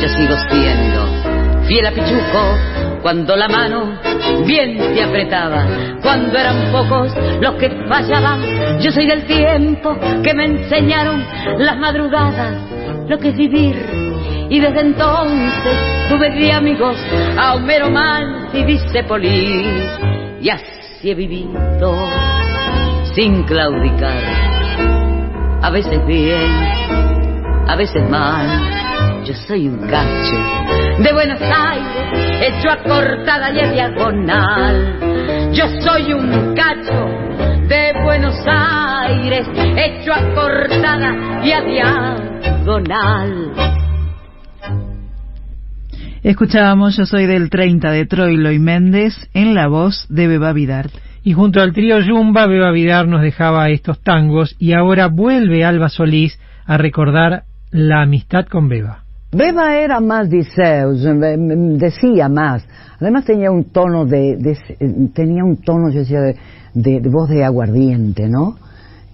yo 0.01 0.09
sigo 0.11 0.37
siendo 0.49 1.65
fiel 1.67 1.87
a 1.87 1.91
Pichuco 1.91 3.03
cuando 3.03 3.35
la 3.35 3.49
mano 3.49 3.99
bien 4.47 4.79
se 4.95 5.03
apretaba, 5.03 5.67
cuando 6.03 6.39
eran 6.39 6.71
pocos 6.71 7.13
los 7.41 7.57
que 7.57 7.69
fallaban. 7.89 8.79
Yo 8.81 8.93
soy 8.93 9.09
del 9.09 9.25
tiempo 9.25 9.99
que 10.23 10.35
me 10.35 10.45
enseñaron 10.45 11.27
las 11.59 11.79
madrugadas 11.79 12.55
lo 13.09 13.19
que 13.19 13.31
es 13.31 13.37
vivir 13.37 13.75
y 14.51 14.61
desde 14.61 14.83
entonces 14.83 15.75
tuve 16.09 16.31
de 16.31 16.53
amigos 16.53 16.97
a 17.37 17.57
Homero 17.57 17.91
Manz 17.91 18.55
y 18.55 18.63
dice 18.63 19.03
Poli 19.03 19.67
y 20.41 20.49
así 20.49 20.78
he 21.03 21.15
vivido 21.15 22.09
sin 23.15 23.45
claudicar. 23.45 24.23
A 25.63 25.71
veces 25.71 26.05
bien 26.07 26.89
a 27.69 27.77
veces 27.77 28.03
mal. 28.09 29.25
Yo 29.25 29.35
soy 29.47 29.69
un 29.69 29.87
cacho 29.87 30.37
de 31.03 31.13
Buenos 31.13 31.41
Aires 31.41 32.41
hecho 32.41 32.71
a 32.71 32.83
cortada 32.83 33.53
y 33.53 33.61
a 33.61 33.71
diagonal. 33.71 35.53
Yo 35.53 35.69
soy 35.83 36.15
un 36.15 36.55
cacho 36.55 37.07
de 37.69 37.93
Buenos 38.03 38.43
Aires 38.47 39.47
hecho 39.77 40.15
a 40.15 40.35
cortada 40.35 41.45
y 41.45 41.53
a 41.53 41.61
diagonal 41.61 43.53
Escuchábamos 46.25 46.97
Yo 46.97 47.07
soy 47.07 47.27
del 47.27 47.49
30 47.49 47.93
de 47.93 48.05
Troilo 48.05 48.51
y 48.51 48.59
Méndez 48.59 49.15
en 49.35 49.55
la 49.55 49.69
voz 49.69 50.05
de 50.09 50.27
Beba 50.27 50.53
Vidar. 50.53 50.91
Y 51.23 51.33
junto 51.33 51.61
al 51.61 51.73
trío 51.73 52.01
Yumba, 52.01 52.49
Beba 52.49 52.73
Vidar 52.73 53.07
nos 53.07 53.23
dejaba 53.23 53.71
estos 53.71 54.01
tangos 54.03 54.57
y 54.59 54.73
ahora 54.73 55.07
vuelve 55.07 55.65
Alba 55.65 55.89
Solís 55.89 56.37
a 56.67 56.77
recordar 56.77 57.45
la 57.71 58.03
amistad 58.03 58.47
con 58.47 58.69
Beba. 58.69 59.05
Beba 59.31 59.77
era 59.77 60.01
más 60.01 60.29
Diceus, 60.29 61.07
decía 61.79 62.29
más. 62.29 62.67
Además 63.01 63.25
tenía 63.25 63.53
un 63.53 63.67
tono 63.67 64.05
de, 64.05 64.37
de 64.39 64.59
tenía 65.15 65.45
un 65.45 65.59
tono, 65.59 65.89
yo 65.91 66.01
decía, 66.01 66.21
de, 66.21 66.37
de, 66.75 67.01
de 67.01 67.09
voz 67.09 67.29
de 67.29 67.45
aguardiente, 67.45 68.29
¿no? 68.29 68.57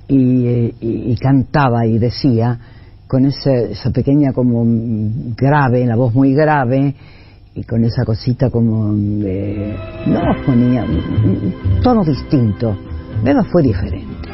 Y, 0.09 0.17
y, 0.17 0.75
y, 0.81 1.17
cantaba 1.17 1.87
y 1.87 1.99
decía 1.99 2.59
con 3.15 3.27
ese, 3.27 3.71
esa 3.71 3.91
pequeña 3.91 4.33
como 4.33 4.65
grave, 5.37 5.87
la 5.87 5.95
voz 5.95 6.13
muy 6.13 6.35
grave 6.35 6.93
y 7.55 7.63
con 7.63 7.85
esa 7.85 8.05
cosita 8.05 8.51
como 8.51 8.93
de 8.93 9.73
no 10.07 10.21
ponía 10.45 10.83
un 10.83 11.81
tono 11.81 12.03
distinto. 12.03 12.77
Beba 13.23 13.45
fue 13.45 13.63
diferente. 13.63 14.29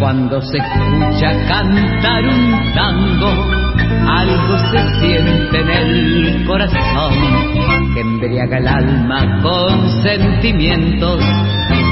Cuando 0.00 0.40
se 0.40 0.58
escucha 0.58 1.46
cantar 1.46 2.24
un 2.24 2.74
tango, 2.74 3.57
algo 4.06 4.58
se 4.70 5.00
siente 5.00 5.60
en 5.60 5.70
el 5.70 6.46
corazón 6.46 7.12
que 7.94 8.00
embriaga 8.00 8.58
el 8.58 8.68
alma 8.68 9.40
con 9.42 10.02
sentimientos 10.02 11.20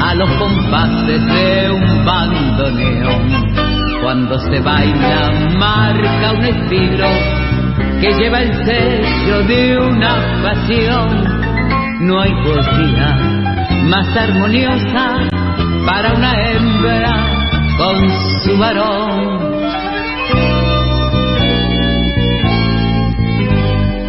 a 0.02 0.14
los 0.14 0.30
compases 0.34 1.26
de 1.26 1.70
un 1.70 2.04
bandoneón. 2.04 3.56
Cuando 4.02 4.38
se 4.38 4.60
baila 4.60 5.30
marca 5.58 6.32
un 6.32 6.44
estilo 6.44 7.08
que 8.00 8.12
lleva 8.12 8.42
el 8.42 8.52
sello 8.64 9.42
de 9.44 9.78
una 9.78 10.42
pasión. 10.42 11.46
No 12.00 12.20
hay 12.20 12.32
poesía 12.44 13.16
más 13.84 14.16
armoniosa 14.16 15.28
para 15.86 16.12
una 16.12 16.50
hembra 16.50 17.14
con 17.78 18.10
su 18.42 18.58
varón. 18.58 19.55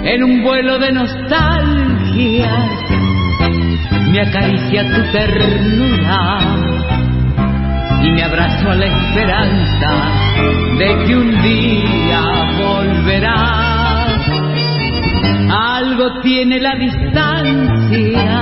En 0.10 0.24
un 0.24 0.41
vuelo 0.41 0.80
de 0.80 0.89
nostalgia 0.93 2.49
me 4.10 4.22
acaricia 4.22 4.82
tu 4.95 5.01
ternura 5.12 6.39
y 8.01 8.12
me 8.12 8.24
abrazo 8.24 8.72
a 8.72 8.76
la 8.76 8.86
esperanza 8.86 9.91
de 10.80 11.05
que 11.05 11.18
un 11.18 11.41
día 11.41 12.22
volverás. 12.58 14.22
Algo 15.51 16.22
tiene 16.22 16.62
la 16.62 16.76
distancia 16.78 18.41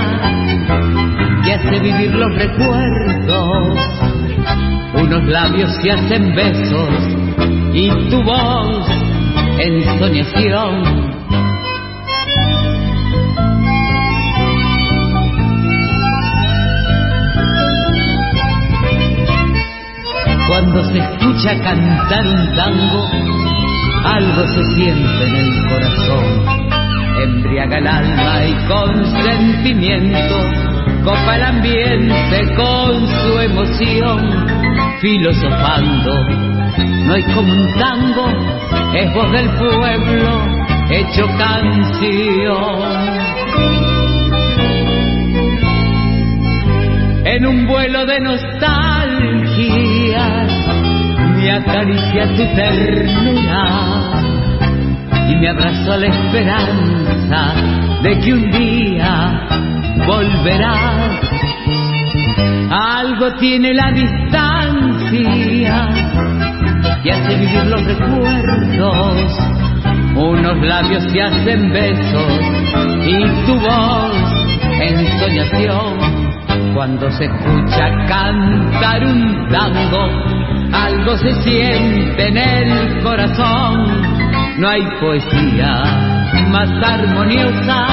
que 1.44 1.52
hace 1.52 1.80
vivir 1.80 2.14
los 2.14 2.32
recuerdos. 2.32 3.78
Unos 4.94 5.24
labios 5.24 5.74
se 5.82 5.90
hacen 5.90 6.32
besos 6.32 6.90
y 7.74 7.90
tu 8.08 8.22
voz 8.22 8.88
en 9.58 9.82
soñación 9.98 11.05
Cuando 20.48 20.84
se 20.84 20.98
escucha 20.98 21.58
cantar 21.60 22.24
un 22.24 22.54
tango, 22.54 23.10
algo 24.04 24.46
se 24.46 24.64
siente 24.74 25.24
en 25.24 25.34
el 25.34 25.68
corazón. 25.68 26.24
Embriaga 27.20 27.78
el 27.78 27.86
alma 27.86 28.44
y 28.44 28.54
con 28.68 29.04
sentimiento 29.22 30.36
copa 31.04 31.36
el 31.36 31.42
ambiente 31.42 32.54
con 32.56 33.06
su 33.08 33.38
emoción. 33.40 34.46
Filosofando, 35.00 36.14
no 37.06 37.14
hay 37.14 37.22
como 37.34 37.52
un 37.52 37.72
tango, 37.74 38.28
es 38.94 39.14
voz 39.14 39.32
del 39.32 39.48
pueblo 39.50 40.56
hecho 40.90 41.26
canción. 41.38 43.16
en 47.36 47.44
un 47.44 47.66
vuelo 47.66 48.06
de 48.06 48.20
nostalgia 48.20 49.85
me 51.46 51.52
acaricia 51.52 52.26
tu 52.34 52.44
ternura 52.56 53.64
y 55.28 55.36
me 55.36 55.48
abrazo 55.48 55.96
la 55.96 56.06
esperanza 56.06 57.54
de 58.02 58.18
que 58.18 58.32
un 58.34 58.50
día 58.50 59.46
volverás. 60.08 61.20
Algo 62.68 63.32
tiene 63.36 63.74
la 63.74 63.92
distancia 63.92 65.88
que 67.04 67.12
hace 67.12 67.36
vivir 67.36 67.64
los 67.66 67.84
recuerdos. 67.84 69.38
Unos 70.16 70.56
labios 70.66 71.04
se 71.12 71.22
hacen 71.22 71.72
besos 71.72 72.40
y 73.06 73.24
tu 73.46 73.54
voz 73.60 74.16
en 74.80 75.20
soñación 75.20 76.16
cuando 76.74 77.08
se 77.12 77.24
escucha 77.26 77.88
cantar 78.08 79.06
un 79.06 79.48
tango, 79.48 80.08
algo 80.72 81.16
se 81.18 81.34
siente 81.42 82.28
en 82.28 82.36
el 82.36 83.02
corazón. 83.02 84.58
No 84.58 84.68
hay 84.68 84.82
poesía 85.00 86.16
más 86.50 86.70
armoniosa 86.82 87.86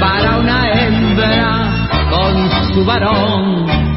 para 0.00 0.38
una 0.38 0.72
hembra 0.72 1.88
con 2.10 2.74
su 2.74 2.84
varón. 2.84 3.90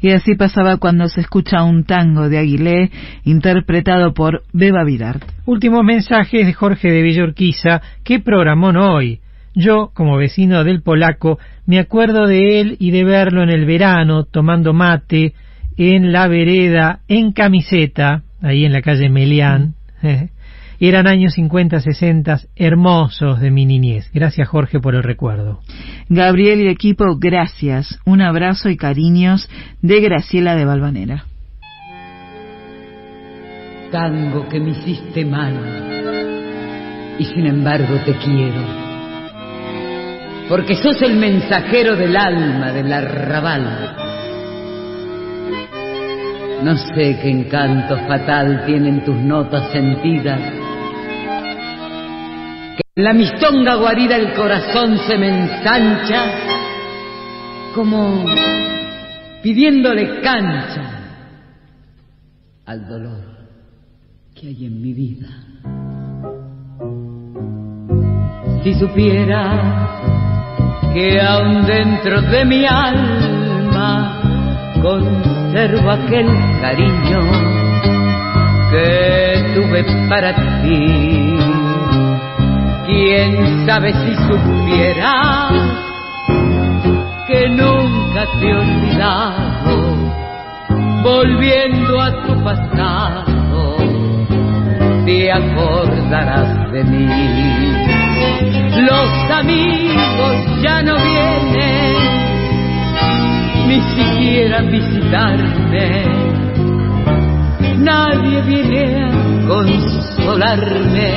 Y 0.00 0.10
así 0.10 0.34
pasaba 0.34 0.76
cuando 0.76 1.08
se 1.08 1.20
escucha 1.20 1.64
un 1.64 1.84
tango 1.84 2.28
de 2.28 2.38
Aguilé 2.38 2.90
interpretado 3.24 4.14
por 4.14 4.42
Beba 4.52 4.84
Vidart. 4.84 5.22
Últimos 5.46 5.82
mensajes 5.84 6.46
de 6.46 6.52
Jorge 6.52 6.90
de 6.90 7.02
Villorquiza. 7.02 7.82
¿Qué 8.04 8.20
programón 8.20 8.76
hoy? 8.76 9.20
Yo, 9.54 9.90
como 9.94 10.16
vecino 10.18 10.64
del 10.64 10.82
polaco, 10.82 11.38
me 11.64 11.78
acuerdo 11.78 12.26
de 12.26 12.60
él 12.60 12.76
y 12.78 12.90
de 12.90 13.04
verlo 13.04 13.42
en 13.42 13.48
el 13.48 13.64
verano 13.64 14.24
tomando 14.24 14.74
mate 14.74 15.32
en 15.76 16.12
la 16.12 16.28
vereda 16.28 17.00
en 17.08 17.32
camiseta, 17.32 18.22
ahí 18.40 18.64
en 18.64 18.72
la 18.72 18.82
calle 18.82 19.08
Melián. 19.08 19.74
Eran 20.78 21.06
años 21.06 21.34
50, 21.34 21.80
60, 21.80 22.40
hermosos 22.54 23.40
de 23.40 23.50
mi 23.50 23.64
niñez. 23.64 24.10
Gracias 24.12 24.48
Jorge 24.48 24.78
por 24.78 24.94
el 24.94 25.02
recuerdo. 25.02 25.60
Gabriel 26.08 26.60
y 26.60 26.68
equipo, 26.68 27.16
gracias. 27.18 27.98
Un 28.04 28.20
abrazo 28.20 28.68
y 28.68 28.76
cariños 28.76 29.48
de 29.80 30.00
Graciela 30.00 30.54
de 30.54 30.64
Valvanera. 30.64 31.24
Tango 33.90 34.48
que 34.48 34.60
me 34.60 34.70
hiciste 34.70 35.24
mal 35.24 35.54
y 37.18 37.24
sin 37.24 37.46
embargo 37.46 37.96
te 38.04 38.14
quiero 38.16 38.86
porque 40.48 40.76
sos 40.76 41.00
el 41.02 41.16
mensajero 41.16 41.96
del 41.96 42.16
alma 42.16 42.72
del 42.72 42.92
arrabal. 42.92 44.05
No 46.62 46.76
sé 46.76 47.18
qué 47.22 47.30
encanto 47.30 47.96
fatal 48.08 48.64
tienen 48.66 49.04
tus 49.04 49.16
notas 49.16 49.70
sentidas 49.72 50.40
La 52.94 53.12
mistonga 53.12 53.74
guarida 53.74 54.16
el 54.16 54.32
corazón 54.32 54.96
se 55.06 55.18
me 55.18 55.28
ensancha 55.28 56.24
como 57.74 58.24
pidiéndole 59.42 60.22
cancha 60.22 60.96
al 62.64 62.88
dolor 62.88 63.22
que 64.34 64.48
hay 64.48 64.66
en 64.66 64.82
mi 64.82 64.92
vida. 64.92 65.28
Si 68.64 68.74
supiera 68.74 69.86
que 70.94 71.20
aún 71.20 71.66
dentro 71.66 72.22
de 72.22 72.44
mi 72.44 72.64
alma 72.64 74.22
conservo 75.56 75.90
aquel 75.90 76.26
cariño 76.60 77.20
que 78.70 79.52
tuve 79.54 79.84
para 80.06 80.34
ti. 80.62 81.38
Quién 82.84 83.66
sabe 83.66 83.92
si 83.94 84.14
supiera 84.26 85.48
que 87.26 87.48
nunca 87.48 88.26
te 88.38 88.50
he 88.50 88.54
olvidado, 88.54 89.96
volviendo 91.02 92.02
a 92.02 92.26
tu 92.26 92.44
pasado, 92.44 93.76
te 95.06 95.32
acordarás 95.32 96.70
de 96.70 96.84
mí. 96.84 97.08
Los 98.82 99.30
amigos 99.30 100.36
ya 100.62 100.82
no 100.82 100.96
vienen, 100.96 102.15
ni 103.66 103.80
siquiera 103.94 104.62
visitarme. 104.62 106.04
Nadie 107.78 108.42
viene 108.42 109.04
a 109.04 109.10
consolarme 109.46 111.10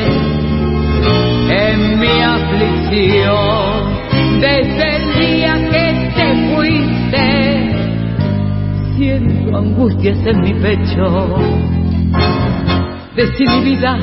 en 1.49 1.99
mi 1.99 2.21
aflicción 2.21 3.79
desde 4.41 4.95
el 4.95 5.03
día 5.19 5.53
que 5.71 5.85
te 6.15 6.27
fuiste. 6.53 7.25
Siento 8.97 9.57
angustias 9.57 10.19
en 10.25 10.41
mi 10.41 10.53
pecho. 10.53 11.05
Decí 13.15 13.45
mi 13.47 13.61
vida, 13.63 13.97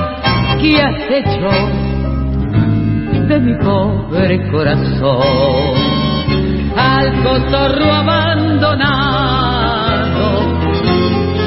¿qué 0.61 0.80
has 0.80 1.11
hecho? 1.11 1.97
de 3.28 3.40
mi 3.40 3.55
pobre 3.59 4.51
corazón 4.53 5.86
al 6.97 7.22
cotorro 7.22 7.92
abandonado. 7.92 9.47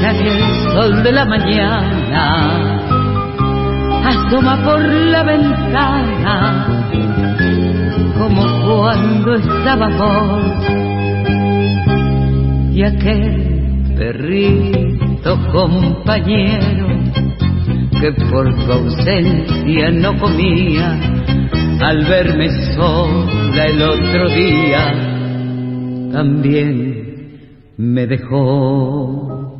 Sale 0.00 0.28
el 0.30 0.42
sol 0.72 1.02
de 1.02 1.12
la 1.12 1.24
mañana 1.24 2.70
asoma 4.10 4.62
por 4.64 4.80
la 4.80 5.22
ventana. 5.22 6.66
Como 8.18 8.42
cuando 8.64 9.34
estábamos 9.34 10.44
y 12.72 12.82
aquel 12.82 13.94
perrito 13.96 15.38
compañero 15.52 16.88
que 18.00 18.12
por 18.30 18.54
su 18.62 18.72
ausencia 18.72 19.90
no 19.90 20.16
comía 20.18 20.98
al 21.80 22.04
verme 22.04 22.48
sola 22.74 23.66
el 23.66 23.82
otro 23.82 24.28
día, 24.30 25.09
también 26.12 27.10
me 27.76 28.06
dejó. 28.06 29.50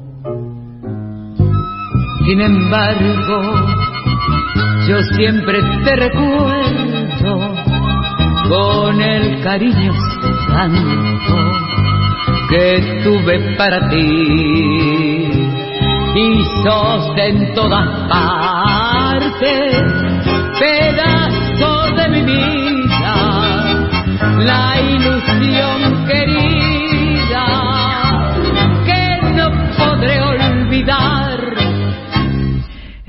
Sin 2.26 2.40
embargo, 2.40 3.66
yo 4.88 5.02
siempre 5.16 5.60
te 5.84 5.96
recuerdo 5.96 7.54
con 8.48 9.00
el 9.00 9.42
cariño 9.42 9.92
santo 10.48 11.60
que 12.50 13.00
tuve 13.04 13.56
para 13.56 13.88
ti. 13.88 15.30
Y 16.12 16.44
sos 16.64 17.16
en 17.16 17.54
todas 17.54 17.88
partes 18.08 18.80
pedazo 20.58 21.94
de 21.96 22.08
mi 22.08 22.22
vida, 22.22 23.14
la 24.44 24.80
ilusión 24.80 25.79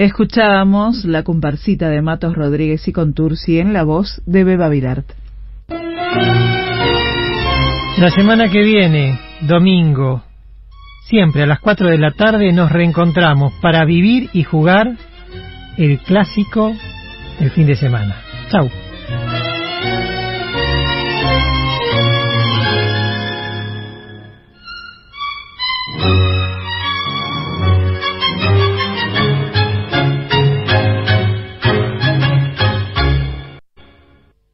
Escuchábamos 0.01 1.05
la 1.05 1.21
comparsita 1.21 1.87
de 1.89 2.01
Matos 2.01 2.33
Rodríguez 2.33 2.87
y 2.87 2.91
Contursi 2.91 3.59
en 3.59 3.71
la 3.71 3.83
voz 3.83 4.19
de 4.25 4.43
Beba 4.43 4.67
Virart. 4.67 5.05
La 7.99 8.09
semana 8.09 8.49
que 8.49 8.63
viene, 8.63 9.19
domingo, 9.41 10.23
siempre 11.03 11.43
a 11.43 11.45
las 11.45 11.59
4 11.59 11.87
de 11.87 11.99
la 11.99 12.09
tarde 12.09 12.51
nos 12.51 12.71
reencontramos 12.71 13.53
para 13.61 13.85
vivir 13.85 14.31
y 14.33 14.41
jugar 14.41 14.97
el 15.77 15.99
clásico 15.99 16.73
el 17.39 17.51
fin 17.51 17.67
de 17.67 17.75
semana. 17.75 18.15
Chau. 18.49 18.71